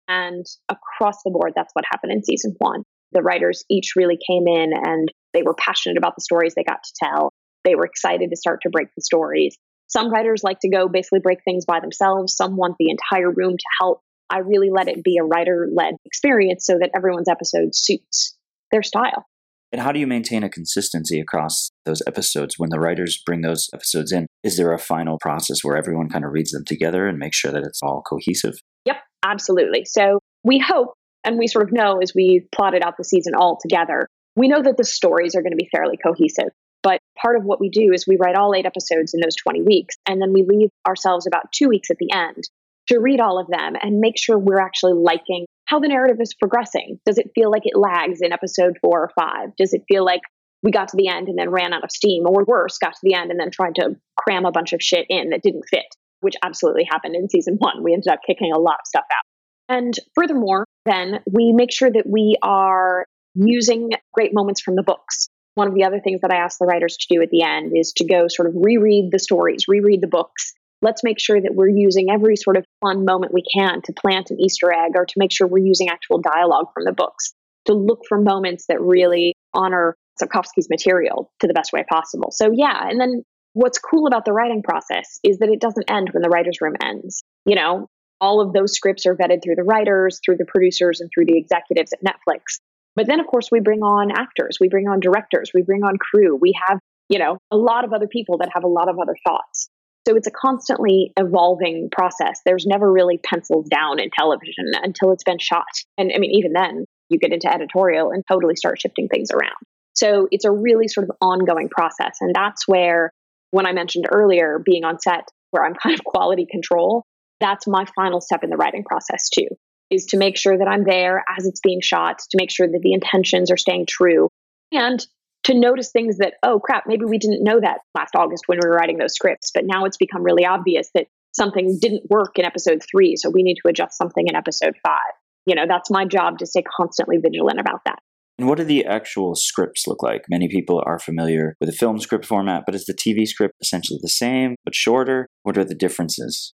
And 0.08 0.46
across 0.70 1.18
the 1.24 1.32
board, 1.32 1.54
that's 1.56 1.72
what 1.74 1.86
happened 1.90 2.14
in 2.14 2.24
season 2.24 2.56
one. 2.58 2.84
The 3.14 3.22
writers 3.22 3.64
each 3.70 3.94
really 3.96 4.18
came 4.28 4.48
in 4.48 4.72
and 4.74 5.10
they 5.34 5.44
were 5.44 5.56
passionate 5.56 5.98
about 5.98 6.16
the 6.16 6.22
stories 6.22 6.54
they 6.56 6.64
got 6.64 6.84
to 6.84 6.94
tell. 7.04 7.32
They 7.64 7.76
were 7.76 7.86
excited 7.86 8.30
to 8.30 8.36
start 8.36 8.60
to 8.64 8.70
break 8.70 8.88
the 8.96 9.02
stories. 9.02 9.56
Some 9.88 10.12
writers 10.12 10.44
like 10.44 10.60
to 10.62 10.70
go 10.70 10.88
basically 10.88 11.20
break 11.20 11.40
things 11.46 11.66
by 11.66 11.80
themselves. 11.80 12.36
Some 12.36 12.58
want 12.58 12.76
the 12.80 12.90
entire 12.90 13.32
room 13.32 13.56
to 13.58 13.66
help. 13.80 14.02
I 14.30 14.40
really 14.40 14.70
let 14.72 14.88
it 14.88 15.04
be 15.04 15.18
a 15.22 15.24
writer 15.24 15.68
led 15.72 15.96
experience 16.06 16.66
so 16.66 16.78
that 16.80 16.92
everyone's 16.96 17.30
episode 17.30 17.76
suits 17.76 18.36
their 18.72 18.82
style. 18.82 19.26
And 19.72 19.82
how 19.82 19.92
do 19.92 20.00
you 20.00 20.08
maintain 20.08 20.44
a 20.44 20.50
consistency 20.50 21.20
across 21.20 21.72
those 21.86 22.02
episodes 22.06 22.56
when 22.58 22.70
the 22.70 22.80
writers 22.80 23.22
bring 23.26 23.42
those 23.42 23.70
episodes 23.74 24.12
in? 24.12 24.28
Is 24.44 24.58
there 24.58 24.72
a 24.72 24.80
final 24.80 25.18
process 25.20 25.64
where 25.64 25.76
everyone 25.76 26.10
kind 26.10 26.26
of 26.26 26.32
reads 26.32 26.52
them 26.52 26.64
together 26.66 27.08
and 27.08 27.18
makes 27.18 27.38
sure 27.38 27.52
that 27.52 27.64
it's 27.64 27.82
all 27.82 28.04
cohesive? 28.08 28.56
Yep, 28.86 28.98
absolutely. 29.26 29.86
So 29.86 30.20
we 30.44 30.60
hope 30.60 30.94
and 31.24 31.38
we 31.38 31.48
sort 31.48 31.66
of 31.66 31.74
know 31.74 32.00
as 32.02 32.14
we 32.16 32.48
plotted 32.54 32.84
out 32.84 32.98
the 32.98 33.04
season 33.04 33.34
all 33.36 33.58
together, 33.62 34.08
we 34.36 34.48
know 34.48 34.62
that 34.62 34.78
the 34.78 34.84
stories 34.84 35.36
are 35.36 35.42
going 35.42 35.52
to 35.52 35.58
be 35.58 35.70
fairly 35.72 35.98
cohesive. 35.98 36.50
But 36.82 37.00
part 37.20 37.38
of 37.38 37.46
what 37.46 37.62
we 37.62 37.70
do 37.70 37.92
is 37.94 38.06
we 38.06 38.18
write 38.20 38.36
all 38.36 38.54
eight 38.54 38.66
episodes 38.66 39.14
in 39.14 39.22
those 39.22 39.36
20 39.38 39.62
weeks, 39.62 39.96
and 40.08 40.22
then 40.22 40.34
we 40.34 40.44
leave 40.44 40.70
ourselves 40.88 41.26
about 41.26 41.52
two 41.54 41.70
weeks 41.70 41.90
at 41.90 41.98
the 41.98 42.12
end 42.14 42.44
to 42.88 43.00
read 43.00 43.22
all 43.22 43.40
of 43.40 43.48
them 43.48 43.76
and 43.82 44.00
make 44.00 44.18
sure 44.18 44.38
we're 44.38 44.60
actually 44.60 44.94
liking 44.94 45.46
how 45.66 45.80
the 45.80 45.88
narrative 45.88 46.18
is 46.20 46.34
progressing. 46.34 47.00
Does 47.06 47.18
it 47.18 47.32
feel 47.34 47.50
like 47.50 47.64
it 47.66 47.78
lags 47.78 48.20
in 48.22 48.34
episode 48.34 48.78
four 48.82 49.02
or 49.02 49.12
five? 49.16 49.56
Does 49.58 49.74
it 49.74 49.84
feel 49.88 50.04
like 50.04 50.22
we 50.62 50.72
got 50.72 50.90
to 50.90 50.98
the 50.98 51.08
end 51.08 51.28
and 51.30 51.38
then 51.38 51.50
ran 51.50 51.74
out 51.74 51.84
of 51.84 51.92
steam, 51.92 52.24
or 52.26 52.44
worse, 52.46 52.78
got 52.78 52.94
to 52.94 53.00
the 53.04 53.14
end 53.14 53.32
and 53.32 53.40
then 53.40 53.52
tried 53.52 53.76
to 53.76 53.96
cram 54.18 54.46
a 54.46 54.52
bunch 54.52 54.74
of 54.74 54.82
shit 54.82 55.06
in 55.10 55.30
that 55.30 55.42
didn't 55.42 55.66
fit, 55.70 55.86
which 56.22 56.36
absolutely 56.44 56.86
happened 56.90 57.16
in 57.16 57.30
season 57.30 57.56
one. 57.60 57.84
We 57.84 57.94
ended 57.94 58.12
up 58.12 58.20
kicking 58.26 58.52
a 58.54 58.60
lot 58.60 58.76
of 58.76 58.88
stuff 58.88 59.06
out. 59.12 59.26
And 59.70 59.94
furthermore, 60.16 60.66
then 60.86 61.20
we 61.32 61.54
make 61.54 61.72
sure 61.72 61.90
that 61.92 62.06
we 62.06 62.38
are 62.42 63.06
using 63.36 63.92
great 64.14 64.34
moments 64.34 64.62
from 64.62 64.76
the 64.76 64.84
books. 64.84 65.28
One 65.56 65.68
of 65.68 65.76
the 65.76 65.84
other 65.84 66.00
things 66.00 66.22
that 66.22 66.32
I 66.32 66.38
ask 66.38 66.58
the 66.60 66.66
writers 66.66 66.98
to 66.98 67.16
do 67.16 67.22
at 67.22 67.30
the 67.30 67.44
end 67.44 67.72
is 67.76 67.94
to 67.98 68.06
go 68.06 68.28
sort 68.28 68.48
of 68.48 68.56
reread 68.56 69.12
the 69.12 69.20
stories, 69.20 69.66
reread 69.68 70.02
the 70.02 70.08
books. 70.08 70.54
Let's 70.82 71.04
make 71.04 71.20
sure 71.20 71.40
that 71.40 71.56
we're 71.56 71.70
using 71.70 72.10
every 72.10 72.36
sort 72.36 72.58
of 72.58 72.66
fun 72.82 73.06
moment 73.06 73.34
we 73.34 73.44
can 73.56 73.82
to 73.84 73.94
plant 73.94 74.32
an 74.32 74.40
Easter 74.40 74.72
egg 74.72 74.92
or 74.96 75.06
to 75.06 75.14
make 75.16 75.32
sure 75.32 75.48
we're 75.48 75.66
using 75.66 75.90
actual 75.90 76.20
dialogue 76.20 76.68
from 76.74 76.84
the 76.84 76.92
books, 76.92 77.34
to 77.66 77.74
look 77.74 78.02
for 78.10 78.20
moments 78.20 78.66
that 78.68 78.82
really 78.82 79.36
honor 79.54 79.96
Sapkowski's 80.22 80.70
material 80.70 81.32
to 81.40 81.48
the 81.48 81.54
best 81.54 81.72
way 81.72 81.86
possible. 81.90 82.32
So, 82.32 82.52
yeah. 82.54 82.88
And 82.90 83.00
then 83.00 83.24
what's 83.54 83.80
cool 83.80 84.08
about 84.08 84.26
the 84.26 84.34
writing 84.34 84.62
process 84.64 85.20
is 85.24 85.38
that 85.38 85.50
it 85.50 85.62
doesn't 85.62 85.90
end 85.90 86.10
when 86.12 86.22
the 86.22 86.30
writer's 86.30 86.60
room 86.60 86.76
ends. 86.84 87.24
You 87.46 87.56
know, 87.56 87.88
all 88.24 88.40
of 88.40 88.54
those 88.54 88.74
scripts 88.74 89.06
are 89.06 89.18
vetted 89.18 89.44
through 89.44 89.56
the 89.56 89.64
writers, 89.64 90.22
through 90.24 90.38
the 90.38 90.46
producers, 90.46 91.02
and 91.02 91.10
through 91.14 91.26
the 91.26 91.38
executives 91.38 91.92
at 91.92 92.00
Netflix. 92.02 92.60
But 92.96 93.06
then, 93.06 93.20
of 93.20 93.28
course, 93.28 93.50
we 93.52 93.60
bring 93.60 93.82
on 93.82 94.12
actors, 94.12 94.60
we 94.62 94.70
bring 94.70 94.88
on 94.88 95.02
directors, 95.02 95.52
we 95.54 95.62
bring 95.62 95.84
on 95.84 95.98
crew. 95.98 96.38
We 96.40 96.54
have, 96.66 96.80
you 97.10 97.20
know, 97.20 97.38
a 97.52 97.58
lot 97.58 97.84
of 97.84 97.92
other 97.92 98.08
people 98.08 98.38
that 98.38 98.50
have 98.54 98.64
a 98.64 98.68
lot 98.68 98.88
of 98.88 98.98
other 98.98 99.16
thoughts. 99.28 99.68
So 100.08 100.16
it's 100.16 100.28
a 100.28 100.32
constantly 100.32 101.12
evolving 101.20 101.90
process. 101.92 102.40
There's 102.46 102.66
never 102.66 102.90
really 102.90 103.18
pencils 103.18 103.68
down 103.68 104.00
in 104.00 104.10
television 104.18 104.72
until 104.82 105.12
it's 105.12 105.24
been 105.26 105.40
shot. 105.40 105.66
And 105.98 106.10
I 106.16 106.18
mean, 106.18 106.32
even 106.32 106.54
then, 106.54 106.86
you 107.10 107.20
get 107.20 107.34
into 107.34 107.54
editorial 107.54 108.12
and 108.12 108.24
totally 108.32 108.56
start 108.56 108.80
shifting 108.80 109.10
things 109.10 109.32
around. 109.32 109.56
So 109.96 110.30
it's 110.32 110.46
a 110.46 110.52
really 110.52 110.88
sort 110.88 111.10
of 111.10 111.16
ongoing 111.20 111.68
process. 111.70 112.18
And 112.22 112.34
that's 112.34 112.68
where, 112.70 113.12
when 113.52 113.66
I 113.66 113.74
mentioned 113.74 114.06
earlier, 114.10 114.62
being 114.64 114.86
on 114.86 115.00
set, 115.00 115.28
where 115.52 115.66
I'm 115.66 115.74
kind 115.84 115.94
of 115.94 116.06
quality 116.06 116.48
control, 116.50 117.04
that's 117.44 117.68
my 117.68 117.86
final 117.96 118.22
step 118.22 118.44
in 118.44 118.50
the 118.50 118.58
writing 118.58 118.84
process 118.84 119.30
too 119.30 119.48
is 119.92 120.06
to 120.08 120.18
make 120.18 120.38
sure 120.38 120.58
that 120.58 120.68
I'm 120.68 120.86
there 120.86 121.24
as 121.38 121.46
it's 121.46 121.60
being 121.60 121.82
shot, 121.82 122.20
to 122.20 122.38
make 122.38 122.50
sure 122.50 122.68
that 122.68 122.80
the 122.82 122.94
intentions 122.94 123.52
are 123.52 123.58
staying 123.58 123.86
true, 123.86 124.30
and 124.72 125.06
to 125.44 125.54
notice 125.54 125.92
things 125.92 126.18
that, 126.18 126.36
oh 126.42 126.60
crap, 126.60 126.86
maybe 126.88 127.06
we 127.06 127.18
didn't 127.18 127.44
know 127.44 127.60
that 127.60 127.80
last 127.94 128.16
August 128.16 128.44
when 128.48 128.60
we 128.64 128.68
were 128.68 128.76
writing 128.76 128.98
those 128.98 129.14
scripts, 129.14 129.52
but 129.54 129.66
now 129.66 129.86
it's 129.86 129.98
become 129.98 130.24
really 130.24 130.46
obvious 130.46 130.90
that 130.96 131.08
something 131.34 131.78
didn't 131.82 132.10
work 132.10 132.40
in 132.40 132.46
episode 132.46 132.82
three, 132.90 133.16
so 133.16 133.30
we 133.30 133.44
need 133.44 133.58
to 133.62 133.68
adjust 133.68 133.98
something 133.98 134.26
in 134.28 134.36
episode 134.36 134.76
five. 134.84 135.14
You 135.46 135.56
know, 135.56 135.66
that's 135.68 135.92
my 135.92 136.06
job 136.06 136.40
to 136.40 136.46
stay 136.46 136.64
constantly 136.64 137.18
vigilant 137.18 137.60
about 137.60 137.82
that. 137.86 138.00
And 138.40 138.48
what 138.48 138.58
do 138.58 138.64
the 138.64 138.86
actual 138.86 139.36
scripts 139.36 139.86
look 139.86 140.02
like? 140.02 140.24
Many 140.30 140.48
people 140.48 140.82
are 140.86 140.98
familiar 140.98 141.56
with 141.60 141.70
the 141.70 141.76
film 141.76 142.00
script 142.00 142.26
format, 142.26 142.64
but 142.66 142.74
is 142.74 142.86
the 142.86 142.94
TV 142.94 143.28
script 143.28 143.54
essentially 143.62 144.00
the 144.02 144.10
same 144.10 144.56
but 144.64 144.74
shorter? 144.74 145.28
What 145.44 145.58
are 145.58 145.66
the 145.66 145.76
differences? 145.76 146.54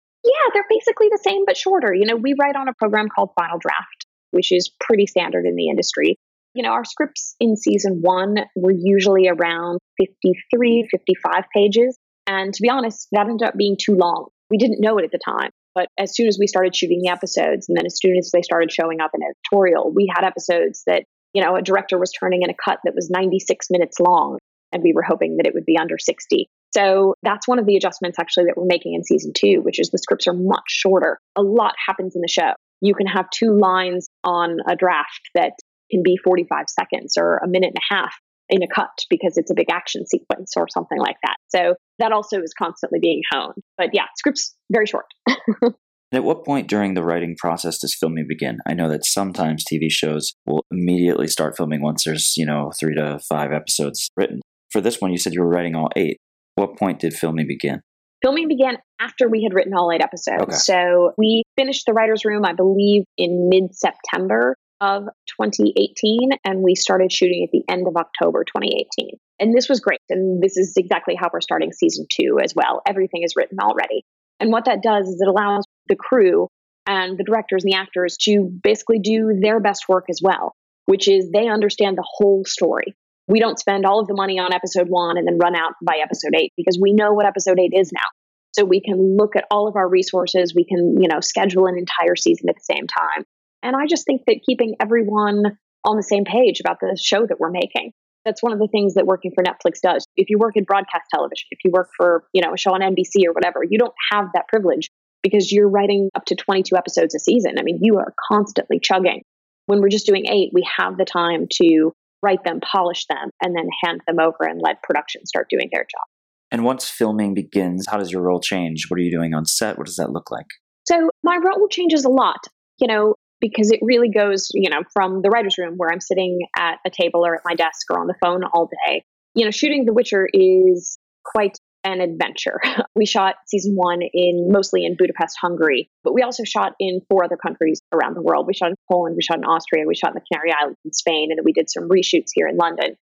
They're 0.52 0.64
basically 0.68 1.08
the 1.10 1.22
same 1.22 1.44
but 1.46 1.56
shorter. 1.56 1.94
You 1.94 2.06
know, 2.06 2.16
we 2.16 2.34
write 2.40 2.56
on 2.56 2.68
a 2.68 2.74
program 2.74 3.08
called 3.08 3.30
Final 3.38 3.58
Draft, 3.58 4.06
which 4.30 4.52
is 4.52 4.70
pretty 4.80 5.06
standard 5.06 5.44
in 5.46 5.56
the 5.56 5.68
industry. 5.68 6.16
You 6.54 6.62
know, 6.62 6.70
our 6.70 6.84
scripts 6.84 7.36
in 7.38 7.56
season 7.56 8.00
one 8.00 8.36
were 8.54 8.72
usually 8.72 9.28
around 9.28 9.78
53, 9.98 10.88
55 10.90 11.44
pages. 11.54 11.98
And 12.26 12.52
to 12.52 12.62
be 12.62 12.70
honest, 12.70 13.08
that 13.12 13.28
ended 13.28 13.46
up 13.46 13.54
being 13.56 13.76
too 13.80 13.94
long. 13.94 14.28
We 14.50 14.58
didn't 14.58 14.80
know 14.80 14.98
it 14.98 15.04
at 15.04 15.12
the 15.12 15.18
time. 15.18 15.50
But 15.74 15.88
as 15.98 16.16
soon 16.16 16.26
as 16.26 16.38
we 16.40 16.46
started 16.46 16.74
shooting 16.74 17.02
the 17.02 17.10
episodes, 17.10 17.68
and 17.68 17.76
then 17.76 17.84
as 17.84 17.98
soon 18.00 18.16
as 18.16 18.30
they 18.32 18.40
started 18.40 18.72
showing 18.72 19.02
up 19.02 19.10
in 19.12 19.20
editorial, 19.22 19.92
we 19.94 20.10
had 20.12 20.26
episodes 20.26 20.82
that, 20.86 21.04
you 21.34 21.44
know, 21.44 21.54
a 21.54 21.60
director 21.60 21.98
was 21.98 22.10
turning 22.18 22.40
in 22.42 22.48
a 22.48 22.54
cut 22.54 22.78
that 22.84 22.94
was 22.94 23.10
96 23.10 23.66
minutes 23.70 24.00
long, 24.00 24.38
and 24.72 24.82
we 24.82 24.94
were 24.94 25.02
hoping 25.02 25.36
that 25.36 25.46
it 25.46 25.52
would 25.52 25.66
be 25.66 25.76
under 25.78 25.98
60. 25.98 26.48
So 26.72 27.14
that's 27.22 27.48
one 27.48 27.58
of 27.58 27.66
the 27.66 27.76
adjustments 27.76 28.18
actually 28.18 28.44
that 28.44 28.54
we're 28.56 28.66
making 28.66 28.94
in 28.94 29.04
season 29.04 29.32
two, 29.34 29.60
which 29.62 29.80
is 29.80 29.90
the 29.90 29.98
scripts 29.98 30.26
are 30.26 30.34
much 30.34 30.64
shorter. 30.68 31.18
A 31.36 31.42
lot 31.42 31.74
happens 31.84 32.14
in 32.14 32.20
the 32.20 32.28
show. 32.28 32.52
You 32.80 32.94
can 32.94 33.06
have 33.06 33.30
two 33.30 33.58
lines 33.58 34.08
on 34.24 34.58
a 34.68 34.76
draft 34.76 35.20
that 35.34 35.52
can 35.90 36.02
be 36.02 36.18
45 36.22 36.66
seconds 36.68 37.14
or 37.16 37.38
a 37.38 37.48
minute 37.48 37.72
and 37.74 37.78
a 37.78 37.94
half 37.94 38.14
in 38.48 38.62
a 38.62 38.66
cut 38.72 38.90
because 39.10 39.36
it's 39.36 39.50
a 39.50 39.54
big 39.54 39.70
action 39.70 40.06
sequence 40.06 40.52
or 40.56 40.66
something 40.68 40.98
like 40.98 41.16
that. 41.22 41.36
So 41.48 41.74
that 41.98 42.12
also 42.12 42.40
is 42.40 42.54
constantly 42.56 42.98
being 43.00 43.22
honed. 43.32 43.54
But 43.78 43.90
yeah, 43.92 44.04
scripts 44.16 44.54
very 44.70 44.86
short. 44.86 45.06
at 46.12 46.24
what 46.24 46.44
point 46.44 46.68
during 46.68 46.94
the 46.94 47.02
writing 47.02 47.36
process 47.38 47.78
does 47.78 47.94
filming 47.94 48.26
begin? 48.28 48.58
I 48.66 48.74
know 48.74 48.88
that 48.88 49.04
sometimes 49.04 49.64
TV 49.64 49.90
shows 49.90 50.34
will 50.46 50.64
immediately 50.70 51.26
start 51.26 51.56
filming 51.56 51.82
once 51.82 52.04
there's, 52.04 52.34
you 52.36 52.46
know, 52.46 52.72
three 52.78 52.94
to 52.94 53.18
five 53.28 53.52
episodes 53.52 54.08
written. 54.16 54.40
For 54.70 54.80
this 54.80 55.00
one, 55.00 55.12
you 55.12 55.18
said 55.18 55.32
you 55.32 55.40
were 55.40 55.48
writing 55.48 55.74
all 55.74 55.90
eight. 55.96 56.18
What 56.56 56.78
point 56.78 57.00
did 57.00 57.14
filming 57.14 57.46
begin? 57.46 57.82
Filming 58.22 58.48
began 58.48 58.78
after 58.98 59.28
we 59.28 59.42
had 59.42 59.54
written 59.54 59.74
all 59.74 59.92
eight 59.92 60.02
episodes. 60.02 60.42
Okay. 60.42 60.56
So 60.56 61.12
we 61.16 61.44
finished 61.56 61.84
the 61.86 61.92
writer's 61.92 62.24
room, 62.24 62.44
I 62.44 62.54
believe, 62.54 63.04
in 63.16 63.48
mid 63.48 63.74
September 63.74 64.56
of 64.80 65.04
2018, 65.40 66.30
and 66.44 66.62
we 66.62 66.74
started 66.74 67.12
shooting 67.12 67.46
at 67.46 67.50
the 67.52 67.62
end 67.72 67.86
of 67.86 67.96
October 67.96 68.44
2018. 68.44 69.18
And 69.38 69.54
this 69.54 69.68
was 69.68 69.80
great. 69.80 70.00
And 70.08 70.42
this 70.42 70.56
is 70.56 70.74
exactly 70.76 71.14
how 71.14 71.28
we're 71.32 71.40
starting 71.40 71.72
season 71.72 72.06
two 72.10 72.38
as 72.42 72.54
well. 72.54 72.82
Everything 72.86 73.22
is 73.22 73.36
written 73.36 73.58
already. 73.60 74.04
And 74.40 74.50
what 74.50 74.64
that 74.64 74.82
does 74.82 75.08
is 75.08 75.20
it 75.20 75.28
allows 75.28 75.64
the 75.88 75.96
crew 75.96 76.48
and 76.86 77.18
the 77.18 77.24
directors 77.24 77.64
and 77.64 77.72
the 77.72 77.78
actors 77.78 78.16
to 78.22 78.50
basically 78.62 78.98
do 78.98 79.38
their 79.40 79.60
best 79.60 79.84
work 79.88 80.06
as 80.10 80.20
well, 80.22 80.54
which 80.86 81.08
is 81.08 81.30
they 81.30 81.48
understand 81.48 81.96
the 81.96 82.06
whole 82.06 82.44
story 82.46 82.94
we 83.28 83.40
don't 83.40 83.58
spend 83.58 83.84
all 83.84 84.00
of 84.00 84.06
the 84.06 84.14
money 84.14 84.38
on 84.38 84.52
episode 84.52 84.88
one 84.88 85.18
and 85.18 85.26
then 85.26 85.38
run 85.38 85.56
out 85.56 85.72
by 85.84 85.98
episode 86.02 86.32
eight 86.36 86.52
because 86.56 86.78
we 86.80 86.92
know 86.92 87.12
what 87.12 87.26
episode 87.26 87.58
eight 87.58 87.72
is 87.74 87.92
now. 87.92 88.08
So 88.54 88.64
we 88.64 88.80
can 88.80 89.16
look 89.16 89.36
at 89.36 89.44
all 89.50 89.68
of 89.68 89.76
our 89.76 89.88
resources. 89.88 90.54
We 90.54 90.64
can, 90.64 90.96
you 91.00 91.08
know, 91.08 91.20
schedule 91.20 91.66
an 91.66 91.76
entire 91.76 92.16
season 92.16 92.48
at 92.48 92.54
the 92.54 92.74
same 92.74 92.86
time. 92.86 93.24
And 93.62 93.76
I 93.76 93.86
just 93.86 94.06
think 94.06 94.22
that 94.26 94.40
keeping 94.46 94.76
everyone 94.80 95.58
on 95.84 95.96
the 95.96 96.02
same 96.02 96.24
page 96.24 96.60
about 96.60 96.78
the 96.80 96.98
show 97.00 97.26
that 97.26 97.38
we're 97.38 97.50
making, 97.50 97.92
that's 98.24 98.42
one 98.42 98.52
of 98.52 98.58
the 98.58 98.68
things 98.68 98.94
that 98.94 99.06
working 99.06 99.32
for 99.34 99.44
Netflix 99.44 99.80
does. 99.82 100.06
If 100.16 100.30
you 100.30 100.38
work 100.38 100.56
in 100.56 100.64
broadcast 100.64 101.04
television, 101.12 101.46
if 101.50 101.58
you 101.64 101.70
work 101.70 101.90
for, 101.96 102.24
you 102.32 102.42
know, 102.42 102.54
a 102.54 102.56
show 102.56 102.72
on 102.72 102.80
NBC 102.80 103.26
or 103.26 103.32
whatever, 103.32 103.60
you 103.68 103.78
don't 103.78 103.94
have 104.12 104.26
that 104.34 104.48
privilege 104.48 104.88
because 105.22 105.52
you're 105.52 105.68
writing 105.68 106.10
up 106.14 106.24
to 106.26 106.34
22 106.34 106.76
episodes 106.76 107.14
a 107.14 107.18
season. 107.18 107.58
I 107.58 107.62
mean, 107.62 107.78
you 107.82 107.98
are 107.98 108.14
constantly 108.28 108.80
chugging. 108.80 109.22
When 109.66 109.80
we're 109.80 109.88
just 109.88 110.06
doing 110.06 110.26
eight, 110.28 110.50
we 110.52 110.66
have 110.76 110.96
the 110.96 111.04
time 111.04 111.46
to 111.62 111.92
write 112.22 112.44
them, 112.44 112.60
polish 112.60 113.06
them, 113.08 113.30
and 113.42 113.54
then 113.54 113.68
hand 113.84 114.00
them 114.06 114.18
over 114.20 114.38
and 114.40 114.60
let 114.62 114.82
production 114.82 115.24
start 115.26 115.48
doing 115.50 115.68
their 115.72 115.82
job. 115.82 116.06
And 116.50 116.64
once 116.64 116.88
filming 116.88 117.34
begins, 117.34 117.86
how 117.88 117.96
does 117.96 118.10
your 118.10 118.22
role 118.22 118.40
change? 118.40 118.86
What 118.88 118.98
are 118.98 119.02
you 119.02 119.10
doing 119.10 119.34
on 119.34 119.44
set? 119.44 119.78
What 119.78 119.86
does 119.86 119.96
that 119.96 120.10
look 120.10 120.30
like? 120.30 120.46
So 120.86 121.10
my 121.24 121.36
role 121.36 121.66
changes 121.68 122.04
a 122.04 122.08
lot, 122.08 122.46
you 122.78 122.86
know, 122.86 123.14
because 123.40 123.70
it 123.70 123.80
really 123.82 124.10
goes, 124.10 124.48
you 124.54 124.70
know, 124.70 124.82
from 124.92 125.22
the 125.22 125.30
writer's 125.30 125.58
room 125.58 125.74
where 125.76 125.90
I'm 125.92 126.00
sitting 126.00 126.40
at 126.56 126.78
a 126.86 126.90
table 126.90 127.26
or 127.26 127.34
at 127.34 127.42
my 127.44 127.54
desk 127.54 127.90
or 127.90 128.00
on 128.00 128.06
the 128.06 128.14
phone 128.20 128.44
all 128.44 128.68
day. 128.86 129.04
You 129.34 129.44
know, 129.44 129.50
shooting 129.50 129.84
The 129.84 129.92
Witcher 129.92 130.28
is 130.32 130.98
quite 131.24 131.58
an 131.86 132.00
adventure. 132.00 132.60
We 132.96 133.04
shot 133.04 133.34
season 133.46 133.74
one 133.74 134.00
in 134.00 134.48
mostly 134.50 134.86
in 134.86 134.96
Budapest, 134.96 135.36
Hungary, 135.38 135.90
but 136.02 136.14
we 136.14 136.22
also 136.22 136.44
shot 136.44 136.72
in 136.80 137.02
four 137.10 137.24
other 137.24 137.36
countries 137.36 137.82
around 137.92 138.14
the 138.14 138.22
world. 138.22 138.46
We 138.46 138.54
shot 138.54 138.70
in 138.70 138.76
Poland, 138.90 139.16
we 139.16 139.22
shot 139.22 139.36
in 139.36 139.44
Austria, 139.44 139.84
we 139.86 139.94
shot 139.94 140.12
in 140.12 140.14
the 140.14 140.24
Canary 140.32 140.50
Islands 140.58 140.78
in 140.82 140.94
Spain, 140.94 141.28
and 141.30 141.38
then 141.38 141.44
we 141.44 141.52
did 141.52 141.68
some 141.70 141.90
reshoots 141.90 142.30
here 142.32 142.48
in 142.48 142.56
London. 142.56 142.96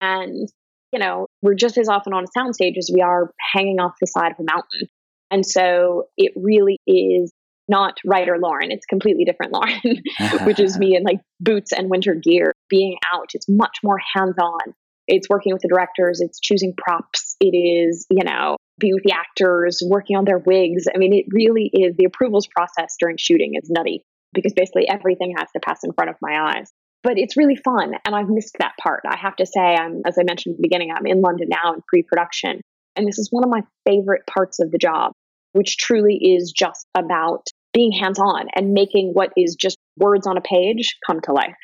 And, 0.00 0.48
you 0.92 1.00
know, 1.00 1.26
we're 1.42 1.54
just 1.54 1.76
as 1.76 1.88
often 1.88 2.12
on 2.12 2.22
a 2.24 2.38
soundstage 2.38 2.78
as 2.78 2.88
we 2.94 3.02
are 3.02 3.32
hanging 3.52 3.80
off 3.80 3.94
the 4.00 4.06
side 4.06 4.30
of 4.30 4.38
a 4.38 4.44
mountain. 4.44 4.88
And 5.32 5.44
so 5.44 6.04
it 6.16 6.32
really 6.36 6.78
is 6.86 7.32
not 7.68 7.94
writer 8.04 8.38
Lauren. 8.40 8.70
It's 8.70 8.86
completely 8.86 9.24
different 9.24 9.52
Lauren, 9.52 10.02
which 10.46 10.60
is 10.60 10.78
me 10.82 10.94
in 10.94 11.02
like 11.02 11.18
boots 11.40 11.72
and 11.72 11.90
winter 11.90 12.14
gear 12.14 12.52
being 12.70 12.96
out. 13.12 13.30
It's 13.34 13.48
much 13.48 13.78
more 13.82 13.98
hands 14.14 14.36
on 14.40 14.74
it's 15.08 15.28
working 15.28 15.52
with 15.52 15.62
the 15.62 15.68
directors, 15.68 16.20
it's 16.20 16.40
choosing 16.40 16.74
props, 16.76 17.36
it 17.40 17.56
is, 17.56 18.06
you 18.10 18.24
know, 18.24 18.56
being 18.78 18.94
with 18.94 19.04
the 19.04 19.12
actors, 19.12 19.80
working 19.86 20.16
on 20.16 20.24
their 20.24 20.38
wigs. 20.38 20.84
I 20.92 20.98
mean, 20.98 21.12
it 21.12 21.26
really 21.30 21.70
is 21.72 21.94
the 21.96 22.04
approvals 22.04 22.46
process 22.46 22.96
during 22.98 23.16
shooting 23.18 23.52
is 23.54 23.70
nutty 23.70 24.04
because 24.32 24.52
basically 24.54 24.88
everything 24.88 25.34
has 25.36 25.48
to 25.52 25.60
pass 25.60 25.80
in 25.84 25.92
front 25.92 26.10
of 26.10 26.16
my 26.22 26.54
eyes. 26.54 26.70
But 27.02 27.18
it's 27.18 27.36
really 27.36 27.56
fun, 27.56 27.94
and 28.04 28.14
I've 28.14 28.28
missed 28.28 28.56
that 28.60 28.74
part. 28.80 29.02
I 29.08 29.16
have 29.16 29.34
to 29.36 29.46
say, 29.46 29.60
I'm, 29.60 30.02
as 30.06 30.16
I 30.18 30.22
mentioned 30.22 30.54
at 30.54 30.58
the 30.58 30.68
beginning, 30.68 30.92
I'm 30.92 31.06
in 31.06 31.20
London 31.20 31.48
now 31.50 31.74
in 31.74 31.80
pre 31.88 32.04
production. 32.04 32.60
And 32.94 33.08
this 33.08 33.18
is 33.18 33.28
one 33.30 33.42
of 33.42 33.50
my 33.50 33.62
favorite 33.84 34.22
parts 34.26 34.60
of 34.60 34.70
the 34.70 34.78
job, 34.78 35.12
which 35.52 35.78
truly 35.78 36.14
is 36.14 36.52
just 36.56 36.86
about 36.94 37.46
being 37.72 37.90
hands 37.90 38.18
on 38.18 38.46
and 38.54 38.72
making 38.72 39.10
what 39.14 39.30
is 39.36 39.56
just 39.58 39.78
words 39.98 40.26
on 40.26 40.36
a 40.36 40.42
page 40.42 40.96
come 41.06 41.20
to 41.22 41.32
life. 41.32 41.56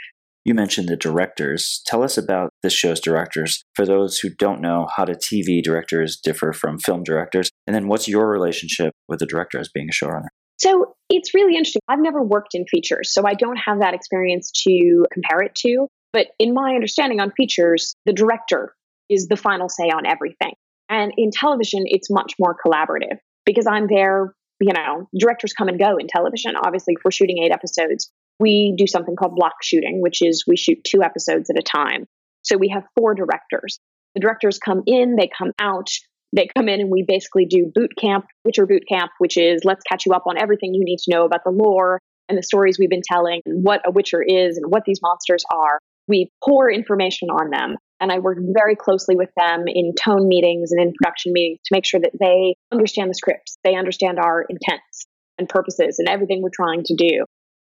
You 0.49 0.55
mentioned 0.55 0.89
the 0.89 0.97
directors. 0.97 1.83
Tell 1.85 2.03
us 2.03 2.17
about 2.17 2.55
this 2.63 2.73
show's 2.73 3.01
directors. 3.01 3.63
For 3.75 3.85
those 3.85 4.19
who 4.19 4.31
don't 4.31 4.63
know, 4.63 4.87
how 4.97 5.05
do 5.05 5.13
TV 5.13 5.63
directors 5.63 6.17
differ 6.17 6.55
from 6.55 6.79
film 6.79 7.03
directors? 7.03 7.51
And 7.67 7.77
then 7.77 7.87
what's 7.87 8.09
your 8.09 8.31
relationship 8.31 8.95
with 9.09 9.19
the 9.19 9.27
director 9.27 9.59
as 9.59 9.69
being 9.69 9.91
a 9.91 9.93
showrunner? 9.93 10.29
So 10.57 10.95
it's 11.11 11.35
really 11.35 11.55
interesting. 11.55 11.83
I've 11.87 12.01
never 12.01 12.23
worked 12.23 12.55
in 12.55 12.65
features, 12.65 13.13
so 13.13 13.27
I 13.27 13.35
don't 13.35 13.59
have 13.59 13.81
that 13.81 13.93
experience 13.93 14.51
to 14.67 15.05
compare 15.13 15.43
it 15.43 15.55
to. 15.67 15.87
But 16.15 16.29
in 16.39 16.55
my 16.55 16.73
understanding 16.75 17.21
on 17.21 17.31
features, 17.37 17.95
the 18.07 18.15
director 18.15 18.73
is 19.11 19.29
the 19.29 19.37
final 19.37 19.69
say 19.69 19.91
on 19.91 20.07
everything. 20.07 20.55
And 20.89 21.13
in 21.19 21.29
television, 21.31 21.83
it's 21.85 22.09
much 22.11 22.33
more 22.41 22.57
collaborative 22.65 23.19
because 23.45 23.67
I'm 23.67 23.87
there, 23.87 24.33
you 24.63 24.73
know, 24.73 25.11
directors 25.21 25.53
come 25.53 25.69
and 25.69 25.79
go 25.79 25.99
in 25.99 26.07
television. 26.09 26.55
Obviously, 26.57 26.95
if 26.97 27.05
we're 27.05 27.11
shooting 27.11 27.43
eight 27.43 27.53
episodes, 27.53 28.11
we 28.39 28.75
do 28.77 28.87
something 28.87 29.17
called 29.17 29.37
block 29.37 29.55
shooting, 29.63 30.01
which 30.01 30.23
is 30.23 30.45
we 30.47 30.57
shoot 30.57 30.79
two 30.85 31.03
episodes 31.03 31.51
at 31.51 31.59
a 31.59 31.63
time. 31.63 32.07
So 32.43 32.57
we 32.57 32.69
have 32.69 32.85
four 32.97 33.15
directors. 33.15 33.79
The 34.15 34.21
directors 34.21 34.59
come 34.59 34.83
in, 34.87 35.17
they 35.17 35.29
come 35.37 35.53
out, 35.61 35.89
they 36.35 36.49
come 36.57 36.69
in 36.69 36.81
and 36.81 36.91
we 36.91 37.05
basically 37.07 37.47
do 37.47 37.71
boot 37.75 37.93
camp, 37.99 38.27
Witcher 38.45 38.67
boot 38.67 38.85
camp, 38.89 39.11
which 39.19 39.37
is 39.37 39.63
let's 39.65 39.83
catch 39.83 40.07
you 40.07 40.13
up 40.13 40.25
on 40.27 40.39
everything 40.39 40.75
you 40.75 40.85
need 40.85 40.99
to 40.99 41.15
know 41.15 41.25
about 41.25 41.41
the 41.45 41.51
lore 41.51 42.01
and 42.29 42.37
the 42.37 42.43
stories 42.43 42.79
we've 42.79 42.91
been 42.91 43.03
telling, 43.11 43.41
and 43.47 43.65
what 43.65 43.81
a 43.87 43.91
Witcher 43.91 44.23
is 44.23 44.59
and 44.59 44.71
what 44.71 44.85
these 44.85 45.01
monsters 45.03 45.45
are. 45.51 45.79
We 46.09 46.31
pour 46.45 46.71
information 46.71 47.31
on 47.31 47.51
them. 47.51 47.77
And 48.01 48.13
I 48.13 48.21
work 48.21 48.39
very 48.41 48.77
closely 48.77 49.17
with 49.17 49.31
them 49.37 49.65
in 49.67 49.93
tone 50.01 50.29
meetings 50.29 50.71
and 50.71 50.81
in 50.81 50.93
production 50.95 51.33
meetings 51.33 51.59
to 51.65 51.75
make 51.75 51.85
sure 51.85 52.01
that 52.01 52.13
they 52.21 52.55
understand 52.71 53.11
the 53.11 53.15
scripts, 53.15 53.59
they 53.65 53.75
understand 53.75 54.19
our 54.19 54.47
intents 54.49 55.07
and 55.37 55.49
purposes 55.49 55.99
and 55.99 56.09
everything 56.09 56.41
we're 56.41 56.51
trying 56.55 56.85
to 56.85 56.95
do. 56.95 57.25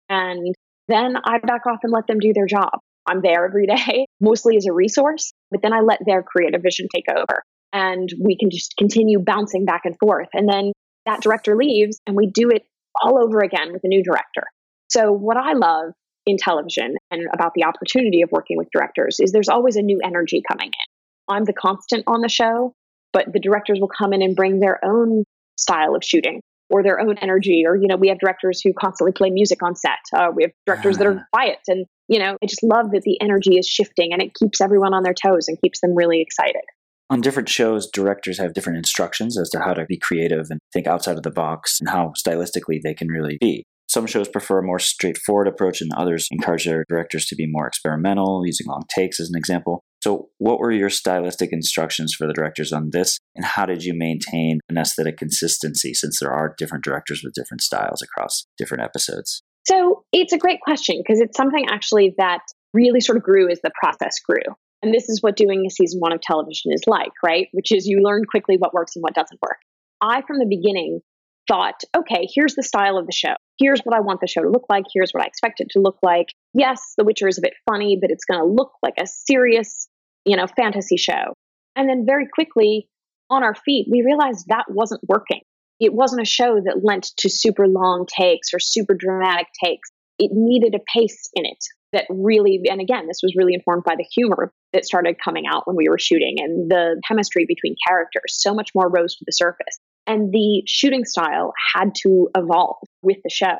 And 0.09 0.55
then 0.87 1.15
I 1.23 1.39
back 1.39 1.65
off 1.67 1.79
and 1.83 1.91
let 1.91 2.07
them 2.07 2.19
do 2.19 2.33
their 2.33 2.45
job. 2.45 2.79
I'm 3.07 3.21
there 3.21 3.45
every 3.45 3.67
day, 3.67 4.05
mostly 4.21 4.57
as 4.57 4.65
a 4.65 4.73
resource, 4.73 5.33
but 5.51 5.61
then 5.61 5.73
I 5.73 5.81
let 5.81 5.99
their 6.05 6.23
creative 6.23 6.61
vision 6.61 6.87
take 6.93 7.05
over 7.09 7.43
and 7.73 8.09
we 8.19 8.37
can 8.37 8.49
just 8.49 8.75
continue 8.77 9.19
bouncing 9.19 9.65
back 9.65 9.81
and 9.85 9.95
forth. 9.99 10.29
And 10.33 10.47
then 10.47 10.71
that 11.05 11.21
director 11.21 11.55
leaves 11.55 11.99
and 12.05 12.15
we 12.15 12.27
do 12.27 12.49
it 12.49 12.63
all 13.01 13.21
over 13.21 13.39
again 13.39 13.71
with 13.71 13.83
a 13.83 13.87
new 13.87 14.03
director. 14.03 14.43
So, 14.89 15.11
what 15.11 15.37
I 15.37 15.53
love 15.53 15.93
in 16.25 16.37
television 16.37 16.95
and 17.11 17.27
about 17.33 17.53
the 17.55 17.63
opportunity 17.63 18.21
of 18.21 18.31
working 18.31 18.57
with 18.57 18.67
directors 18.71 19.19
is 19.19 19.31
there's 19.31 19.49
always 19.49 19.75
a 19.75 19.81
new 19.81 19.99
energy 20.03 20.41
coming 20.49 20.67
in. 20.67 21.33
I'm 21.33 21.45
the 21.45 21.53
constant 21.53 22.03
on 22.07 22.21
the 22.21 22.29
show, 22.29 22.73
but 23.13 23.31
the 23.31 23.39
directors 23.39 23.79
will 23.79 23.89
come 23.89 24.13
in 24.13 24.21
and 24.21 24.35
bring 24.35 24.59
their 24.59 24.79
own 24.83 25.23
style 25.57 25.95
of 25.95 26.03
shooting 26.03 26.41
or 26.69 26.83
their 26.83 26.99
own 26.99 27.17
energy. 27.19 27.63
Or, 27.65 27.75
you 27.75 27.87
know, 27.87 27.95
we 27.95 28.09
have 28.09 28.19
directors 28.19 28.61
who 28.61 28.73
constantly 28.73 29.13
play 29.13 29.29
music 29.29 29.63
on 29.63 29.75
set. 29.75 29.99
Uh, 30.15 30.27
we 30.35 30.43
have 30.43 30.51
directors 30.65 30.97
that 30.97 31.07
are 31.07 31.19
ah. 31.19 31.25
quiet. 31.33 31.59
And, 31.67 31.85
you 32.07 32.19
know, 32.19 32.37
I 32.41 32.45
just 32.45 32.63
love 32.63 32.91
that 32.91 33.03
the 33.03 33.19
energy 33.21 33.57
is 33.57 33.67
shifting 33.67 34.13
and 34.13 34.21
it 34.21 34.33
keeps 34.33 34.61
everyone 34.61 34.93
on 34.93 35.03
their 35.03 35.13
toes 35.13 35.47
and 35.47 35.59
keeps 35.61 35.81
them 35.81 35.95
really 35.95 36.21
excited 36.21 36.63
on 37.09 37.21
different 37.21 37.49
shows, 37.49 37.89
directors 37.89 38.37
have 38.37 38.53
different 38.53 38.77
instructions 38.77 39.37
as 39.37 39.49
to 39.49 39.59
how 39.59 39.73
to 39.73 39.85
be 39.85 39.97
creative 39.97 40.47
and 40.49 40.59
think 40.73 40.87
outside 40.87 41.17
of 41.17 41.23
the 41.23 41.31
box 41.31 41.79
and 41.79 41.89
how 41.89 42.13
stylistically 42.17 42.81
they 42.83 42.93
can 42.93 43.07
really 43.07 43.37
be. 43.39 43.63
Some 43.89 44.05
shows 44.05 44.27
prefer 44.27 44.59
a 44.59 44.65
more 44.65 44.79
straightforward 44.79 45.47
approach, 45.47 45.79
and 45.79 45.89
others 45.95 46.27
encourage 46.29 46.65
their 46.65 46.83
directors 46.89 47.25
to 47.27 47.35
be 47.35 47.47
more 47.47 47.67
experimental, 47.67 48.45
using 48.45 48.67
long 48.67 48.83
takes 48.93 49.17
as 49.19 49.29
an 49.29 49.37
example. 49.37 49.81
So, 50.03 50.29
what 50.37 50.59
were 50.59 50.71
your 50.71 50.89
stylistic 50.89 51.51
instructions 51.51 52.13
for 52.13 52.27
the 52.27 52.33
directors 52.33 52.71
on 52.71 52.91
this, 52.91 53.17
and 53.35 53.45
how 53.45 53.65
did 53.65 53.83
you 53.83 53.93
maintain 53.95 54.59
an 54.69 54.77
aesthetic 54.77 55.17
consistency 55.17 55.93
since 55.93 56.19
there 56.19 56.31
are 56.31 56.55
different 56.57 56.83
directors 56.83 57.21
with 57.23 57.33
different 57.33 57.61
styles 57.61 58.01
across 58.01 58.45
different 58.57 58.83
episodes? 58.83 59.41
So, 59.65 60.03
it's 60.13 60.33
a 60.33 60.37
great 60.37 60.61
question 60.61 61.01
because 61.03 61.19
it's 61.19 61.35
something 61.35 61.65
actually 61.69 62.13
that 62.17 62.41
really 62.73 63.01
sort 63.01 63.17
of 63.17 63.23
grew 63.23 63.49
as 63.49 63.59
the 63.63 63.71
process 63.79 64.19
grew. 64.19 64.55
And 64.83 64.93
this 64.93 65.09
is 65.09 65.23
what 65.23 65.35
doing 65.35 65.65
a 65.65 65.71
season 65.71 65.99
one 65.99 66.13
of 66.13 66.21
television 66.21 66.71
is 66.71 66.83
like, 66.85 67.11
right? 67.23 67.47
Which 67.51 67.71
is 67.71 67.87
you 67.87 68.01
learn 68.03 68.23
quickly 68.29 68.57
what 68.57 68.73
works 68.73 68.95
and 68.95 69.01
what 69.01 69.15
doesn't 69.15 69.41
work. 69.41 69.57
I, 70.01 70.21
from 70.21 70.37
the 70.37 70.45
beginning, 70.45 71.01
thought, 71.47 71.81
okay, 71.95 72.27
here's 72.33 72.55
the 72.55 72.63
style 72.63 72.97
of 72.97 73.05
the 73.05 73.13
show. 73.13 73.33
Here's 73.57 73.81
what 73.81 73.95
I 73.95 74.01
want 74.01 74.21
the 74.21 74.27
show 74.27 74.41
to 74.41 74.49
look 74.49 74.65
like. 74.69 74.85
Here's 74.93 75.11
what 75.11 75.23
I 75.23 75.27
expect 75.27 75.59
it 75.59 75.67
to 75.71 75.79
look 75.79 75.97
like. 76.03 76.27
Yes, 76.53 76.93
The 76.97 77.03
Witcher 77.03 77.27
is 77.27 77.37
a 77.37 77.41
bit 77.41 77.53
funny, 77.69 77.97
but 77.99 78.11
it's 78.11 78.25
going 78.25 78.39
to 78.39 78.45
look 78.45 78.71
like 78.83 78.95
a 78.99 79.07
serious, 79.07 79.87
you 80.25 80.35
know, 80.35 80.47
fantasy 80.47 80.97
show. 80.97 81.33
And 81.75 81.89
then 81.89 82.05
very 82.05 82.27
quickly 82.33 82.87
on 83.29 83.43
our 83.43 83.55
feet, 83.55 83.87
we 83.91 84.03
realized 84.03 84.45
that 84.47 84.65
wasn't 84.69 85.01
working. 85.07 85.41
It 85.79 85.93
wasn't 85.93 86.21
a 86.21 86.25
show 86.25 86.55
that 86.55 86.81
lent 86.83 87.11
to 87.17 87.29
super 87.29 87.67
long 87.67 88.05
takes 88.07 88.53
or 88.53 88.59
super 88.59 88.95
dramatic 88.95 89.47
takes. 89.63 89.89
It 90.17 90.31
needed 90.33 90.73
a 90.75 90.83
pace 90.91 91.29
in 91.33 91.45
it 91.45 91.63
that 91.93 92.05
really, 92.09 92.61
and 92.69 92.81
again, 92.81 93.07
this 93.07 93.19
was 93.23 93.35
really 93.37 93.53
informed 93.53 93.83
by 93.85 93.95
the 93.95 94.05
humor 94.11 94.51
that 94.73 94.85
started 94.85 95.15
coming 95.23 95.45
out 95.49 95.63
when 95.65 95.75
we 95.75 95.87
were 95.87 95.99
shooting 95.99 96.35
and 96.39 96.69
the 96.69 96.99
chemistry 97.07 97.45
between 97.47 97.75
characters. 97.87 98.37
So 98.39 98.53
much 98.53 98.71
more 98.75 98.89
rose 98.89 99.15
to 99.15 99.25
the 99.25 99.31
surface. 99.31 99.79
And 100.07 100.31
the 100.31 100.63
shooting 100.65 101.03
style 101.03 101.53
had 101.75 101.93
to 102.03 102.29
evolve 102.35 102.77
with 103.01 103.17
the 103.23 103.29
show. 103.29 103.57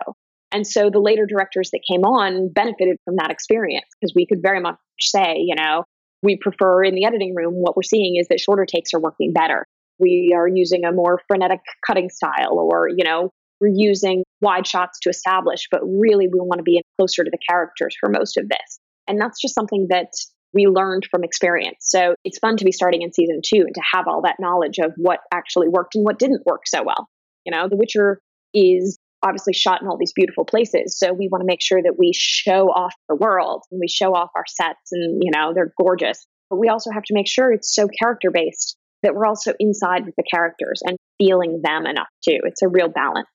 And 0.52 0.66
so 0.66 0.90
the 0.90 1.00
later 1.00 1.26
directors 1.26 1.72
that 1.72 1.82
came 1.88 2.04
on 2.04 2.50
benefited 2.54 2.98
from 3.04 3.18
that 3.18 3.32
experience 3.32 3.86
because 4.00 4.14
we 4.16 4.26
could 4.26 4.42
very 4.42 4.62
much 4.62 4.78
say, 5.00 5.36
you 5.40 5.56
know, 5.56 5.84
we 6.24 6.38
prefer 6.38 6.84
in 6.84 6.96
the 6.96 7.06
editing 7.06 7.36
room, 7.36 7.54
what 7.54 7.76
we're 7.76 7.84
seeing 7.84 8.16
is 8.16 8.28
that 8.30 8.40
shorter 8.40 8.66
takes 8.66 8.94
are 8.94 9.00
working 9.00 9.34
better. 9.34 9.66
We 10.00 10.34
are 10.36 10.48
using 10.48 10.86
a 10.86 10.94
more 10.94 11.20
frenetic 11.28 11.60
cutting 11.86 12.10
style, 12.10 12.60
or, 12.60 12.88
you 12.88 13.04
know, 13.04 13.30
we're 13.60 13.74
using 13.74 14.24
wide 14.42 14.68
shots 14.68 15.00
to 15.02 15.10
establish, 15.10 15.68
but 15.70 15.82
really 15.84 16.28
we 16.28 16.40
want 16.40 16.60
to 16.60 16.64
be 16.64 16.82
closer 16.98 17.24
to 17.24 17.30
the 17.30 17.40
characters 17.50 17.96
for 18.00 18.10
most 18.10 18.38
of 18.38 18.48
this. 18.48 18.80
And 19.08 19.20
that's 19.20 19.42
just 19.42 19.56
something 19.56 19.88
that 19.90 20.12
we 20.54 20.66
learned 20.66 21.08
from 21.10 21.24
experience. 21.24 21.78
So 21.82 22.16
it's 22.24 22.40
fun 22.40 22.58
to 22.58 22.66
be 22.66 22.72
starting 22.72 23.02
in 23.02 23.14
season 23.14 23.42
two 23.46 23.62
and 23.62 23.76
to 23.76 23.82
have 23.94 24.08
all 24.08 24.22
that 24.24 24.38
knowledge 24.40 24.80
of 24.80 24.94
what 24.98 25.20
actually 25.34 25.68
worked 25.70 25.96
and 25.96 26.04
what 26.04 26.20
didn't 26.20 26.46
work 26.46 26.62
so 26.66 26.84
well. 26.84 27.08
You 27.46 27.52
know, 27.52 27.68
The 27.70 27.78
Witcher 27.78 28.20
is 28.54 28.98
obviously 29.24 29.54
shot 29.54 29.82
in 29.82 29.88
all 29.88 29.98
these 29.98 30.14
beautiful 30.14 30.46
places. 30.46 30.98
So 30.98 31.14
we 31.14 31.28
want 31.32 31.42
to 31.42 31.48
make 31.48 31.62
sure 31.62 31.82
that 31.82 31.96
we 31.98 32.12
show 32.14 32.68
off 32.68 32.94
the 33.10 33.16
world 33.16 33.64
and 33.72 33.80
we 33.80 33.88
show 33.88 34.14
off 34.14 34.30
our 34.36 34.46
sets 34.48 34.92
and, 34.92 35.22
you 35.24 35.32
know, 35.34 35.54
they're 35.54 35.74
gorgeous. 35.82 36.26
But 36.50 36.58
we 36.58 36.70
also 36.70 36.92
have 36.92 37.04
to 37.04 37.14
make 37.14 37.28
sure 37.28 37.52
it's 37.52 37.74
so 37.74 37.88
character 37.88 38.32
based 38.32 38.78
that 39.04 39.16
we're 39.16 39.26
also 39.26 39.54
inside 39.60 40.06
with 40.06 40.16
the 40.16 40.24
characters 40.32 40.82
and 40.86 40.98
feeling 41.18 41.62
them 41.64 41.86
enough 41.86 42.08
too. 42.24 42.40
It's 42.44 42.62
a 42.62 42.68
real 42.68 42.90
balance. 42.90 43.28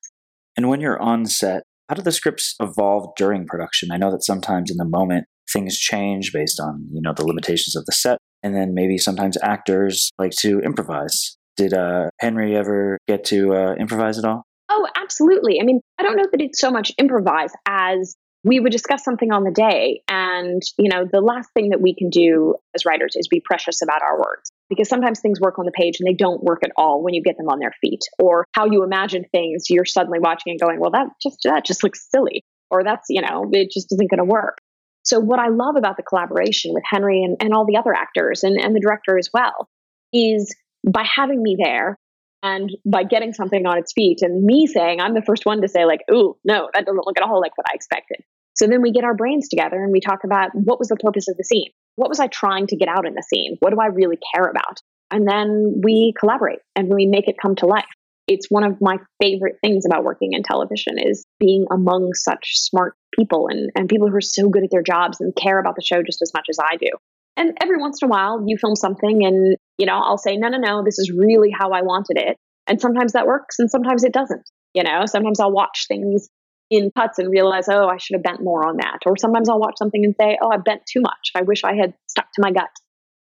And 0.55 0.69
when 0.69 0.81
you're 0.81 1.01
on 1.01 1.25
set, 1.25 1.63
how 1.89 1.95
do 1.95 2.01
the 2.01 2.11
scripts 2.11 2.55
evolve 2.61 3.13
during 3.15 3.45
production? 3.45 3.91
I 3.91 3.97
know 3.97 4.11
that 4.11 4.23
sometimes 4.23 4.71
in 4.71 4.77
the 4.77 4.85
moment 4.85 5.25
things 5.51 5.77
change 5.77 6.31
based 6.33 6.59
on, 6.59 6.87
you 6.91 7.01
know, 7.01 7.13
the 7.13 7.25
limitations 7.25 7.75
of 7.75 7.85
the 7.85 7.91
set. 7.91 8.17
And 8.41 8.55
then 8.55 8.73
maybe 8.73 8.97
sometimes 8.97 9.37
actors 9.41 10.09
like 10.17 10.31
to 10.39 10.59
improvise. 10.59 11.37
Did 11.55 11.73
uh, 11.73 12.09
Henry 12.19 12.55
ever 12.55 12.97
get 13.07 13.23
to 13.25 13.53
uh, 13.53 13.73
improvise 13.75 14.17
at 14.17 14.25
all? 14.25 14.43
Oh, 14.69 14.87
absolutely. 14.95 15.59
I 15.61 15.65
mean, 15.65 15.81
I 15.99 16.03
don't 16.03 16.17
know 16.17 16.27
that 16.31 16.41
it's 16.41 16.59
so 16.59 16.71
much 16.71 16.91
improvise 16.97 17.51
as 17.67 18.15
we 18.43 18.59
would 18.59 18.71
discuss 18.71 19.03
something 19.03 19.31
on 19.31 19.43
the 19.43 19.51
day 19.51 20.01
and 20.07 20.61
you 20.77 20.89
know 20.89 21.05
the 21.09 21.21
last 21.21 21.49
thing 21.53 21.69
that 21.69 21.81
we 21.81 21.95
can 21.95 22.09
do 22.09 22.55
as 22.75 22.85
writers 22.85 23.15
is 23.15 23.27
be 23.27 23.41
precious 23.43 23.81
about 23.81 24.01
our 24.01 24.17
words 24.17 24.51
because 24.69 24.89
sometimes 24.89 25.19
things 25.19 25.39
work 25.39 25.59
on 25.59 25.65
the 25.65 25.71
page 25.71 25.95
and 25.99 26.07
they 26.07 26.15
don't 26.15 26.43
work 26.43 26.59
at 26.63 26.71
all 26.77 27.03
when 27.03 27.13
you 27.13 27.21
get 27.21 27.37
them 27.37 27.49
on 27.49 27.59
their 27.59 27.73
feet 27.81 28.01
or 28.19 28.45
how 28.53 28.65
you 28.65 28.83
imagine 28.83 29.23
things 29.31 29.69
you're 29.69 29.85
suddenly 29.85 30.19
watching 30.19 30.51
and 30.51 30.59
going 30.59 30.79
well 30.79 30.91
that 30.91 31.07
just 31.21 31.37
that 31.43 31.65
just 31.65 31.83
looks 31.83 32.07
silly 32.09 32.43
or 32.71 32.83
that's 32.83 33.05
you 33.09 33.21
know 33.21 33.49
it 33.51 33.69
just 33.71 33.91
isn't 33.91 34.09
going 34.09 34.19
to 34.19 34.25
work 34.25 34.57
so 35.03 35.19
what 35.19 35.39
i 35.39 35.47
love 35.47 35.75
about 35.75 35.97
the 35.97 36.03
collaboration 36.03 36.71
with 36.73 36.83
henry 36.89 37.23
and, 37.23 37.37
and 37.39 37.53
all 37.53 37.65
the 37.65 37.77
other 37.77 37.93
actors 37.93 38.43
and, 38.43 38.59
and 38.59 38.75
the 38.75 38.81
director 38.81 39.17
as 39.17 39.29
well 39.33 39.69
is 40.11 40.55
by 40.89 41.03
having 41.03 41.41
me 41.41 41.57
there 41.61 41.97
and 42.41 42.69
by 42.85 43.03
getting 43.03 43.31
something 43.31 43.65
on 43.65 43.77
its 43.77 43.93
feet 43.93 44.19
and 44.21 44.43
me 44.43 44.67
saying 44.67 44.99
i'm 44.99 45.13
the 45.13 45.23
first 45.25 45.45
one 45.45 45.61
to 45.61 45.67
say 45.67 45.85
like 45.85 46.01
ooh 46.11 46.35
no 46.43 46.69
that 46.73 46.85
doesn't 46.85 47.05
look 47.05 47.17
at 47.17 47.23
all 47.23 47.39
like 47.39 47.57
what 47.57 47.67
i 47.71 47.75
expected 47.75 48.17
so 48.55 48.67
then 48.67 48.81
we 48.81 48.91
get 48.91 49.03
our 49.03 49.15
brains 49.15 49.49
together 49.49 49.83
and 49.83 49.91
we 49.91 49.99
talk 49.99 50.23
about 50.23 50.51
what 50.53 50.79
was 50.79 50.87
the 50.87 50.95
purpose 50.95 51.27
of 51.27 51.37
the 51.37 51.43
scene? 51.43 51.71
What 51.95 52.09
was 52.09 52.19
I 52.19 52.27
trying 52.27 52.67
to 52.67 52.75
get 52.75 52.87
out 52.87 53.05
in 53.05 53.13
the 53.13 53.23
scene? 53.23 53.57
What 53.59 53.71
do 53.71 53.79
I 53.79 53.87
really 53.87 54.17
care 54.33 54.45
about? 54.45 54.79
And 55.11 55.27
then 55.27 55.81
we 55.83 56.13
collaborate 56.19 56.59
and 56.75 56.93
we 56.93 57.05
make 57.05 57.27
it 57.27 57.35
come 57.41 57.55
to 57.57 57.67
life. 57.67 57.85
It's 58.27 58.47
one 58.49 58.63
of 58.63 58.77
my 58.81 58.97
favorite 59.21 59.57
things 59.61 59.85
about 59.85 60.03
working 60.03 60.33
in 60.33 60.43
television 60.43 60.97
is 60.97 61.25
being 61.39 61.65
among 61.71 62.13
such 62.13 62.53
smart 62.53 62.95
people 63.17 63.47
and, 63.49 63.69
and 63.75 63.89
people 63.89 64.09
who 64.09 64.15
are 64.15 64.21
so 64.21 64.49
good 64.49 64.63
at 64.63 64.71
their 64.71 64.81
jobs 64.81 65.19
and 65.19 65.35
care 65.35 65.59
about 65.59 65.75
the 65.75 65.83
show 65.83 66.01
just 66.01 66.21
as 66.21 66.31
much 66.33 66.47
as 66.49 66.57
I 66.59 66.77
do. 66.77 66.89
And 67.35 67.57
every 67.61 67.77
once 67.77 67.99
in 68.01 68.07
a 68.07 68.11
while 68.11 68.43
you 68.47 68.57
film 68.57 68.75
something 68.75 69.25
and, 69.25 69.57
you 69.77 69.85
know, 69.85 69.99
I'll 69.99 70.17
say, 70.17 70.37
no, 70.37 70.47
no, 70.47 70.57
no, 70.57 70.83
this 70.83 70.99
is 70.99 71.11
really 71.15 71.51
how 71.51 71.71
I 71.71 71.81
wanted 71.81 72.17
it. 72.17 72.37
And 72.65 72.79
sometimes 72.79 73.13
that 73.13 73.27
works 73.27 73.59
and 73.59 73.69
sometimes 73.69 74.03
it 74.03 74.13
doesn't. 74.13 74.49
You 74.73 74.83
know, 74.83 75.05
sometimes 75.05 75.39
I'll 75.39 75.51
watch 75.51 75.85
things 75.87 76.29
in 76.69 76.91
cuts 76.97 77.19
and 77.19 77.29
realize, 77.29 77.67
oh, 77.69 77.87
I 77.87 77.97
should 77.97 78.15
have 78.15 78.23
bent 78.23 78.41
more 78.41 78.67
on 78.67 78.77
that. 78.77 78.99
Or 79.05 79.17
sometimes 79.17 79.49
I'll 79.49 79.59
watch 79.59 79.75
something 79.77 80.03
and 80.03 80.15
say, 80.19 80.37
oh, 80.41 80.49
I 80.51 80.57
bent 80.57 80.81
too 80.85 81.01
much. 81.01 81.31
I 81.35 81.41
wish 81.41 81.63
I 81.63 81.75
had 81.75 81.93
stuck 82.07 82.25
to 82.33 82.41
my 82.41 82.51
gut. 82.51 82.69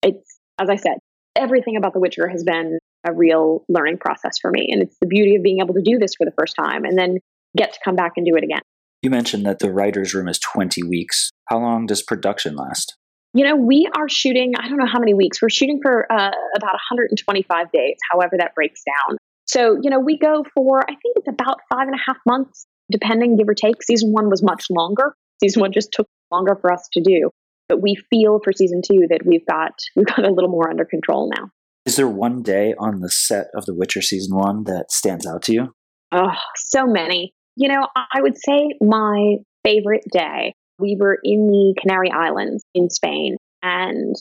It's, 0.04 0.40
as 0.60 0.70
I 0.70 0.76
said, 0.76 0.98
everything 1.36 1.78
about 1.78 1.94
The 1.94 2.00
Witcher 2.00 2.28
has 2.28 2.44
been 2.44 2.80
a 3.06 3.14
real 3.14 3.66
learning 3.68 3.98
process 3.98 4.38
for 4.42 4.52
me. 4.52 4.68
And 4.70 4.82
it's 4.84 4.96
the 5.02 5.08
beauty 5.08 5.36
of 5.36 5.44
being 5.44 5.60
able 5.60 5.74
to 5.74 5.82
do 5.84 5.98
this 5.98 6.14
for 6.16 6.26
the 6.26 6.34
first 6.38 6.56
time 6.56 6.86
and 6.86 6.98
then 6.98 7.18
get 7.58 7.74
to 7.74 7.80
come 7.84 7.96
back 7.96 8.14
and 8.16 8.26
do 8.26 8.36
it 8.36 8.44
again. 8.44 8.62
You 9.02 9.10
mentioned 9.10 9.46
that 9.46 9.60
the 9.60 9.72
writer's 9.72 10.14
room 10.14 10.28
is 10.28 10.38
20 10.40 10.84
weeks. 10.84 11.32
How 11.48 11.60
long 11.60 11.88
does 11.88 12.04
production 12.04 12.56
last? 12.56 12.96
You 13.34 13.46
know, 13.46 13.56
we 13.56 13.88
are 13.98 14.10
shooting, 14.10 14.54
I 14.60 14.68
don't 14.68 14.78
know 14.78 14.92
how 14.92 15.00
many 15.00 15.14
weeks. 15.14 15.42
We're 15.42 15.50
shooting 15.50 15.80
for 15.82 16.06
uh, 16.12 16.32
about 16.56 16.74
125 16.74 17.72
days, 17.72 17.96
however 18.12 18.36
that 18.38 18.54
breaks 18.54 18.84
down. 18.84 19.18
So, 19.46 19.78
you 19.82 19.90
know, 19.90 20.00
we 20.00 20.18
go 20.18 20.46
for, 20.54 20.82
I 20.82 20.94
think 20.94 21.16
it's 21.16 21.28
about 21.28 21.58
five 21.74 21.88
and 21.88 21.96
a 21.96 22.04
half 22.06 22.18
months, 22.28 22.68
depending, 22.92 23.38
give 23.38 23.48
or 23.48 23.54
take. 23.54 23.82
Season 23.84 24.12
one 24.12 24.30
was 24.30 24.44
much 24.44 24.66
longer. 24.70 25.16
Season 25.42 25.62
one 25.62 25.72
just 25.72 25.92
took 25.92 26.08
longer 26.32 26.56
for 26.60 26.72
us 26.72 26.88
to 26.94 27.02
do. 27.02 27.30
But 27.68 27.82
we 27.82 27.96
feel 28.10 28.40
for 28.44 28.52
season 28.54 28.82
two 28.86 29.08
that 29.10 29.22
we've 29.26 29.46
got 29.50 29.72
we've 29.96 30.06
got 30.06 30.26
a 30.26 30.32
little 30.32 30.50
more 30.50 30.70
under 30.70 30.86
control 30.86 31.32
now. 31.36 31.50
Is 31.86 31.96
there 31.96 32.08
one 32.08 32.44
day 32.44 32.76
on 32.78 33.00
the 33.00 33.10
set 33.10 33.48
of 33.56 33.66
The 33.66 33.74
Witcher 33.74 34.02
season 34.02 34.38
one 34.38 34.66
that 34.66 34.92
stands 34.92 35.26
out 35.26 35.42
to 35.44 35.54
you? 35.54 35.74
Oh, 36.12 36.34
so 36.56 36.86
many. 36.86 37.34
You 37.56 37.70
know, 37.70 37.88
I 37.96 38.22
would 38.22 38.38
say 38.38 38.70
my 38.82 39.38
favorite 39.64 40.04
day. 40.12 40.54
We 40.80 40.98
were 41.00 41.18
in 41.24 41.48
the 41.48 41.76
Canary 41.80 42.12
Islands 42.12 42.64
in 42.74 42.90
Spain, 42.90 43.38
and 43.62 44.16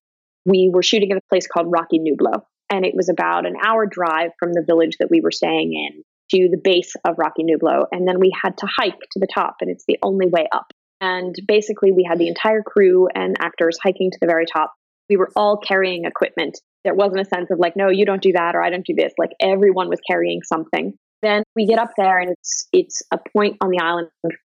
we 0.45 0.71
were 0.73 0.83
shooting 0.83 1.11
at 1.11 1.19
a 1.19 1.23
place 1.31 1.47
called 1.47 1.67
Roque 1.71 1.93
Nublo. 1.95 2.43
And 2.71 2.85
it 2.85 2.95
was 2.95 3.09
about 3.09 3.47
an 3.47 3.55
hour 3.65 3.87
drive 3.87 4.31
from 4.39 4.53
the 4.53 4.65
village 4.65 4.97
that 5.01 5.11
we 5.11 5.21
were 5.21 5.33
staying 5.33 5.73
in 5.73 6.03
to 6.31 6.49
the 6.51 6.61
base 6.63 6.95
of 7.05 7.17
Roque 7.19 7.35
Nublo. 7.41 7.85
And 7.93 8.07
then 8.07 8.21
we 8.21 8.33
had 8.43 8.57
to 8.59 8.67
hike 8.67 8.99
to 9.13 9.21
the 9.21 9.29
top, 9.33 9.57
and 9.61 9.71
it's 9.71 9.85
the 9.87 9.99
only 10.03 10.27
way 10.27 10.47
up. 10.53 10.73
And 11.01 11.35
basically, 11.47 11.93
we 11.93 12.07
had 12.09 12.19
the 12.19 12.29
entire 12.29 12.63
crew 12.63 13.09
and 13.15 13.37
actors 13.41 13.79
hiking 13.83 14.11
to 14.11 14.19
the 14.21 14.27
very 14.27 14.45
top. 14.47 14.73
We 15.09 15.17
were 15.17 15.31
all 15.35 15.57
carrying 15.57 16.05
equipment. 16.05 16.59
There 16.85 16.95
wasn't 16.95 17.21
a 17.21 17.25
sense 17.25 17.51
of 17.51 17.59
like, 17.59 17.75
no, 17.77 17.89
you 17.89 18.07
don't 18.07 18.23
do 18.23 18.33
that, 18.33 18.55
or 18.55 18.63
I 18.63 18.71
don't 18.71 18.87
do 18.87 18.95
this. 18.95 19.13
Like 19.19 19.31
everyone 19.41 19.89
was 19.89 20.01
carrying 20.09 20.43
something. 20.43 20.95
Then 21.23 21.43
we 21.57 21.67
get 21.67 21.79
up 21.79 21.91
there, 21.97 22.19
and 22.19 22.31
it's 22.31 22.69
it's 22.73 23.03
a 23.13 23.19
point 23.35 23.57
on 23.61 23.71
the 23.71 23.81
island 23.83 24.09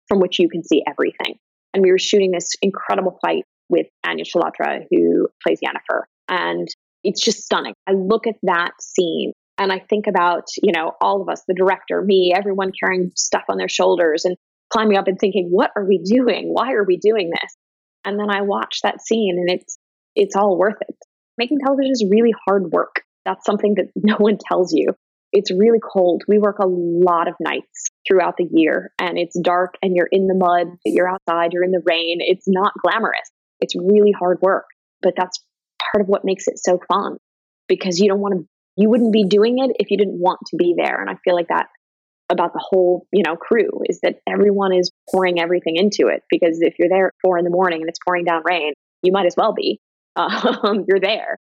from 0.09 0.21
which 0.21 0.39
you 0.39 0.49
can 0.49 0.63
see 0.63 0.83
everything. 0.89 1.39
And 1.75 1.83
we 1.83 1.91
were 1.91 1.99
shooting 1.99 2.33
this 2.33 2.51
incredible 2.61 3.19
fight 3.25 3.45
with 3.69 3.87
Anya 4.05 4.25
Chalotra, 4.25 4.85
who 4.91 5.29
plays 5.43 5.59
Yennefer, 5.65 6.03
and 6.29 6.69
it's 7.05 7.21
just 7.21 7.43
stunning. 7.45 7.75
I 7.89 7.93
look 7.93 8.27
at 8.27 8.37
that 8.43 8.73
scene 8.81 9.33
and 9.59 9.73
I 9.73 9.79
think 9.79 10.07
about, 10.07 10.45
you 10.63 10.73
know, 10.73 10.93
all 11.01 11.23
of 11.23 11.29
us, 11.29 11.43
the 11.47 11.55
director, 11.55 12.03
me, 12.03 12.33
everyone 12.35 12.73
carrying 12.79 13.13
stuff 13.15 13.45
on 13.49 13.59
their 13.59 13.69
shoulders 13.69 14.25
and 14.25 14.37
climbing 14.73 14.97
up 14.97 15.07
and 15.07 15.19
thinking, 15.19 15.49
what 15.51 15.71
are 15.77 15.87
we 15.87 15.99
doing? 15.99 16.49
Why 16.53 16.73
are 16.73 16.85
we 16.85 16.97
doing 16.97 17.31
this? 17.31 17.57
And 18.05 18.19
then 18.19 18.31
I 18.31 18.43
watch 18.43 18.81
that 18.83 19.01
scene 19.01 19.37
and 19.39 19.51
it's 19.51 19.79
it's 20.15 20.37
all 20.37 20.59
worth 20.59 20.81
it. 20.81 20.97
Making 21.39 21.59
television 21.61 21.93
is 21.93 22.05
really 22.11 22.35
hard 22.47 22.73
work. 22.73 23.03
That's 23.25 23.45
something 23.47 23.75
that 23.77 23.87
no 23.97 24.17
one 24.17 24.39
tells 24.49 24.73
you. 24.73 24.89
It's 25.33 25.51
really 25.51 25.79
cold. 25.81 26.23
We 26.29 26.39
work 26.39 26.59
a 26.59 26.67
lot 26.67 27.27
of 27.27 27.35
nights 27.41 27.91
throughout 28.07 28.37
the 28.37 28.49
year 28.53 28.93
and 29.01 29.19
it's 29.19 29.39
dark 29.41 29.75
and 29.81 29.97
you're 29.97 30.09
in 30.11 30.27
the 30.27 30.35
mud, 30.35 30.77
you're 30.85 31.09
outside, 31.09 31.53
you're 31.53 31.65
in 31.65 31.71
the 31.71 31.83
rain. 31.87 32.19
It's 32.21 32.47
not 32.47 32.73
glamorous. 32.83 33.31
It's 33.61 33.75
really 33.77 34.13
hard 34.13 34.39
work, 34.43 34.67
but 35.01 35.15
that's 35.17 35.39
part 35.93 36.03
of 36.03 36.09
what 36.09 36.25
makes 36.25 36.49
it 36.49 36.59
so 36.59 36.79
fun 36.87 37.17
because 37.67 37.99
you 37.99 38.09
don't 38.09 38.21
want 38.21 38.35
to 38.35 38.47
you 38.77 38.89
wouldn't 38.89 39.13
be 39.13 39.25
doing 39.25 39.59
it 39.59 39.77
if 39.79 39.91
you 39.91 39.99
didn't 39.99 40.21
want 40.21 40.41
to 40.47 40.57
be 40.57 40.75
there. 40.77 41.01
And 41.01 41.11
i 41.11 41.15
feel 41.25 41.35
like 41.35 41.49
that 41.49 41.67
about 42.31 42.53
the 42.53 42.65
whole 42.65 43.07
you 43.13 43.23
know 43.25 43.37
crew 43.37 43.71
is 43.89 44.01
that 44.03 44.17
everyone 44.29 44.73
is 44.75 44.91
pouring 45.11 45.39
everything 45.39 45.77
into 45.77 46.09
it 46.09 46.23
because 46.31 46.59
if 46.61 46.75
you're 46.79 46.89
there 46.89 47.09
at 47.09 47.15
four 47.23 47.39
in 47.39 47.45
the 47.45 47.51
morning 47.51 47.81
and 47.81 47.89
it's 47.89 47.99
pouring 48.05 48.25
down 48.25 48.43
rain 48.45 48.73
you 49.03 49.13
might 49.13 49.27
as 49.27 49.35
well 49.37 49.53
be 49.53 49.81
um, 50.17 50.85
you're 50.89 51.01
there. 51.01 51.39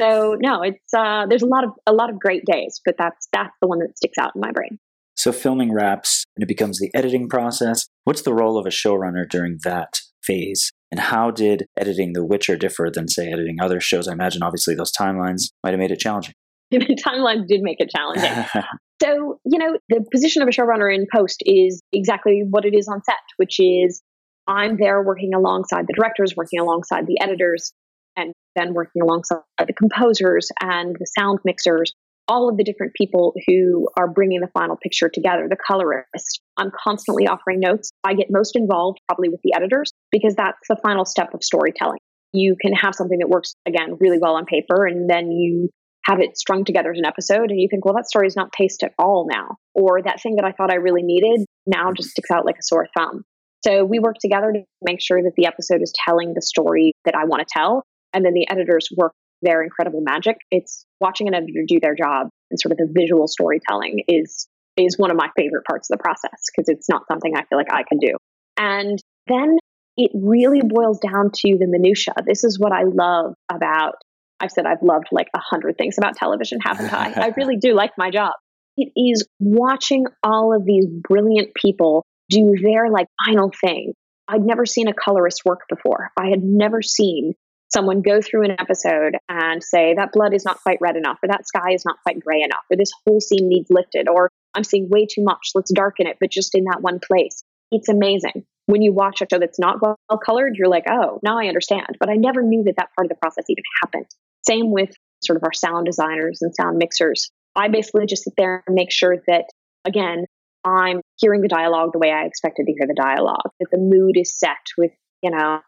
So 0.00 0.36
no 0.40 0.62
it's 0.62 0.94
uh, 0.96 1.26
there's 1.28 1.42
a 1.42 1.46
lot 1.46 1.64
of 1.64 1.70
a 1.86 1.92
lot 1.92 2.10
of 2.10 2.18
great 2.18 2.44
days 2.44 2.80
but 2.84 2.96
that's 2.98 3.28
that's 3.32 3.54
the 3.60 3.68
one 3.68 3.78
that 3.80 3.96
sticks 3.96 4.18
out 4.18 4.32
in 4.34 4.40
my 4.40 4.52
brain. 4.52 4.78
So 5.16 5.32
filming 5.32 5.72
wraps 5.72 6.24
and 6.36 6.42
it 6.42 6.48
becomes 6.48 6.78
the 6.78 6.90
editing 6.94 7.28
process. 7.28 7.86
What's 8.04 8.22
the 8.22 8.34
role 8.34 8.58
of 8.58 8.66
a 8.66 8.70
showrunner 8.70 9.28
during 9.28 9.58
that 9.62 10.00
phase? 10.22 10.72
And 10.90 11.00
how 11.00 11.30
did 11.30 11.66
editing 11.78 12.12
the 12.12 12.24
witcher 12.24 12.56
differ 12.56 12.90
than 12.92 13.08
say 13.08 13.30
editing 13.30 13.56
other 13.60 13.80
shows? 13.80 14.08
I 14.08 14.12
imagine 14.12 14.42
obviously 14.42 14.74
those 14.74 14.92
timelines 14.92 15.50
might 15.62 15.70
have 15.70 15.80
made 15.80 15.90
it 15.90 15.98
challenging 15.98 16.34
the 16.88 16.96
timelines 16.96 17.46
did 17.46 17.60
make 17.62 17.78
it 17.80 17.90
challenging. 17.90 18.44
so, 19.02 19.38
you 19.44 19.58
know, 19.58 19.78
the 19.88 20.04
position 20.12 20.42
of 20.42 20.48
a 20.48 20.50
showrunner 20.50 20.92
in 20.94 21.06
post 21.14 21.42
is 21.44 21.82
exactly 21.92 22.42
what 22.48 22.64
it 22.64 22.74
is 22.74 22.88
on 22.88 23.02
set, 23.04 23.16
which 23.36 23.58
is 23.58 24.02
I'm 24.46 24.76
there 24.76 25.02
working 25.02 25.32
alongside 25.34 25.86
the 25.86 25.94
directors, 25.94 26.34
working 26.36 26.60
alongside 26.60 27.06
the 27.06 27.18
editors, 27.20 27.72
and 28.16 28.32
then 28.54 28.74
working 28.74 29.02
alongside 29.02 29.40
the 29.58 29.72
composers 29.72 30.50
and 30.60 30.94
the 30.98 31.06
sound 31.18 31.40
mixers, 31.44 31.92
all 32.28 32.48
of 32.48 32.56
the 32.56 32.64
different 32.64 32.92
people 32.94 33.34
who 33.46 33.88
are 33.98 34.08
bringing 34.08 34.40
the 34.40 34.48
final 34.48 34.76
picture 34.76 35.08
together, 35.08 35.46
the 35.48 35.56
colorist. 35.56 36.40
I'm 36.56 36.70
constantly 36.82 37.26
offering 37.26 37.60
notes. 37.60 37.90
I 38.04 38.14
get 38.14 38.28
most 38.30 38.56
involved 38.56 38.98
probably 39.08 39.28
with 39.28 39.40
the 39.42 39.54
editors 39.54 39.92
because 40.10 40.34
that's 40.34 40.68
the 40.68 40.76
final 40.82 41.04
step 41.04 41.34
of 41.34 41.42
storytelling. 41.42 41.98
You 42.32 42.56
can 42.60 42.72
have 42.72 42.94
something 42.94 43.18
that 43.18 43.28
works, 43.28 43.54
again, 43.66 43.96
really 44.00 44.18
well 44.20 44.34
on 44.34 44.44
paper, 44.44 44.86
and 44.86 45.08
then 45.08 45.30
you 45.30 45.70
have 46.04 46.20
it 46.20 46.36
strung 46.36 46.64
together 46.64 46.90
as 46.92 46.98
an 46.98 47.06
episode 47.06 47.50
and 47.50 47.60
you 47.60 47.68
think 47.70 47.84
well 47.84 47.94
that 47.94 48.08
story 48.08 48.26
is 48.26 48.36
not 48.36 48.52
paced 48.52 48.82
at 48.82 48.92
all 48.98 49.26
now 49.30 49.56
or 49.74 50.02
that 50.02 50.20
thing 50.20 50.36
that 50.36 50.44
i 50.44 50.52
thought 50.52 50.70
i 50.70 50.76
really 50.76 51.02
needed 51.02 51.44
now 51.66 51.90
just 51.92 52.10
sticks 52.10 52.30
out 52.30 52.44
like 52.44 52.56
a 52.56 52.62
sore 52.62 52.86
thumb. 52.96 53.22
So 53.64 53.82
we 53.82 53.98
work 53.98 54.16
together 54.20 54.52
to 54.52 54.64
make 54.82 55.00
sure 55.00 55.22
that 55.22 55.32
the 55.36 55.46
episode 55.46 55.80
is 55.80 55.92
telling 56.04 56.34
the 56.34 56.42
story 56.42 56.92
that 57.04 57.14
i 57.14 57.24
want 57.24 57.40
to 57.40 57.46
tell 57.50 57.84
and 58.12 58.24
then 58.24 58.34
the 58.34 58.48
editors 58.48 58.88
work 58.96 59.12
their 59.42 59.62
incredible 59.62 60.00
magic. 60.00 60.38
It's 60.50 60.86
watching 61.00 61.28
an 61.28 61.34
editor 61.34 61.64
do 61.66 61.78
their 61.80 61.94
job 61.94 62.28
and 62.50 62.58
sort 62.58 62.72
of 62.72 62.78
the 62.78 62.88
visual 62.90 63.28
storytelling 63.28 64.00
is 64.08 64.48
is 64.76 64.98
one 64.98 65.12
of 65.12 65.16
my 65.16 65.28
favorite 65.36 65.64
parts 65.68 65.88
of 65.88 65.98
the 65.98 66.02
process 66.02 66.46
because 66.50 66.68
it's 66.68 66.88
not 66.88 67.02
something 67.06 67.36
i 67.36 67.44
feel 67.44 67.58
like 67.58 67.72
i 67.72 67.84
can 67.88 67.98
do. 67.98 68.16
And 68.56 68.98
then 69.28 69.58
it 69.96 70.10
really 70.14 70.60
boils 70.62 70.98
down 70.98 71.30
to 71.32 71.56
the 71.58 71.66
minutia 71.68 72.14
this 72.26 72.42
is 72.42 72.58
what 72.58 72.72
i 72.72 72.82
love 72.82 73.34
about 73.52 73.94
I've 74.40 74.50
said 74.50 74.66
I've 74.66 74.82
loved 74.82 75.06
like 75.12 75.28
a 75.34 75.38
hundred 75.38 75.76
things 75.78 75.96
about 75.98 76.16
television, 76.16 76.58
haven't 76.62 76.92
I? 76.92 77.12
I 77.12 77.28
really 77.36 77.56
do 77.56 77.74
like 77.74 77.92
my 77.96 78.10
job. 78.10 78.32
It 78.76 78.90
is 78.96 79.26
watching 79.38 80.06
all 80.22 80.54
of 80.54 80.64
these 80.64 80.86
brilliant 80.86 81.54
people 81.54 82.04
do 82.28 82.54
their 82.60 82.90
like 82.90 83.06
final 83.26 83.50
thing. 83.60 83.92
I'd 84.26 84.42
never 84.42 84.66
seen 84.66 84.88
a 84.88 84.94
colorist 84.94 85.42
work 85.44 85.60
before. 85.68 86.10
I 86.18 86.28
had 86.28 86.42
never 86.42 86.82
seen 86.82 87.34
someone 87.72 88.02
go 88.02 88.20
through 88.20 88.44
an 88.44 88.56
episode 88.58 89.16
and 89.28 89.62
say 89.62 89.94
that 89.94 90.12
blood 90.12 90.34
is 90.34 90.44
not 90.44 90.60
quite 90.62 90.78
red 90.80 90.96
enough, 90.96 91.18
or 91.22 91.28
that 91.28 91.46
sky 91.46 91.72
is 91.72 91.84
not 91.84 91.96
quite 92.02 92.20
gray 92.20 92.40
enough, 92.42 92.64
or 92.70 92.76
this 92.76 92.92
whole 93.06 93.20
scene 93.20 93.48
needs 93.48 93.68
lifted, 93.70 94.08
or 94.08 94.30
I'm 94.54 94.64
seeing 94.64 94.88
way 94.88 95.06
too 95.06 95.22
much. 95.22 95.50
Let's 95.54 95.72
darken 95.72 96.06
it, 96.06 96.16
but 96.20 96.30
just 96.30 96.54
in 96.54 96.64
that 96.64 96.80
one 96.80 97.00
place. 97.00 97.42
It's 97.70 97.88
amazing 97.88 98.44
when 98.66 98.82
you 98.82 98.92
watch 98.92 99.20
a 99.20 99.26
show 99.30 99.38
that's 99.38 99.58
not 99.58 99.80
well 99.82 99.96
colored, 100.24 100.54
you're 100.56 100.68
like, 100.68 100.84
oh, 100.88 101.20
now 101.22 101.38
I 101.38 101.46
understand. 101.46 101.96
But 102.00 102.08
I 102.08 102.14
never 102.14 102.42
knew 102.42 102.62
that 102.64 102.76
that 102.76 102.88
part 102.96 103.06
of 103.06 103.08
the 103.10 103.16
process 103.20 103.44
even 103.48 103.62
happened. 103.82 104.06
Same 104.46 104.70
with 104.70 104.90
sort 105.24 105.36
of 105.36 105.42
our 105.44 105.52
sound 105.52 105.86
designers 105.86 106.40
and 106.42 106.54
sound 106.54 106.78
mixers. 106.78 107.30
I 107.56 107.68
basically 107.68 108.06
just 108.06 108.24
sit 108.24 108.34
there 108.36 108.62
and 108.66 108.74
make 108.74 108.90
sure 108.90 109.16
that, 109.26 109.44
again, 109.84 110.26
I'm 110.64 111.00
hearing 111.16 111.40
the 111.40 111.48
dialogue 111.48 111.90
the 111.92 111.98
way 111.98 112.10
I 112.10 112.24
expected 112.24 112.64
to 112.66 112.72
hear 112.72 112.86
the 112.86 113.00
dialogue, 113.00 113.50
that 113.60 113.68
the 113.70 113.78
mood 113.78 114.16
is 114.16 114.38
set 114.38 114.56
with, 114.76 114.90
you 115.22 115.30
know, 115.30 115.60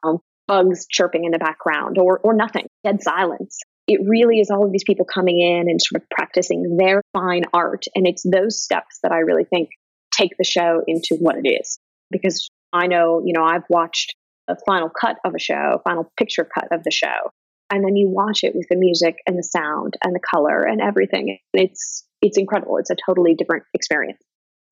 bugs 0.48 0.86
chirping 0.90 1.24
in 1.24 1.32
the 1.32 1.38
background 1.38 1.98
or, 1.98 2.18
or 2.20 2.34
nothing, 2.34 2.66
dead 2.84 3.02
silence. 3.02 3.58
It 3.86 4.00
really 4.06 4.40
is 4.40 4.50
all 4.50 4.64
of 4.64 4.72
these 4.72 4.84
people 4.84 5.04
coming 5.04 5.40
in 5.40 5.68
and 5.68 5.80
sort 5.80 6.02
of 6.02 6.08
practicing 6.10 6.76
their 6.76 7.02
fine 7.12 7.44
art. 7.52 7.84
And 7.94 8.06
it's 8.06 8.24
those 8.24 8.60
steps 8.60 8.98
that 9.02 9.12
I 9.12 9.18
really 9.18 9.44
think 9.44 9.68
take 10.12 10.32
the 10.38 10.44
show 10.44 10.82
into 10.86 11.16
what 11.20 11.36
it 11.36 11.48
is. 11.48 11.78
Because 12.10 12.48
I 12.72 12.86
know, 12.86 13.22
you 13.24 13.32
know, 13.32 13.44
I've 13.44 13.64
watched 13.68 14.14
a 14.48 14.56
final 14.66 14.90
cut 14.90 15.16
of 15.24 15.34
a 15.34 15.38
show, 15.38 15.80
final 15.84 16.10
picture 16.18 16.44
cut 16.44 16.68
of 16.72 16.82
the 16.84 16.90
show, 16.90 17.30
and 17.70 17.84
then 17.84 17.96
you 17.96 18.08
watch 18.08 18.40
it 18.42 18.54
with 18.54 18.66
the 18.68 18.76
music 18.76 19.16
and 19.26 19.38
the 19.38 19.42
sound 19.42 19.94
and 20.04 20.14
the 20.14 20.20
color 20.20 20.62
and 20.62 20.80
everything. 20.80 21.38
It's 21.52 22.04
it's 22.22 22.38
incredible. 22.38 22.78
It's 22.78 22.90
a 22.90 22.96
totally 23.06 23.34
different 23.34 23.64
experience. 23.74 24.18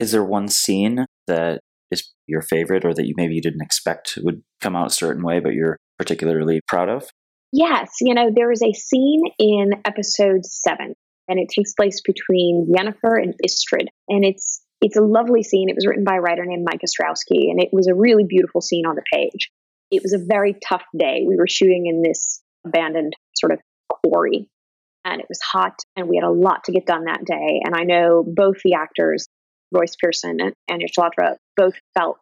Is 0.00 0.12
there 0.12 0.24
one 0.24 0.48
scene 0.48 1.06
that 1.26 1.60
is 1.90 2.12
your 2.26 2.42
favorite, 2.42 2.84
or 2.84 2.94
that 2.94 3.06
you 3.06 3.14
maybe 3.16 3.34
you 3.34 3.42
didn't 3.42 3.62
expect 3.62 4.18
would 4.22 4.42
come 4.60 4.76
out 4.76 4.88
a 4.88 4.94
certain 4.94 5.22
way, 5.22 5.40
but 5.40 5.54
you're 5.54 5.78
particularly 5.98 6.60
proud 6.66 6.88
of? 6.88 7.08
Yes, 7.52 7.90
you 8.00 8.14
know 8.14 8.30
there 8.34 8.50
is 8.50 8.62
a 8.62 8.72
scene 8.72 9.22
in 9.38 9.72
episode 9.84 10.44
seven, 10.44 10.94
and 11.28 11.38
it 11.38 11.48
takes 11.54 11.72
place 11.74 12.00
between 12.04 12.72
Yennefer 12.76 13.22
and 13.22 13.34
Istredd, 13.46 13.86
and 14.08 14.24
it's 14.24 14.62
it's 14.80 14.96
a 14.96 15.02
lovely 15.02 15.42
scene. 15.42 15.68
It 15.68 15.76
was 15.76 15.86
written 15.86 16.04
by 16.04 16.16
a 16.16 16.20
writer 16.20 16.44
named 16.44 16.66
Mike 16.66 16.80
Ostrowski, 16.80 17.50
and 17.50 17.62
it 17.62 17.68
was 17.72 17.86
a 17.86 17.94
really 17.94 18.24
beautiful 18.28 18.60
scene 18.60 18.86
on 18.86 18.96
the 18.96 19.04
page. 19.12 19.50
It 19.90 20.02
was 20.02 20.12
a 20.12 20.18
very 20.18 20.56
tough 20.66 20.84
day. 20.98 21.24
We 21.26 21.36
were 21.36 21.46
shooting 21.46 21.86
in 21.86 22.02
this 22.02 22.42
abandoned 22.66 23.14
sort 23.36 23.52
of 23.52 23.60
quarry, 23.88 24.48
and 25.04 25.20
it 25.20 25.26
was 25.28 25.40
hot, 25.40 25.78
and 25.96 26.08
we 26.08 26.16
had 26.16 26.26
a 26.26 26.30
lot 26.30 26.64
to 26.64 26.72
get 26.72 26.86
done 26.86 27.04
that 27.04 27.24
day. 27.24 27.60
And 27.64 27.74
I 27.74 27.84
know 27.84 28.24
both 28.26 28.56
the 28.64 28.74
actors, 28.74 29.26
Royce 29.72 29.96
Pierreson 30.02 30.40
and 30.40 30.52
Anya 30.70 30.88
Chalotra, 30.88 31.36
both 31.56 31.74
felt 31.94 32.20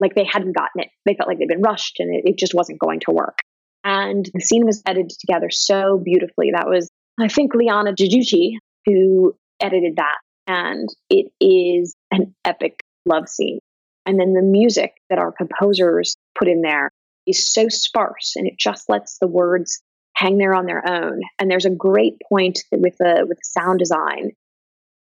like 0.00 0.14
they 0.14 0.24
hadn't 0.24 0.56
gotten 0.56 0.82
it. 0.82 0.88
They 1.06 1.14
felt 1.14 1.28
like 1.28 1.38
they'd 1.38 1.48
been 1.48 1.62
rushed, 1.62 1.96
and 1.98 2.14
it, 2.14 2.30
it 2.30 2.38
just 2.38 2.54
wasn't 2.54 2.80
going 2.80 3.00
to 3.00 3.12
work. 3.12 3.38
And 3.84 4.28
the 4.32 4.40
scene 4.40 4.64
was 4.64 4.82
edited 4.86 5.12
together 5.20 5.50
so 5.50 6.00
beautifully. 6.02 6.50
That 6.52 6.66
was, 6.66 6.88
I 7.20 7.28
think, 7.28 7.54
Liana 7.54 7.92
Giudici 7.92 8.54
who 8.86 9.34
edited 9.60 9.96
that. 9.96 10.18
And 10.46 10.88
it 11.08 11.30
is 11.40 11.94
an 12.10 12.34
epic 12.44 12.80
love 13.06 13.28
scene. 13.28 13.58
And 14.06 14.20
then 14.20 14.34
the 14.34 14.42
music 14.42 14.92
that 15.08 15.18
our 15.18 15.32
composers 15.32 16.16
put 16.38 16.48
in 16.48 16.60
there 16.60 16.90
is 17.26 17.52
so 17.52 17.68
sparse 17.68 18.34
and 18.36 18.46
it 18.46 18.54
just 18.58 18.88
lets 18.88 19.18
the 19.18 19.26
words 19.26 19.82
hang 20.16 20.38
there 20.38 20.54
on 20.54 20.66
their 20.66 20.86
own. 20.86 21.20
And 21.38 21.50
there's 21.50 21.64
a 21.64 21.70
great 21.70 22.14
point 22.28 22.60
with 22.70 22.96
the 22.98 23.24
with 23.28 23.38
the 23.38 23.44
sound 23.44 23.78
design 23.78 24.30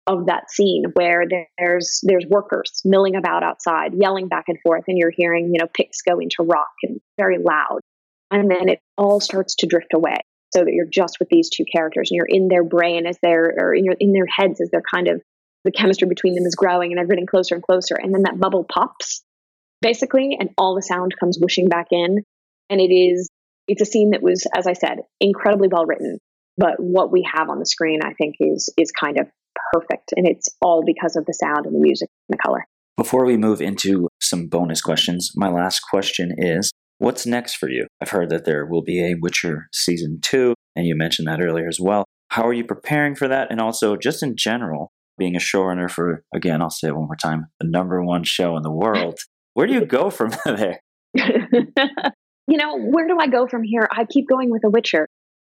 of 0.06 0.26
that 0.26 0.50
scene 0.50 0.84
where 0.94 1.24
there's 1.58 2.00
there's 2.02 2.26
workers 2.28 2.82
milling 2.84 3.16
about 3.16 3.42
outside, 3.42 3.92
yelling 3.94 4.28
back 4.28 4.44
and 4.48 4.58
forth, 4.62 4.84
and 4.88 4.98
you're 4.98 5.12
hearing 5.14 5.50
you 5.52 5.60
know 5.60 5.68
picks 5.72 6.02
go 6.02 6.18
into 6.18 6.42
rock 6.42 6.72
and 6.82 7.00
very 7.18 7.38
loud, 7.38 7.80
and 8.30 8.50
then 8.50 8.68
it 8.68 8.80
all 8.98 9.20
starts 9.20 9.54
to 9.56 9.66
drift 9.66 9.94
away, 9.94 10.16
so 10.52 10.64
that 10.64 10.72
you're 10.72 10.86
just 10.92 11.18
with 11.20 11.28
these 11.28 11.50
two 11.50 11.64
characters, 11.70 12.10
and 12.10 12.16
you're 12.16 12.26
in 12.26 12.48
their 12.48 12.64
brain 12.64 13.06
as 13.06 13.16
they're 13.22 13.54
or 13.56 13.74
in, 13.74 13.84
your, 13.84 13.94
in 14.00 14.12
their 14.12 14.26
heads 14.26 14.60
as 14.60 14.70
they're 14.70 14.82
kind 14.92 15.08
of 15.08 15.22
the 15.64 15.70
chemistry 15.70 16.08
between 16.08 16.34
them 16.34 16.46
is 16.46 16.56
growing, 16.56 16.90
and 16.90 16.98
they're 16.98 17.06
getting 17.06 17.26
closer 17.26 17.54
and 17.54 17.62
closer, 17.62 17.94
and 17.94 18.12
then 18.12 18.22
that 18.22 18.40
bubble 18.40 18.64
pops, 18.64 19.22
basically, 19.82 20.36
and 20.38 20.50
all 20.56 20.74
the 20.74 20.82
sound 20.82 21.12
comes 21.18 21.38
whooshing 21.38 21.68
back 21.68 21.88
in, 21.90 22.22
and 22.70 22.80
it 22.80 22.92
is 22.94 23.28
it's 23.68 23.82
a 23.82 23.86
scene 23.86 24.10
that 24.10 24.22
was, 24.22 24.46
as 24.56 24.66
I 24.66 24.72
said, 24.72 24.98
incredibly 25.20 25.68
well 25.70 25.84
written. 25.84 26.18
But 26.56 26.74
what 26.78 27.12
we 27.12 27.26
have 27.34 27.48
on 27.48 27.58
the 27.58 27.66
screen, 27.66 28.00
I 28.02 28.12
think, 28.14 28.36
is 28.40 28.72
is 28.78 28.90
kind 28.92 29.18
of 29.18 29.26
perfect. 29.72 30.12
And 30.16 30.26
it's 30.26 30.48
all 30.60 30.82
because 30.84 31.16
of 31.16 31.26
the 31.26 31.34
sound 31.34 31.66
and 31.66 31.74
the 31.74 31.80
music 31.80 32.08
and 32.28 32.38
the 32.38 32.42
color. 32.42 32.64
Before 32.96 33.24
we 33.24 33.36
move 33.36 33.60
into 33.60 34.08
some 34.20 34.48
bonus 34.48 34.80
questions, 34.80 35.32
my 35.34 35.48
last 35.48 35.80
question 35.80 36.34
is 36.36 36.70
what's 36.98 37.26
next 37.26 37.54
for 37.54 37.68
you? 37.68 37.86
I've 38.00 38.10
heard 38.10 38.30
that 38.30 38.44
there 38.44 38.66
will 38.66 38.82
be 38.82 39.02
a 39.02 39.16
Witcher 39.20 39.68
season 39.72 40.20
two, 40.22 40.54
and 40.76 40.86
you 40.86 40.94
mentioned 40.96 41.28
that 41.28 41.40
earlier 41.40 41.68
as 41.68 41.78
well. 41.80 42.04
How 42.28 42.46
are 42.46 42.52
you 42.52 42.64
preparing 42.64 43.14
for 43.14 43.28
that? 43.28 43.48
And 43.50 43.60
also, 43.60 43.96
just 43.96 44.22
in 44.22 44.36
general, 44.36 44.90
being 45.18 45.36
a 45.36 45.40
showrunner 45.40 45.90
for, 45.90 46.24
again, 46.34 46.62
I'll 46.62 46.70
say 46.70 46.88
it 46.88 46.96
one 46.96 47.06
more 47.06 47.16
time, 47.16 47.46
the 47.60 47.68
number 47.68 48.02
one 48.02 48.24
show 48.24 48.56
in 48.56 48.62
the 48.62 48.72
world, 48.72 49.18
where 49.54 49.66
do 49.66 49.74
you 49.74 49.84
go 49.84 50.10
from 50.10 50.32
there? 50.44 50.80
you 51.14 52.56
know, 52.56 52.78
where 52.78 53.06
do 53.06 53.16
I 53.20 53.26
go 53.26 53.46
from 53.46 53.62
here? 53.62 53.88
I 53.90 54.04
keep 54.04 54.28
going 54.28 54.50
with 54.50 54.62
The 54.62 54.70
Witcher. 54.70 55.06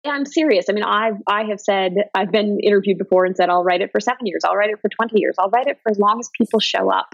I'm 0.07 0.25
serious. 0.25 0.67
I 0.71 0.73
mean, 0.73 0.85
I've 0.85 1.17
I 1.27 1.45
have 1.45 1.61
said 1.61 1.93
I've 2.15 2.33
been 2.33 2.59
interviewed 2.61 2.97
before 2.97 3.27
and 3.27 3.37
said 3.37 3.51
I'll 3.51 3.65
write 3.65 3.83
it 3.83 3.91
for 3.93 4.01
seven 4.01 4.25
years, 4.25 4.43
I'll 4.47 4.57
write 4.57 4.71
it 4.71 4.81
for 4.81 4.89
twenty 4.89 5.21
years, 5.21 5.35
I'll 5.39 5.51
write 5.51 5.67
it 5.67 5.79
for 5.83 5.91
as 5.91 5.99
long 5.99 6.19
as 6.19 6.31
people 6.39 6.59
show 6.59 6.91
up. 6.91 7.09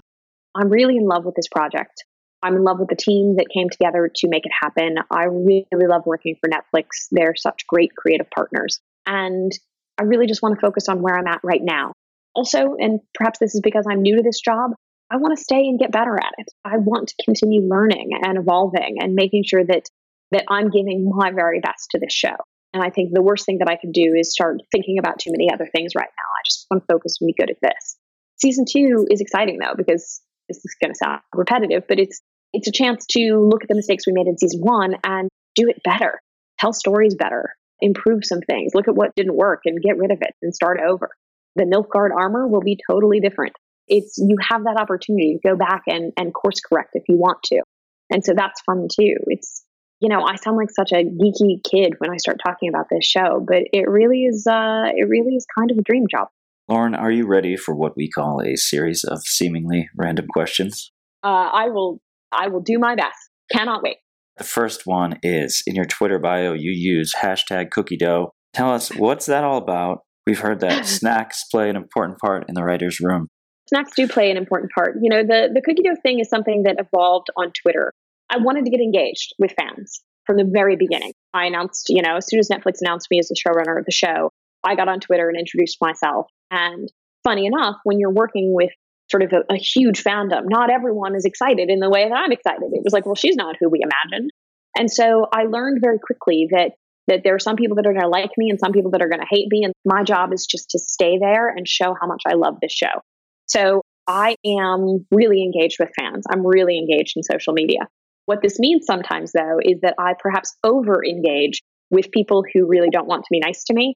I'm 0.55 0.69
really 0.69 0.95
in 0.95 1.05
love 1.05 1.25
with 1.25 1.35
this 1.35 1.47
project. 1.49 2.05
I'm 2.41 2.55
in 2.55 2.63
love 2.63 2.79
with 2.79 2.89
the 2.89 2.95
team 2.95 3.35
that 3.37 3.47
came 3.53 3.69
together 3.69 4.09
to 4.13 4.27
make 4.29 4.45
it 4.45 4.51
happen. 4.61 4.97
I 5.11 5.23
really 5.23 5.65
love 5.73 6.03
working 6.05 6.35
for 6.39 6.49
Netflix. 6.49 7.07
They're 7.11 7.35
such 7.35 7.65
great 7.67 7.91
creative 7.95 8.27
partners. 8.33 8.79
And 9.05 9.51
I 9.97 10.03
really 10.03 10.27
just 10.27 10.41
want 10.41 10.55
to 10.55 10.61
focus 10.61 10.87
on 10.87 11.01
where 11.01 11.17
I'm 11.17 11.27
at 11.27 11.39
right 11.43 11.61
now. 11.63 11.93
Also, 12.35 12.75
and 12.77 12.99
perhaps 13.15 13.39
this 13.39 13.55
is 13.55 13.61
because 13.61 13.85
I'm 13.89 14.01
new 14.01 14.17
to 14.17 14.21
this 14.21 14.39
job, 14.39 14.71
I 15.09 15.17
want 15.17 15.37
to 15.37 15.43
stay 15.43 15.59
and 15.59 15.79
get 15.79 15.91
better 15.91 16.15
at 16.15 16.33
it. 16.37 16.47
I 16.65 16.77
want 16.77 17.09
to 17.09 17.23
continue 17.23 17.61
learning 17.61 18.11
and 18.21 18.37
evolving 18.37 18.97
and 18.99 19.13
making 19.13 19.43
sure 19.45 19.63
that 19.65 19.83
that 20.31 20.43
I'm 20.49 20.69
giving 20.69 21.09
my 21.09 21.31
very 21.31 21.61
best 21.61 21.87
to 21.91 21.99
this 21.99 22.13
show. 22.13 22.35
And 22.73 22.83
I 22.83 22.89
think 22.89 23.11
the 23.13 23.21
worst 23.21 23.45
thing 23.45 23.59
that 23.59 23.69
I 23.69 23.77
could 23.77 23.93
do 23.93 24.13
is 24.17 24.33
start 24.33 24.57
thinking 24.71 24.99
about 24.99 25.19
too 25.19 25.31
many 25.31 25.49
other 25.51 25.67
things 25.73 25.93
right 25.95 26.09
now. 26.09 26.29
I 26.35 26.41
just 26.45 26.67
want 26.69 26.83
to 26.83 26.93
focus 26.93 27.17
and 27.21 27.27
be 27.27 27.33
good 27.37 27.49
at 27.49 27.57
this. 27.61 27.95
Season 28.35 28.65
two 28.69 29.07
is 29.09 29.21
exciting 29.21 29.57
though, 29.59 29.73
because 29.75 30.21
this 30.49 30.57
is 30.57 30.75
going 30.81 30.91
to 30.91 30.97
sound 30.97 31.21
repetitive, 31.33 31.83
but 31.87 31.99
it's, 31.99 32.21
it's 32.51 32.67
a 32.67 32.71
chance 32.71 33.05
to 33.11 33.47
look 33.49 33.63
at 33.63 33.69
the 33.69 33.75
mistakes 33.75 34.05
we 34.05 34.13
made 34.13 34.27
in 34.27 34.37
season 34.37 34.59
one 34.61 34.95
and 35.05 35.29
do 35.55 35.69
it 35.69 35.81
better, 35.83 36.19
tell 36.59 36.73
stories 36.73 37.15
better, 37.15 37.55
improve 37.79 38.25
some 38.25 38.41
things, 38.41 38.73
look 38.75 38.87
at 38.87 38.95
what 38.95 39.15
didn't 39.15 39.35
work 39.35 39.61
and 39.65 39.81
get 39.81 39.97
rid 39.97 40.11
of 40.11 40.19
it 40.21 40.35
and 40.41 40.53
start 40.53 40.79
over. 40.85 41.09
The 41.55 41.63
Nilfgaard 41.63 42.13
armor 42.15 42.47
will 42.47 42.61
be 42.61 42.77
totally 42.89 43.19
different. 43.21 43.55
It's, 43.87 44.17
you 44.17 44.35
have 44.49 44.63
that 44.65 44.77
opportunity 44.79 45.39
to 45.41 45.47
go 45.47 45.55
back 45.55 45.83
and, 45.87 46.11
and 46.17 46.33
course 46.33 46.59
correct 46.59 46.91
if 46.93 47.03
you 47.07 47.17
want 47.17 47.43
to. 47.45 47.61
And 48.09 48.23
so 48.23 48.33
that's 48.35 48.61
fun 48.61 48.87
too. 48.91 49.15
It's, 49.27 49.63
you 49.99 50.09
know, 50.09 50.23
I 50.23 50.35
sound 50.35 50.57
like 50.57 50.69
such 50.69 50.91
a 50.91 51.03
geeky 51.03 51.63
kid 51.63 51.93
when 51.99 52.11
I 52.11 52.17
start 52.17 52.37
talking 52.45 52.69
about 52.69 52.85
this 52.89 53.05
show, 53.05 53.43
but 53.45 53.63
it 53.73 53.89
really 53.89 54.25
is 54.25 54.45
uh 54.47 54.85
it 54.95 55.09
really 55.09 55.35
is 55.35 55.45
kind 55.57 55.71
of 55.71 55.77
a 55.77 55.81
dream 55.81 56.05
job. 56.09 56.27
Lauren, 56.69 56.95
are 56.95 57.11
you 57.11 57.25
ready 57.25 57.55
for 57.55 57.73
what 57.73 57.95
we 57.95 58.09
call 58.09 58.41
a 58.41 58.55
series 58.55 59.03
of 59.03 59.21
seemingly 59.23 59.89
random 59.95 60.27
questions? 60.27 60.91
Uh, 61.23 61.49
I 61.51 61.69
will 61.69 61.99
I 62.31 62.49
will 62.49 62.61
do 62.61 62.77
my 62.77 62.95
best. 62.95 63.17
Cannot 63.51 63.83
wait. 63.83 63.97
The 64.37 64.43
first 64.43 64.81
one 64.85 65.17
is 65.23 65.63
in 65.65 65.75
your 65.75 65.85
Twitter 65.85 66.19
bio, 66.19 66.53
you 66.53 66.71
use 66.71 67.15
hashtag 67.15 67.71
cookie 67.71 67.97
dough. 67.97 68.31
Tell 68.53 68.71
us 68.71 68.93
what's 68.93 69.25
that 69.25 69.43
all 69.43 69.57
about? 69.57 69.99
We've 70.27 70.39
heard 70.39 70.59
that 70.59 70.85
snacks 70.85 71.43
play 71.49 71.69
an 71.69 71.75
important 71.75 72.19
part 72.19 72.45
in 72.47 72.53
the 72.53 72.63
writer's 72.63 72.99
room. 72.99 73.29
Snacks 73.69 73.91
do 73.95 74.07
play 74.07 74.31
an 74.31 74.37
important 74.37 74.71
part. 74.71 74.95
You 75.01 75.09
know, 75.09 75.23
the, 75.23 75.49
the 75.53 75.61
cookie 75.61 75.83
dough 75.83 75.99
thing 76.01 76.19
is 76.19 76.29
something 76.29 76.63
that 76.63 76.77
evolved 76.79 77.27
on 77.35 77.51
Twitter. 77.61 77.93
I 78.29 78.37
wanted 78.37 78.65
to 78.65 78.71
get 78.71 78.79
engaged 78.79 79.33
with 79.39 79.53
fans 79.59 80.01
from 80.25 80.37
the 80.37 80.45
very 80.45 80.75
beginning. 80.75 81.13
I 81.33 81.45
announced, 81.45 81.87
you 81.89 82.01
know, 82.01 82.17
as 82.17 82.27
soon 82.27 82.39
as 82.39 82.49
Netflix 82.49 82.79
announced 82.81 83.07
me 83.09 83.19
as 83.19 83.27
the 83.27 83.35
showrunner 83.35 83.77
of 83.77 83.85
the 83.85 83.91
show, 83.91 84.31
I 84.63 84.75
got 84.75 84.89
on 84.89 84.99
Twitter 84.99 85.29
and 85.29 85.37
introduced 85.39 85.77
myself. 85.81 86.27
And 86.51 86.89
funny 87.23 87.45
enough, 87.45 87.75
when 87.83 87.99
you're 87.99 88.11
working 88.11 88.53
with 88.53 88.71
sort 89.09 89.23
of 89.23 89.31
a, 89.33 89.53
a, 89.53 89.57
huge 89.57 90.03
fandom, 90.03 90.43
not 90.45 90.69
everyone 90.69 91.15
is 91.15 91.23
excited 91.23 91.69
in 91.69 91.79
the 91.79 91.89
way 91.89 92.07
that 92.07 92.15
I'm 92.15 92.31
excited. 92.31 92.69
It 92.73 92.83
was 92.83 92.91
like, 92.91 93.05
well, 93.05 93.15
she's 93.15 93.37
not 93.37 93.55
who 93.59 93.69
we 93.69 93.79
imagined. 93.81 94.31
And 94.77 94.91
so 94.91 95.27
I 95.33 95.43
learned 95.43 95.79
very 95.81 95.99
quickly 95.99 96.49
that 96.51 96.71
that 97.07 97.21
there 97.23 97.33
are 97.33 97.39
some 97.39 97.55
people 97.55 97.77
that 97.77 97.87
are 97.87 97.93
going 97.93 98.03
to 98.03 98.09
like 98.09 98.31
me 98.37 98.49
and 98.49 98.59
some 98.59 98.73
people 98.73 98.91
that 98.91 99.01
are 99.01 99.07
going 99.07 99.21
to 99.21 99.27
hate 99.29 99.47
me. 99.49 99.63
And 99.63 99.73
my 99.85 100.03
job 100.03 100.33
is 100.33 100.45
just 100.45 100.71
to 100.71 100.79
stay 100.79 101.17
there 101.17 101.47
and 101.47 101.65
show 101.65 101.95
how 101.99 102.05
much 102.05 102.23
I 102.27 102.33
love 102.33 102.55
this 102.61 102.73
show. 102.73 103.01
So 103.47 103.81
I 104.07 104.35
am 104.45 105.05
really 105.11 105.43
engaged 105.43 105.77
with 105.79 105.89
fans. 105.97 106.25
I'm 106.29 106.45
really 106.45 106.77
engaged 106.77 107.13
in 107.17 107.23
social 107.23 107.53
media. 107.53 107.87
What 108.25 108.41
this 108.41 108.59
means 108.59 108.85
sometimes, 108.85 109.31
though, 109.31 109.59
is 109.61 109.81
that 109.81 109.95
I 109.97 110.13
perhaps 110.19 110.55
over 110.63 111.03
engage 111.03 111.61
with 111.89 112.11
people 112.11 112.43
who 112.53 112.67
really 112.67 112.89
don't 112.89 113.07
want 113.07 113.23
to 113.23 113.29
be 113.31 113.39
nice 113.39 113.63
to 113.65 113.73
me. 113.73 113.95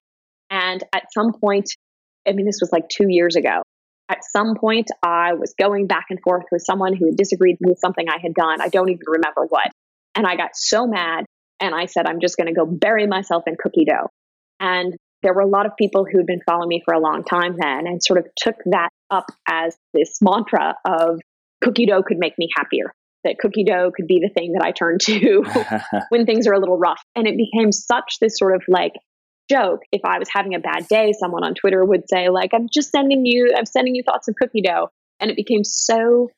And 0.50 0.82
at 0.94 1.04
some 1.12 1.32
point, 1.32 1.70
I 2.26 2.32
mean, 2.32 2.46
this 2.46 2.58
was 2.60 2.72
like 2.72 2.88
two 2.88 3.06
years 3.08 3.36
ago. 3.36 3.62
At 4.08 4.24
some 4.24 4.54
point, 4.56 4.88
I 5.02 5.34
was 5.34 5.54
going 5.58 5.86
back 5.86 6.06
and 6.10 6.18
forth 6.22 6.44
with 6.50 6.62
someone 6.62 6.94
who 6.94 7.06
had 7.06 7.16
disagreed 7.16 7.56
with 7.60 7.78
something 7.78 8.06
I 8.08 8.18
had 8.22 8.34
done. 8.34 8.60
I 8.60 8.68
don't 8.68 8.90
even 8.90 9.04
remember 9.06 9.46
what. 9.48 9.70
And 10.14 10.26
I 10.26 10.36
got 10.36 10.50
so 10.54 10.86
mad 10.86 11.24
and 11.60 11.74
I 11.74 11.86
said, 11.86 12.06
I'm 12.06 12.20
just 12.20 12.36
going 12.36 12.48
to 12.48 12.52
go 12.52 12.66
bury 12.66 13.06
myself 13.06 13.44
in 13.46 13.56
cookie 13.58 13.86
dough. 13.86 14.08
And 14.60 14.94
there 15.22 15.34
were 15.34 15.40
a 15.40 15.46
lot 15.46 15.66
of 15.66 15.72
people 15.78 16.04
who 16.04 16.18
had 16.18 16.26
been 16.26 16.40
following 16.44 16.68
me 16.68 16.82
for 16.84 16.94
a 16.94 17.00
long 17.00 17.24
time 17.24 17.56
then 17.58 17.86
and 17.86 18.02
sort 18.02 18.18
of 18.18 18.26
took 18.36 18.56
that 18.66 18.88
up 19.10 19.26
as 19.48 19.76
this 19.94 20.18
mantra 20.20 20.74
of 20.84 21.20
cookie 21.62 21.86
dough 21.86 22.02
could 22.02 22.18
make 22.18 22.36
me 22.38 22.48
happier 22.56 22.92
that 23.24 23.38
cookie 23.38 23.64
dough 23.64 23.90
could 23.94 24.06
be 24.06 24.20
the 24.20 24.32
thing 24.32 24.52
that 24.52 24.64
I 24.64 24.72
turn 24.72 24.98
to 25.02 25.44
when 26.08 26.26
things 26.26 26.46
are 26.46 26.52
a 26.52 26.58
little 26.58 26.78
rough. 26.78 27.02
And 27.14 27.26
it 27.26 27.36
became 27.36 27.72
such 27.72 28.18
this 28.20 28.36
sort 28.36 28.54
of 28.54 28.62
like 28.68 28.92
joke. 29.50 29.80
If 29.92 30.02
I 30.04 30.18
was 30.18 30.28
having 30.30 30.54
a 30.54 30.60
bad 30.60 30.88
day, 30.88 31.12
someone 31.18 31.44
on 31.44 31.54
Twitter 31.54 31.84
would 31.84 32.08
say, 32.08 32.28
like, 32.28 32.50
I'm 32.52 32.68
just 32.72 32.90
sending 32.90 33.24
you, 33.24 33.52
I'm 33.56 33.66
sending 33.66 33.94
you 33.94 34.02
thoughts 34.02 34.28
of 34.28 34.34
cookie 34.36 34.62
dough. 34.62 34.88
And 35.20 35.30
it 35.30 35.36
became 35.36 35.62
so 35.62 36.30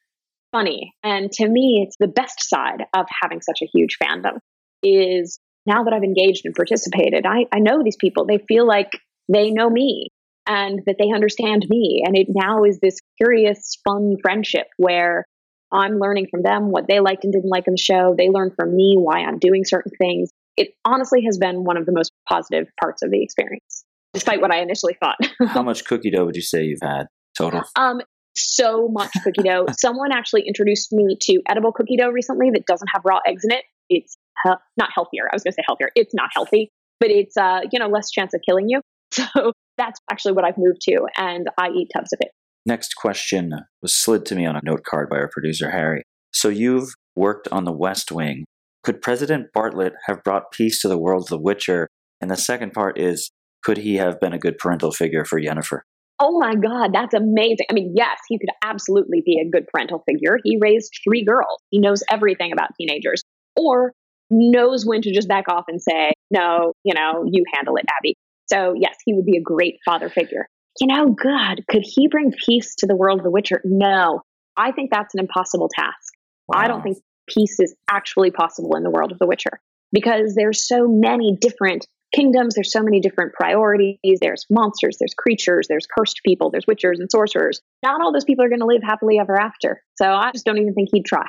funny. 0.53 0.93
And 1.03 1.33
to 1.33 1.49
me, 1.49 1.85
it's 1.87 1.97
the 1.99 2.09
best 2.09 2.49
side 2.49 2.85
of 2.95 3.07
having 3.23 3.41
such 3.41 3.61
a 3.63 3.67
huge 3.67 3.97
fandom 4.03 4.39
is 4.83 5.39
now 5.67 5.85
that 5.85 5.93
I've 5.93 6.03
engaged 6.03 6.43
and 6.45 6.55
participated, 6.55 7.27
I, 7.27 7.47
I 7.53 7.59
know 7.59 7.83
these 7.83 7.97
people. 7.97 8.27
They 8.27 8.39
feel 8.47 8.67
like 8.67 8.91
they 9.33 9.51
know 9.51 9.71
me 9.71 10.09
and 10.47 10.81
that 10.87 10.97
they 10.99 11.11
understand 11.15 11.67
me. 11.69 12.03
And 12.05 12.17
it 12.17 12.27
now 12.29 12.65
is 12.65 12.79
this 12.81 12.99
curious, 13.17 13.79
fun 13.85 14.17
friendship 14.23 14.67
where 14.77 15.25
I'm 15.73 15.99
learning 15.99 16.29
from 16.31 16.43
them 16.43 16.71
what 16.71 16.87
they 16.89 17.01
liked 17.01 17.25
and 17.25 17.33
didn't 17.33 17.51
like 17.51 17.67
in 17.67 17.75
the 17.75 17.79
show. 17.79 18.15
They 18.17 18.29
learn 18.29 18.53
from 18.55 18.77
me 18.77 18.97
why 18.99 19.21
I'm 19.21 19.39
doing 19.39 19.65
certain 19.65 19.93
things. 19.99 20.31
It 20.57 20.69
honestly 20.85 21.23
has 21.25 21.39
been 21.39 21.65
one 21.65 21.77
of 21.77 21.87
the 21.87 21.93
most 21.93 22.13
positive 22.29 22.69
parts 22.81 23.03
of 23.03 23.11
the 23.11 23.23
experience, 23.23 23.85
despite 24.13 24.41
what 24.41 24.53
I 24.53 24.61
initially 24.61 24.97
thought. 25.01 25.17
How 25.49 25.63
much 25.63 25.85
cookie 25.85 26.11
dough 26.11 26.27
would 26.27 26.37
you 26.37 26.43
say 26.43 26.63
you've 26.65 26.79
had 26.83 27.07
total? 27.37 27.63
Um, 27.75 28.03
so 28.37 28.89
much 28.89 29.11
cookie 29.25 29.43
dough. 29.43 29.67
Someone 29.79 30.13
actually 30.13 30.43
introduced 30.47 30.93
me 30.93 31.17
to 31.23 31.41
edible 31.49 31.73
cookie 31.73 31.97
dough 31.97 32.11
recently 32.11 32.51
that 32.53 32.67
doesn't 32.67 32.89
have 32.93 33.03
raw 33.05 33.19
eggs 33.27 33.45
in 33.45 33.51
it. 33.51 33.65
It's 33.91 34.17
he- 34.45 34.51
not 34.77 34.91
healthier. 34.95 35.29
I 35.31 35.35
was 35.35 35.43
going 35.43 35.53
to 35.53 35.57
say 35.57 35.65
healthier. 35.67 35.91
It's 35.95 36.15
not 36.15 36.31
healthy, 36.35 36.71
but 37.01 37.11
it's 37.11 37.37
uh, 37.37 37.61
you 37.71 37.79
know 37.79 37.89
less 37.89 38.11
chance 38.11 38.35
of 38.35 38.41
killing 38.47 38.69
you. 38.69 38.81
So 39.15 39.53
that's 39.79 40.01
actually 40.11 40.33
what 40.33 40.45
I've 40.45 40.59
moved 40.59 40.81
to, 40.89 41.07
and 41.17 41.49
I 41.57 41.69
eat 41.69 41.89
tubs 41.95 42.13
of 42.13 42.19
it. 42.21 42.33
Next 42.67 42.95
question 42.95 43.53
was 43.81 43.95
slid 43.95 44.25
to 44.27 44.35
me 44.35 44.45
on 44.45 44.57
a 44.57 44.61
note 44.65 44.83
card 44.83 45.09
by 45.09 45.17
our 45.17 45.29
producer, 45.29 45.71
Harry. 45.71 46.03
So 46.33 46.49
you've 46.49 46.95
worked 47.15 47.47
on 47.53 47.65
the 47.65 47.73
West 47.73 48.11
Wing. 48.11 48.45
Could 48.83 49.03
President 49.03 49.49
Bartlet 49.57 49.93
have 50.07 50.25
brought 50.25 50.51
peace 50.51 50.83
to 50.83 50.89
the 50.89 50.99
world 50.99 51.25
of 51.25 51.29
The 51.29 51.39
Witcher? 51.39 51.89
And 52.21 52.31
the 52.31 52.37
second 52.37 52.73
part 52.73 52.99
is, 52.99 53.31
could 53.63 53.79
he 53.79 53.97
have 53.97 54.19
been 54.21 54.33
a 54.33 54.39
good 54.39 54.59
parental 54.59 54.91
figure 54.91 55.25
for 55.25 55.41
Yennefer? 55.41 55.81
Oh 56.21 56.39
my 56.39 56.55
God, 56.55 56.93
that's 56.93 57.15
amazing. 57.15 57.67
I 57.71 57.73
mean, 57.73 57.93
yes, 57.97 58.19
he 58.29 58.39
could 58.39 58.51
absolutely 58.63 59.23
be 59.25 59.41
a 59.41 59.51
good 59.51 59.67
parental 59.69 60.03
figure. 60.09 60.39
He 60.45 60.59
raised 60.61 60.93
three 61.03 61.25
girls. 61.25 61.59
He 61.71 61.79
knows 61.79 62.03
everything 62.11 62.53
about 62.53 62.71
teenagers, 62.79 63.23
or 63.57 63.93
knows 64.31 64.85
when 64.87 65.03
to 65.03 65.13
just 65.13 65.29
back 65.29 65.49
off 65.49 65.65
and 65.69 65.81
say, 65.81 66.13
no, 66.31 66.73
you 66.85 66.95
know, 66.95 67.25
you 67.31 67.45
handle 67.55 67.77
it, 67.77 67.85
Abby. 67.99 68.17
So, 68.47 68.75
yes, 68.79 68.97
he 69.05 69.15
would 69.15 69.25
be 69.25 69.37
a 69.37 69.43
great 69.43 69.79
father 69.85 70.09
figure 70.09 70.47
you 70.81 70.87
know, 70.89 71.11
God, 71.11 71.63
could 71.69 71.83
he 71.85 72.09
bring 72.09 72.33
peace 72.47 72.75
to 72.77 72.87
the 72.87 72.97
world 72.97 73.21
of 73.21 73.25
The 73.25 73.31
Witcher? 73.31 73.61
No. 73.65 74.23
I 74.57 74.73
think 74.73 74.91
that's 74.91 75.15
an 75.15 75.21
impossible 75.21 75.69
task. 75.75 76.13
Wow. 76.49 76.59
I 76.59 76.69
don't 76.69 76.83
think 76.83 76.99
peace 77.29 77.59
is 77.61 77.75
actually 77.91 78.31
possible 78.31 78.77
in 78.77 78.83
the 78.83 78.91
world 78.91 79.13
of 79.13 79.19
The 79.19 79.27
Witcher 79.27 79.61
because 79.93 80.35
there's 80.35 80.67
so 80.67 80.89
many 80.89 81.37
different 81.41 81.87
kingdoms, 82.15 82.55
there's 82.55 82.73
so 82.73 82.83
many 82.83 83.01
different 83.01 83.33
priorities, 83.33 84.19
there's 84.21 84.47
monsters, 84.51 84.97
there's 84.99 85.15
creatures, 85.15 85.67
there's 85.69 85.87
cursed 85.87 86.21
people, 86.25 86.51
there's 86.51 86.67
witchers 86.67 86.99
and 86.99 87.11
sorcerers. 87.11 87.61
Not 87.83 88.01
all 88.01 88.13
those 88.13 88.25
people 88.25 88.45
are 88.45 88.49
going 88.49 88.61
to 88.61 88.67
live 88.67 88.83
happily 88.83 89.19
ever 89.19 89.41
after. 89.41 89.83
So 89.97 90.07
I 90.07 90.31
just 90.33 90.45
don't 90.45 90.59
even 90.59 90.75
think 90.75 90.91
he'd 90.93 91.05
try. 91.05 91.27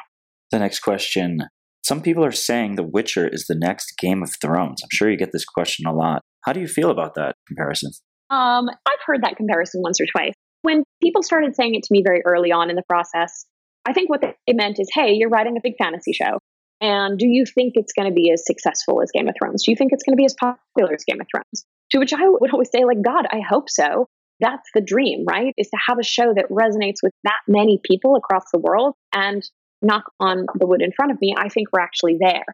The 0.52 0.60
next 0.60 0.80
question. 0.80 1.48
Some 1.86 2.02
people 2.02 2.26
are 2.26 2.32
saying 2.32 2.76
The 2.76 2.84
Witcher 2.84 3.28
is 3.28 3.46
the 3.48 3.54
next 3.54 3.94
Game 4.00 4.24
of 4.24 4.32
Thrones. 4.42 4.82
I'm 4.82 4.90
sure 4.92 5.08
you 5.08 5.18
get 5.18 5.32
this 5.32 5.46
question 5.46 5.86
a 5.86 5.94
lot. 5.94 6.24
How 6.44 6.52
do 6.52 6.60
you 6.60 6.68
feel 6.68 6.90
about 6.90 7.14
that 7.14 7.36
comparison? 7.48 7.92
Um, 8.32 8.70
I've 8.88 9.04
heard 9.06 9.22
that 9.22 9.38
comparison 9.38 9.84
once 9.84 10.02
or 10.02 10.08
twice. 10.12 10.34
When 10.64 10.84
people 11.00 11.22
started 11.22 11.56
saying 11.56 11.76
it 11.76 11.84
to 11.84 11.90
me 11.92 12.02
very 12.04 12.24
early 12.26 12.52
on 12.52 12.72
in 12.72 12.76
the 12.76 12.82
process, 12.90 13.46
I 13.88 13.94
think 13.94 14.10
what 14.10 14.24
it 14.24 14.56
meant 14.56 14.80
is, 14.80 14.90
hey, 14.96 15.14
you're 15.14 15.30
writing 15.30 15.58
a 15.58 15.62
big 15.62 15.74
fantasy 15.78 16.12
show. 16.12 16.40
And 16.82 17.20
do 17.20 17.28
you 17.28 17.46
think 17.46 17.74
it's 17.76 17.94
going 17.94 18.10
to 18.10 18.16
be 18.16 18.32
as 18.32 18.44
successful 18.48 19.04
as 19.04 19.12
Game 19.14 19.28
of 19.28 19.36
Thrones? 19.40 19.62
Do 19.64 19.70
you 19.70 19.78
think 19.78 19.92
it's 19.94 20.04
going 20.04 20.18
to 20.18 20.20
be 20.20 20.26
as 20.26 20.34
popular 20.40 20.92
as 20.92 21.04
Game 21.04 21.22
of 21.22 21.28
Thrones? 21.32 21.68
To 21.92 22.00
which 22.00 22.14
I 22.14 22.28
would 22.28 22.52
always 22.52 22.72
say, 22.72 22.84
like, 22.84 23.04
God, 23.06 23.28
I 23.32 23.42
hope 23.48 23.70
so. 23.70 24.08
That's 24.40 24.68
the 24.74 24.82
dream, 24.82 25.24
right? 25.30 25.54
Is 25.56 25.70
to 25.70 25.78
have 25.88 26.00
a 26.00 26.04
show 26.04 26.34
that 26.34 26.50
resonates 26.50 27.04
with 27.04 27.14
that 27.26 27.42
many 27.48 27.80
people 27.84 28.16
across 28.16 28.46
the 28.52 28.60
world. 28.60 28.96
And 29.14 29.48
knock 29.82 30.04
on 30.20 30.46
the 30.56 30.66
wood 30.66 30.82
in 30.82 30.92
front 30.92 31.12
of 31.12 31.20
me, 31.22 31.36
I 31.38 31.50
think 31.50 31.70
we're 31.72 31.82
actually 31.82 32.18
there. 32.20 32.46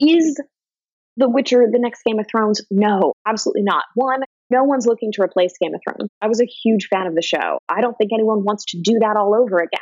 Is 0.00 0.40
The 1.16 1.28
Witcher 1.28 1.64
the 1.70 1.78
next 1.78 2.02
Game 2.04 2.18
of 2.18 2.26
Thrones? 2.30 2.62
No, 2.70 3.14
absolutely 3.26 3.62
not. 3.62 3.84
One, 3.94 4.20
no 4.50 4.64
one's 4.64 4.86
looking 4.86 5.12
to 5.12 5.22
replace 5.22 5.52
Game 5.60 5.74
of 5.74 5.80
Thrones. 5.86 6.10
I 6.20 6.28
was 6.28 6.40
a 6.40 6.46
huge 6.46 6.88
fan 6.88 7.06
of 7.06 7.14
the 7.14 7.22
show. 7.22 7.58
I 7.68 7.80
don't 7.80 7.96
think 7.96 8.12
anyone 8.12 8.44
wants 8.44 8.64
to 8.68 8.80
do 8.82 8.98
that 9.00 9.16
all 9.16 9.34
over 9.34 9.58
again. 9.58 9.80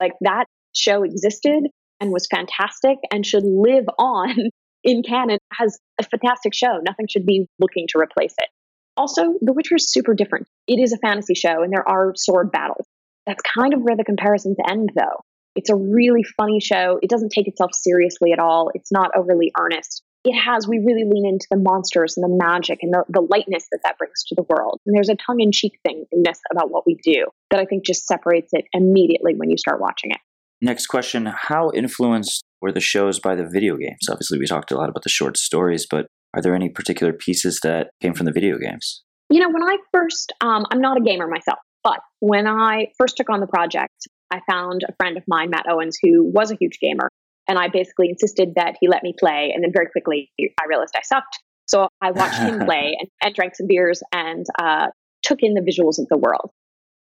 Like 0.00 0.12
that 0.22 0.44
show 0.74 1.02
existed 1.02 1.68
and 2.00 2.10
was 2.10 2.26
fantastic 2.30 2.98
and 3.12 3.24
should 3.24 3.44
live 3.44 3.84
on 3.98 4.34
in 4.82 5.02
canon 5.02 5.38
as 5.60 5.78
a 5.98 6.04
fantastic 6.04 6.54
show. 6.54 6.78
Nothing 6.86 7.06
should 7.08 7.26
be 7.26 7.46
looking 7.58 7.86
to 7.90 7.98
replace 7.98 8.34
it. 8.38 8.48
Also, 8.96 9.34
The 9.40 9.52
Witcher 9.52 9.76
is 9.76 9.90
super 9.90 10.14
different. 10.14 10.46
It 10.66 10.80
is 10.80 10.92
a 10.92 10.98
fantasy 10.98 11.34
show 11.34 11.62
and 11.62 11.72
there 11.72 11.88
are 11.88 12.12
sword 12.16 12.50
battles. 12.50 12.86
That's 13.26 13.42
kind 13.42 13.74
of 13.74 13.80
where 13.82 13.96
the 13.96 14.04
comparisons 14.04 14.56
end, 14.68 14.90
though. 14.94 15.20
It's 15.56 15.70
a 15.70 15.76
really 15.76 16.22
funny 16.36 16.60
show. 16.60 16.98
It 17.02 17.10
doesn't 17.10 17.30
take 17.30 17.48
itself 17.48 17.70
seriously 17.74 18.32
at 18.32 18.38
all. 18.38 18.70
It's 18.74 18.92
not 18.92 19.10
overly 19.16 19.52
earnest. 19.58 20.02
It 20.22 20.38
has, 20.38 20.68
we 20.68 20.78
really 20.78 21.04
lean 21.04 21.26
into 21.26 21.46
the 21.50 21.56
monsters 21.56 22.16
and 22.16 22.24
the 22.24 22.44
magic 22.44 22.80
and 22.82 22.92
the, 22.92 23.04
the 23.08 23.22
lightness 23.22 23.66
that 23.72 23.80
that 23.84 23.96
brings 23.96 24.22
to 24.28 24.34
the 24.34 24.44
world. 24.48 24.78
And 24.84 24.94
there's 24.94 25.08
a 25.08 25.16
tongue 25.16 25.40
in 25.40 25.50
cheek 25.50 25.78
thingness 25.86 26.38
about 26.50 26.70
what 26.70 26.86
we 26.86 26.98
do 27.02 27.24
that 27.50 27.58
I 27.58 27.64
think 27.64 27.86
just 27.86 28.06
separates 28.06 28.50
it 28.52 28.66
immediately 28.74 29.34
when 29.34 29.50
you 29.50 29.56
start 29.56 29.80
watching 29.80 30.10
it. 30.10 30.18
Next 30.60 30.88
question 30.88 31.26
How 31.26 31.70
influenced 31.74 32.44
were 32.60 32.70
the 32.70 32.80
shows 32.80 33.18
by 33.18 33.34
the 33.34 33.48
video 33.50 33.76
games? 33.76 34.08
Obviously, 34.10 34.38
we 34.38 34.46
talked 34.46 34.70
a 34.70 34.76
lot 34.76 34.90
about 34.90 35.04
the 35.04 35.08
short 35.08 35.38
stories, 35.38 35.86
but 35.90 36.06
are 36.34 36.42
there 36.42 36.54
any 36.54 36.68
particular 36.68 37.14
pieces 37.14 37.60
that 37.62 37.90
came 38.02 38.12
from 38.12 38.26
the 38.26 38.32
video 38.32 38.58
games? 38.58 39.02
You 39.30 39.40
know, 39.40 39.48
when 39.48 39.62
I 39.62 39.78
first, 39.92 40.32
um, 40.42 40.66
I'm 40.70 40.80
not 40.80 40.98
a 40.98 41.00
gamer 41.00 41.26
myself, 41.26 41.58
but 41.82 42.00
when 42.20 42.46
I 42.46 42.88
first 42.98 43.16
took 43.16 43.30
on 43.30 43.40
the 43.40 43.46
project, 43.46 44.06
I 44.30 44.40
found 44.50 44.82
a 44.88 44.94
friend 44.96 45.16
of 45.16 45.24
mine, 45.26 45.50
Matt 45.50 45.66
Owens, 45.68 45.98
who 46.02 46.30
was 46.32 46.50
a 46.50 46.56
huge 46.58 46.78
gamer. 46.80 47.08
And 47.48 47.58
I 47.58 47.68
basically 47.68 48.08
insisted 48.10 48.50
that 48.56 48.76
he 48.80 48.88
let 48.88 49.02
me 49.02 49.14
play. 49.18 49.52
And 49.54 49.64
then 49.64 49.72
very 49.74 49.88
quickly, 49.90 50.30
I 50.40 50.66
realized 50.68 50.94
I 50.96 51.02
sucked. 51.02 51.38
So 51.66 51.88
I 52.00 52.12
watched 52.12 52.38
him 52.38 52.60
play 52.64 52.96
and, 52.98 53.08
and, 53.22 53.34
drank 53.34 53.56
some 53.56 53.66
beers 53.66 54.02
and 54.12 54.46
uh, 54.60 54.88
took 55.22 55.38
in 55.42 55.54
the 55.54 55.60
visuals 55.60 55.98
of 55.98 56.06
the 56.08 56.18
world. 56.18 56.50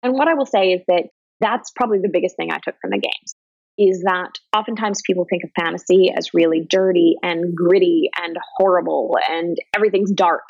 And 0.03 0.13
what 0.13 0.27
I 0.27 0.35
will 0.35 0.45
say 0.45 0.71
is 0.71 0.81
that 0.87 1.03
that's 1.41 1.71
probably 1.75 1.99
the 1.99 2.09
biggest 2.11 2.35
thing 2.37 2.51
I 2.51 2.59
took 2.63 2.75
from 2.81 2.91
the 2.91 2.99
games 2.99 3.35
is 3.77 4.01
that 4.03 4.31
oftentimes 4.55 5.01
people 5.05 5.25
think 5.29 5.43
of 5.43 5.51
fantasy 5.59 6.11
as 6.15 6.33
really 6.33 6.65
dirty 6.67 7.15
and 7.21 7.55
gritty 7.55 8.09
and 8.19 8.35
horrible 8.57 9.17
and 9.29 9.57
everything's 9.75 10.11
dark. 10.11 10.43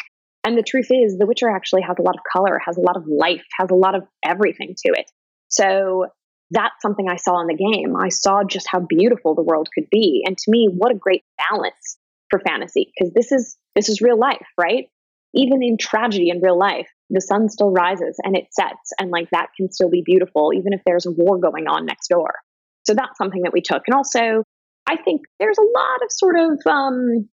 And 0.45 0.57
the 0.57 0.63
truth 0.63 0.88
is, 0.89 1.17
The 1.17 1.25
Witcher 1.25 1.49
actually 1.49 1.82
has 1.82 1.97
a 1.99 2.01
lot 2.01 2.15
of 2.15 2.21
color, 2.32 2.57
has 2.65 2.78
a 2.78 2.82
lot 2.82 2.95
of 2.95 3.03
life, 3.05 3.43
has 3.59 3.69
a 3.69 3.75
lot 3.75 3.95
of 3.95 4.03
everything 4.23 4.75
to 4.86 4.93
it. 4.93 5.11
So 5.49 6.07
that's 6.52 6.82
something 6.82 7.10
I 7.10 7.18
saw 7.18 7.41
in 7.41 7.48
the 7.48 7.56
game. 7.56 7.95
I 7.95 8.10
saw 8.10 8.43
just 8.43 8.68
how 8.70 8.80
beautiful 8.80 9.36
the 9.36 9.43
world 9.43 9.70
could 9.74 9.89
be. 9.89 10.24
And 10.26 10.38
to 10.38 10.52
me, 10.52 10.70
what 10.72 10.91
a 10.91 10.98
great 10.98 11.24
balance 11.50 11.98
for 12.30 12.39
fantasy 12.39 12.91
because 12.98 13.14
this 13.14 13.32
is 13.32 13.58
this 13.76 13.89
is 13.89 14.02
real 14.02 14.18
life, 14.18 14.48
right? 14.58 14.89
Even 15.34 15.62
in 15.62 15.78
tragedy 15.78 16.30
in 16.30 16.41
real 16.41 16.58
life, 16.58 16.88
the 17.10 17.22
sun 17.22 17.50
still 17.50 17.72
rises 17.72 18.18
and 18.24 18.36
it 18.36 18.48
sets 18.52 18.91
and 19.00 19.12
like 19.12 19.30
that 19.32 19.48
can 19.56 19.72
still 19.72 19.89
be 19.89 20.02
beautiful 20.04 20.52
even 20.54 20.74
if 20.74 20.82
there's 20.86 21.06
a 21.06 21.12
war 21.12 21.38
going 21.38 21.68
on 21.68 21.86
next 21.86 22.08
door. 22.08 22.34
So 22.86 22.93
that's 22.93 23.18
something 23.18 23.41
that 23.43 23.54
we 23.54 23.62
took. 23.62 23.84
And 23.88 23.95
also, 23.95 24.43
I 24.88 24.95
think 24.95 25.22
there's 25.39 25.58
a 25.58 25.62
lot 25.62 26.04
of 26.04 26.12
sort 26.12 26.38
of 26.39 26.60
um, 26.66 27.30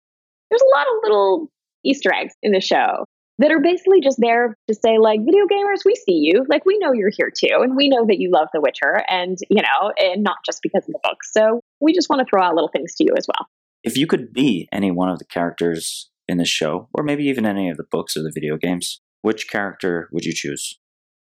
there's 0.50 0.62
a 0.62 0.76
lot 0.76 0.86
of 0.86 1.02
little 1.02 1.50
Easter 1.84 2.12
eggs 2.12 2.34
in 2.42 2.52
the 2.52 2.60
show 2.60 3.04
that 3.42 3.50
are 3.50 3.60
basically 3.60 4.00
just 4.00 4.18
there 4.20 4.56
to 4.68 4.74
say, 4.74 4.98
like, 4.98 5.18
video 5.24 5.44
gamers, 5.46 5.84
we 5.84 5.96
see 5.96 6.14
you. 6.22 6.46
Like, 6.48 6.64
we 6.64 6.78
know 6.78 6.92
you're 6.92 7.10
here 7.14 7.28
too. 7.28 7.56
And 7.60 7.74
we 7.76 7.88
know 7.88 8.06
that 8.06 8.20
you 8.20 8.30
love 8.32 8.46
The 8.52 8.60
Witcher 8.60 9.02
and, 9.08 9.36
you 9.50 9.60
know, 9.60 9.92
and 9.98 10.22
not 10.22 10.36
just 10.46 10.60
because 10.62 10.84
of 10.84 10.92
the 10.92 11.00
books. 11.02 11.32
So 11.32 11.60
we 11.80 11.92
just 11.92 12.08
want 12.08 12.20
to 12.20 12.26
throw 12.30 12.40
out 12.40 12.54
little 12.54 12.70
things 12.72 12.94
to 12.94 13.04
you 13.04 13.14
as 13.18 13.26
well. 13.26 13.48
If 13.82 13.96
you 13.96 14.06
could 14.06 14.32
be 14.32 14.68
any 14.72 14.92
one 14.92 15.08
of 15.08 15.18
the 15.18 15.24
characters 15.24 16.08
in 16.28 16.38
the 16.38 16.44
show, 16.44 16.88
or 16.94 17.02
maybe 17.02 17.24
even 17.24 17.44
any 17.44 17.68
of 17.68 17.76
the 17.76 17.84
books 17.90 18.16
or 18.16 18.22
the 18.22 18.30
video 18.32 18.56
games, 18.56 19.00
which 19.22 19.50
character 19.50 20.08
would 20.12 20.24
you 20.24 20.32
choose? 20.32 20.78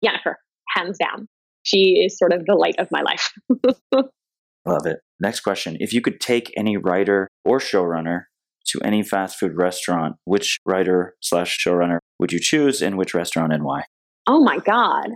Yennefer, 0.02 0.36
hands 0.74 0.96
down. 0.96 1.28
She 1.62 2.02
is 2.02 2.16
sort 2.16 2.32
of 2.32 2.46
the 2.46 2.54
light 2.54 2.76
of 2.78 2.88
my 2.90 3.02
life. 3.02 3.32
Love 4.64 4.86
it. 4.86 5.00
Next 5.20 5.40
question. 5.40 5.76
If 5.78 5.92
you 5.92 6.00
could 6.00 6.20
take 6.20 6.54
any 6.56 6.78
writer 6.78 7.28
or 7.44 7.58
showrunner 7.58 8.24
to 8.68 8.80
any 8.82 9.02
fast 9.02 9.38
food 9.38 9.52
restaurant, 9.56 10.16
which 10.24 10.58
writer 10.66 11.14
slash 11.20 11.58
showrunner 11.58 11.98
would 12.18 12.32
you 12.32 12.40
choose 12.40 12.82
and 12.82 12.96
which 12.96 13.14
restaurant 13.14 13.52
and 13.52 13.64
why? 13.64 13.84
Oh 14.26 14.42
my 14.42 14.58
God. 14.58 15.10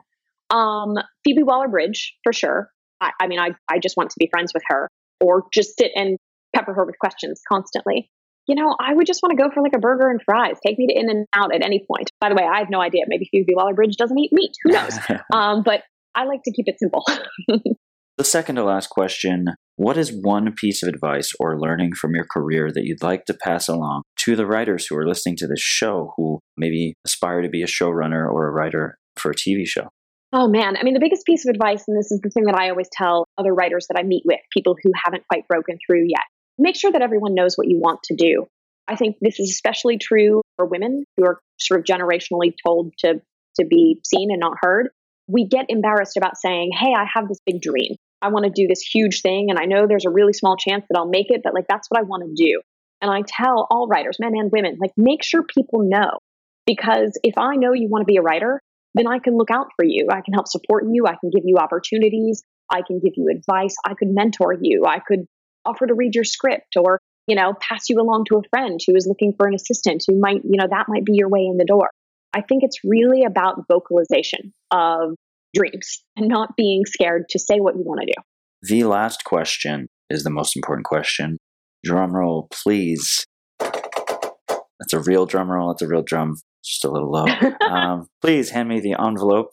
Um, 0.51 0.95
Phoebe 1.25 1.43
Waller 1.43 1.69
Bridge, 1.69 2.15
for 2.25 2.33
sure. 2.33 2.71
I, 3.01 3.11
I 3.21 3.27
mean, 3.27 3.39
I, 3.39 3.51
I 3.71 3.79
just 3.79 3.97
want 3.97 4.11
to 4.11 4.17
be 4.19 4.29
friends 4.31 4.53
with 4.55 4.63
her 4.69 4.89
or 5.21 5.45
just 5.53 5.79
sit 5.79 5.91
and 5.95 6.19
pepper 6.55 6.75
her 6.75 6.85
with 6.85 6.99
questions 6.99 7.41
constantly. 7.51 8.11
You 8.47 8.57
know, 8.57 8.75
I 8.81 8.93
would 8.93 9.07
just 9.07 9.23
want 9.23 9.37
to 9.37 9.43
go 9.43 9.51
for 9.55 9.63
like 9.63 9.73
a 9.75 9.79
burger 9.79 10.11
and 10.11 10.21
fries. 10.25 10.57
Take 10.67 10.79
me 10.79 10.89
to 10.89 10.99
In-N-Out 10.99 11.55
at 11.55 11.65
any 11.65 11.85
point. 11.89 12.11
By 12.21 12.29
the 12.29 12.35
way, 12.35 12.43
I 12.43 12.59
have 12.59 12.71
no 12.71 12.81
idea. 12.81 13.03
Maybe 13.07 13.29
Phoebe 13.31 13.55
Waller 13.55 13.73
Bridge 13.73 13.97
doesn't 13.97 14.19
eat 14.19 14.33
meat. 14.33 14.51
Who 14.65 14.73
knows? 14.73 14.99
um, 15.33 15.63
but 15.63 15.83
I 16.15 16.25
like 16.25 16.43
to 16.45 16.53
keep 16.53 16.67
it 16.69 16.79
simple. 16.79 17.05
the 18.19 18.25
second 18.25 18.57
to 18.57 18.65
last 18.65 18.89
question 18.89 19.47
what 19.77 19.97
is 19.97 20.13
one 20.23 20.53
piece 20.53 20.83
of 20.83 20.89
advice 20.89 21.33
or 21.41 21.59
learning 21.59 21.93
from 21.95 22.15
your 22.15 22.27
career 22.31 22.71
that 22.71 22.85
you'd 22.85 23.03
like 23.03 23.25
to 23.25 23.35
pass 23.35 23.69
along 23.69 24.03
to 24.17 24.37
the 24.37 24.47
writers 24.47 24.87
who 24.87 24.97
are 24.97 25.09
listening 25.09 25.37
to 25.37 25.47
this 25.47 25.61
show 25.61 26.13
who 26.17 26.39
maybe 26.57 26.95
aspire 27.07 27.43
to 27.43 27.49
be 27.49 27.63
a 27.63 27.67
showrunner 27.67 28.31
or 28.31 28.47
a 28.47 28.53
writer 28.53 28.97
for 29.17 29.31
a 29.31 29.35
TV 29.35 29.67
show? 29.67 29.89
Oh 30.33 30.49
man, 30.49 30.77
I 30.77 30.83
mean, 30.83 30.95
the 30.95 31.01
biggest 31.01 31.27
piece 31.27 31.47
of 31.47 31.51
advice, 31.51 31.85
and 31.89 31.97
this 31.97 32.11
is 32.11 32.21
the 32.23 32.31
thing 32.31 32.45
that 32.45 32.55
I 32.55 32.71
always 32.71 32.89
tell 32.93 33.27
other 33.37 33.55
writers 33.55 33.87
that 33.89 33.99
I 33.99 34.03
meet 34.03 34.23
with, 34.25 34.41
people 34.53 34.77
who 34.83 34.91
haven't 35.05 35.25
quite 35.31 35.49
broken 35.49 35.79
through 35.85 36.07
yet, 36.09 36.25
make 36.59 36.77
sure 36.77 36.93
that 36.93 37.03
everyone 37.03 37.35
knows 37.35 37.57
what 37.57 37.69
you 37.69 37.79
want 37.79 38.03
to 38.05 38.15
do. 38.15 38.47
I 38.89 38.97
think 38.97 39.17
this 39.21 39.39
is 39.41 39.51
especially 39.51 39.99
true 39.99 40.43
for 40.57 40.67
women 40.67 41.05
who 41.17 41.25
are 41.25 41.39
sort 41.59 41.81
of 41.81 41.87
generationally 41.87 42.55
told 42.65 42.93
to, 43.01 43.21
to 43.59 43.67
be 43.67 44.01
seen 44.07 44.31
and 44.31 44.41
not 44.41 44.57
heard. 44.61 44.89
We 45.29 45.47
get 45.47 45.67
embarrassed 45.69 46.17
about 46.17 46.37
saying, 46.37 46.71
Hey, 46.79 46.93
I 46.97 47.07
have 47.15 47.29
this 47.29 47.41
big 47.47 47.61
dream. 47.61 47.97
I 48.21 48.29
want 48.29 48.45
to 48.45 48.51
do 48.51 48.69
this 48.69 48.83
huge 48.83 49.23
thing 49.23 49.51
and 49.51 49.59
I 49.59 49.65
know 49.65 49.87
there's 49.87 50.07
a 50.07 50.11
really 50.11 50.33
small 50.33 50.57
chance 50.57 50.85
that 50.89 50.99
I'll 50.99 51.09
make 51.09 51.27
it, 51.31 51.41
but 51.43 51.55
like 51.55 51.67
that's 51.69 51.89
what 51.89 52.01
I 52.01 52.05
want 52.05 52.23
to 52.25 52.45
do. 52.45 52.61
And 53.01 53.11
I 53.11 53.23
tell 53.27 53.67
all 53.69 53.89
writers, 53.89 54.19
men 54.21 54.33
and 54.35 54.51
women, 54.53 54.79
like 54.81 54.93
make 54.97 55.25
sure 55.25 55.43
people 55.43 55.81
know. 55.83 56.19
Because 56.67 57.19
if 57.25 57.37
I 57.37 57.57
know 57.57 57.73
you 57.73 57.89
want 57.89 58.03
to 58.03 58.07
be 58.07 58.17
a 58.17 58.23
writer, 58.23 58.61
then 58.95 59.09
I 59.09 59.19
can 59.19 59.37
look 59.37 59.51
out 59.51 59.69
for 59.75 59.85
you. 59.85 60.09
I 60.11 60.21
can 60.21 60.35
help 60.35 60.47
support 60.47 60.85
you. 60.89 61.07
I 61.07 61.17
can 61.21 61.31
give 61.31 61.43
you 61.45 61.57
opportunities. 61.57 62.45
I 62.71 62.83
can 62.87 63.01
give 63.01 63.15
you 63.17 63.29
advice. 63.29 63.75
I 63.85 63.95
could 63.95 64.09
mentor 64.09 64.57
you. 64.61 64.85
I 64.87 65.01
could 65.01 65.27
offer 65.65 65.87
to 65.87 65.95
read 65.95 66.15
your 66.15 66.25
script 66.25 66.77
or, 66.77 67.01
you 67.27 67.35
know, 67.35 67.55
pass 67.61 67.89
you 67.89 68.01
along 68.01 68.27
to 68.29 68.37
a 68.37 68.49
friend 68.51 68.79
who 68.87 68.95
is 68.95 69.07
looking 69.07 69.35
for 69.37 69.49
an 69.49 69.55
assistant 69.55 70.05
who 70.07 70.19
might, 70.19 70.43
you 70.45 70.59
know, 70.59 70.67
that 70.71 70.87
might 70.89 71.05
be 71.05 71.15
your 71.15 71.29
way 71.29 71.41
in 71.41 71.57
the 71.57 71.65
door. 71.65 71.91
I 72.35 72.41
think 72.41 72.63
it's 72.63 72.79
really 72.85 73.25
about 73.25 73.65
vocalization 73.71 74.53
of 74.71 75.15
dreams 75.55 76.03
and 76.17 76.29
not 76.29 76.57
being 76.57 76.85
scared 76.87 77.25
to 77.31 77.39
say 77.39 77.59
what 77.59 77.75
you 77.77 77.83
want 77.85 78.01
to 78.01 78.07
do. 78.07 78.23
The 78.63 78.85
last 78.85 79.25
question 79.25 79.89
is 80.09 80.25
the 80.25 80.31
most 80.31 80.57
important 80.57 80.87
question. 80.87 81.39
Drum 81.85 82.15
roll, 82.15 82.49
please. 82.51 83.27
That's 83.59 84.93
a 84.93 85.01
real 85.01 85.27
drum 85.27 85.51
roll. 85.51 85.69
That's 85.69 85.83
a 85.83 85.89
real 85.89 86.03
drum. 86.03 86.37
Just 86.65 86.85
a 86.85 86.91
little 86.91 87.11
low. 87.11 87.27
um, 87.71 88.07
please 88.21 88.51
hand 88.51 88.69
me 88.69 88.81
the 88.81 88.95
envelope. 88.99 89.51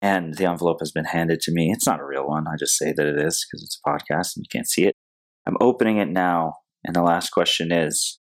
And 0.00 0.34
the 0.34 0.46
envelope 0.46 0.78
has 0.80 0.92
been 0.92 1.06
handed 1.06 1.40
to 1.40 1.52
me. 1.52 1.72
It's 1.72 1.86
not 1.86 2.00
a 2.00 2.06
real 2.06 2.26
one. 2.26 2.46
I 2.46 2.54
just 2.56 2.78
say 2.78 2.92
that 2.96 3.06
it 3.06 3.18
is 3.18 3.44
because 3.44 3.64
it's 3.64 3.80
a 3.84 3.88
podcast 3.88 4.36
and 4.36 4.44
you 4.44 4.48
can't 4.52 4.68
see 4.68 4.84
it. 4.84 4.94
I'm 5.46 5.56
opening 5.60 5.96
it 5.96 6.08
now. 6.08 6.54
And 6.84 6.94
the 6.94 7.02
last 7.02 7.30
question 7.30 7.72
is 7.72 8.20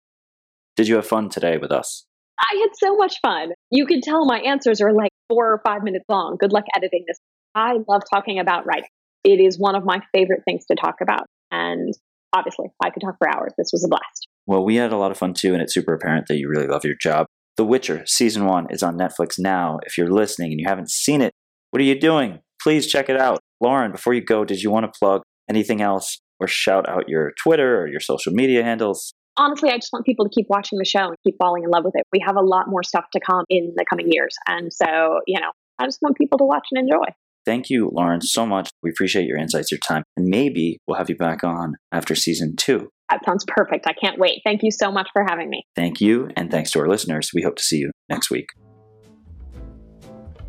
Did 0.76 0.88
you 0.88 0.94
have 0.94 1.06
fun 1.06 1.28
today 1.28 1.58
with 1.58 1.70
us? 1.70 2.05
I 2.38 2.58
had 2.60 2.70
so 2.74 2.96
much 2.96 3.16
fun. 3.22 3.50
You 3.70 3.86
could 3.86 4.02
tell 4.02 4.26
my 4.26 4.38
answers 4.40 4.80
are 4.80 4.92
like 4.92 5.10
four 5.28 5.52
or 5.52 5.62
five 5.66 5.82
minutes 5.82 6.04
long. 6.08 6.36
Good 6.38 6.52
luck 6.52 6.64
editing 6.76 7.04
this. 7.06 7.18
I 7.54 7.78
love 7.88 8.02
talking 8.12 8.38
about 8.38 8.66
writing. 8.66 8.90
It 9.24 9.40
is 9.40 9.58
one 9.58 9.74
of 9.74 9.84
my 9.84 10.00
favorite 10.14 10.42
things 10.44 10.64
to 10.70 10.76
talk 10.76 10.96
about. 11.00 11.26
And 11.50 11.92
obviously, 12.34 12.66
I 12.84 12.90
could 12.90 13.00
talk 13.00 13.16
for 13.18 13.28
hours. 13.28 13.52
This 13.56 13.70
was 13.72 13.84
a 13.84 13.88
blast. 13.88 14.28
Well, 14.46 14.64
we 14.64 14.76
had 14.76 14.92
a 14.92 14.96
lot 14.96 15.10
of 15.10 15.18
fun 15.18 15.34
too, 15.34 15.54
and 15.54 15.62
it's 15.62 15.74
super 15.74 15.94
apparent 15.94 16.26
that 16.28 16.38
you 16.38 16.48
really 16.48 16.66
love 16.66 16.84
your 16.84 16.94
job. 17.00 17.26
The 17.56 17.64
Witcher 17.64 18.04
season 18.06 18.44
one 18.44 18.66
is 18.70 18.82
on 18.82 18.98
Netflix 18.98 19.38
now. 19.38 19.78
If 19.86 19.96
you're 19.96 20.10
listening 20.10 20.52
and 20.52 20.60
you 20.60 20.68
haven't 20.68 20.90
seen 20.90 21.22
it, 21.22 21.32
what 21.70 21.80
are 21.80 21.84
you 21.84 21.98
doing? 21.98 22.40
Please 22.62 22.86
check 22.86 23.08
it 23.08 23.18
out. 23.18 23.40
Lauren, 23.60 23.92
before 23.92 24.12
you 24.12 24.22
go, 24.22 24.44
did 24.44 24.62
you 24.62 24.70
want 24.70 24.84
to 24.84 24.98
plug 24.98 25.22
anything 25.48 25.80
else 25.80 26.18
or 26.38 26.46
shout 26.46 26.88
out 26.88 27.08
your 27.08 27.32
Twitter 27.42 27.80
or 27.80 27.88
your 27.88 28.00
social 28.00 28.32
media 28.32 28.62
handles? 28.62 29.14
Honestly, 29.38 29.70
I 29.70 29.76
just 29.76 29.92
want 29.92 30.06
people 30.06 30.24
to 30.24 30.30
keep 30.34 30.46
watching 30.48 30.78
the 30.78 30.84
show 30.84 31.08
and 31.08 31.16
keep 31.22 31.36
falling 31.38 31.64
in 31.64 31.70
love 31.70 31.84
with 31.84 31.94
it. 31.94 32.04
We 32.10 32.20
have 32.24 32.36
a 32.36 32.42
lot 32.42 32.68
more 32.68 32.82
stuff 32.82 33.04
to 33.12 33.20
come 33.20 33.44
in 33.50 33.74
the 33.76 33.84
coming 33.88 34.06
years. 34.10 34.34
And 34.46 34.72
so, 34.72 35.20
you 35.26 35.38
know, 35.38 35.50
I 35.78 35.84
just 35.84 35.98
want 36.00 36.16
people 36.16 36.38
to 36.38 36.44
watch 36.44 36.66
and 36.72 36.88
enjoy. 36.88 37.04
Thank 37.44 37.70
you, 37.70 37.90
Lauren, 37.92 38.22
so 38.22 38.46
much. 38.46 38.70
We 38.82 38.90
appreciate 38.90 39.26
your 39.26 39.36
insights, 39.36 39.70
your 39.70 39.78
time, 39.78 40.02
and 40.16 40.26
maybe 40.26 40.78
we'll 40.86 40.96
have 40.96 41.08
you 41.08 41.16
back 41.16 41.44
on 41.44 41.76
after 41.92 42.14
season 42.14 42.56
two. 42.56 42.88
That 43.10 43.24
sounds 43.24 43.44
perfect. 43.46 43.86
I 43.86 43.92
can't 43.92 44.18
wait. 44.18 44.40
Thank 44.42 44.64
you 44.64 44.72
so 44.72 44.90
much 44.90 45.08
for 45.12 45.22
having 45.22 45.48
me. 45.48 45.64
Thank 45.76 46.00
you, 46.00 46.28
and 46.34 46.50
thanks 46.50 46.72
to 46.72 46.80
our 46.80 46.88
listeners. 46.88 47.30
We 47.32 47.42
hope 47.42 47.54
to 47.56 47.62
see 47.62 47.76
you 47.76 47.92
next 48.08 48.30
week. 48.30 48.48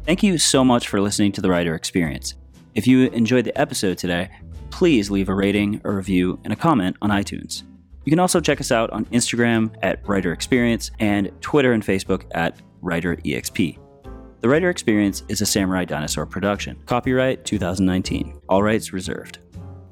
Thank 0.05 0.23
you 0.23 0.39
so 0.39 0.63
much 0.63 0.87
for 0.87 0.99
listening 0.99 1.33
to 1.33 1.41
the 1.41 1.49
Writer 1.49 1.75
Experience. 1.75 2.33
If 2.73 2.87
you 2.87 3.09
enjoyed 3.09 3.45
the 3.45 3.55
episode 3.59 3.99
today, 3.99 4.31
please 4.71 5.11
leave 5.11 5.29
a 5.29 5.35
rating, 5.35 5.81
a 5.83 5.91
review, 5.91 6.39
and 6.43 6.53
a 6.53 6.55
comment 6.55 6.97
on 7.01 7.11
iTunes. 7.11 7.61
You 8.07 8.11
can 8.11 8.19
also 8.19 8.39
check 8.39 8.61
us 8.61 8.71
out 8.71 8.89
on 8.91 9.03
Instagram 9.07 9.75
at 9.81 10.07
Writer 10.07 10.31
Experience 10.31 10.91
and 10.97 11.29
Twitter 11.41 11.73
and 11.73 11.83
Facebook 11.83 12.23
at 12.31 12.57
Writer 12.81 13.17
EXP. 13.17 13.77
The 14.39 14.47
Writer 14.47 14.69
Experience 14.69 15.23
is 15.27 15.41
a 15.41 15.45
Samurai 15.45 15.83
Dinosaur 15.83 16.25
production. 16.25 16.81
Copyright 16.85 17.43
2019. 17.43 18.39
All 18.47 18.63
rights 18.63 18.93
reserved. 18.93 19.39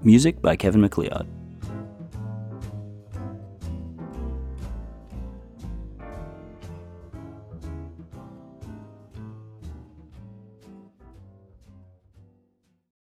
Music 0.01 0.41
by 0.41 0.55
Kevin 0.55 0.79
MacLeod. 0.79 1.27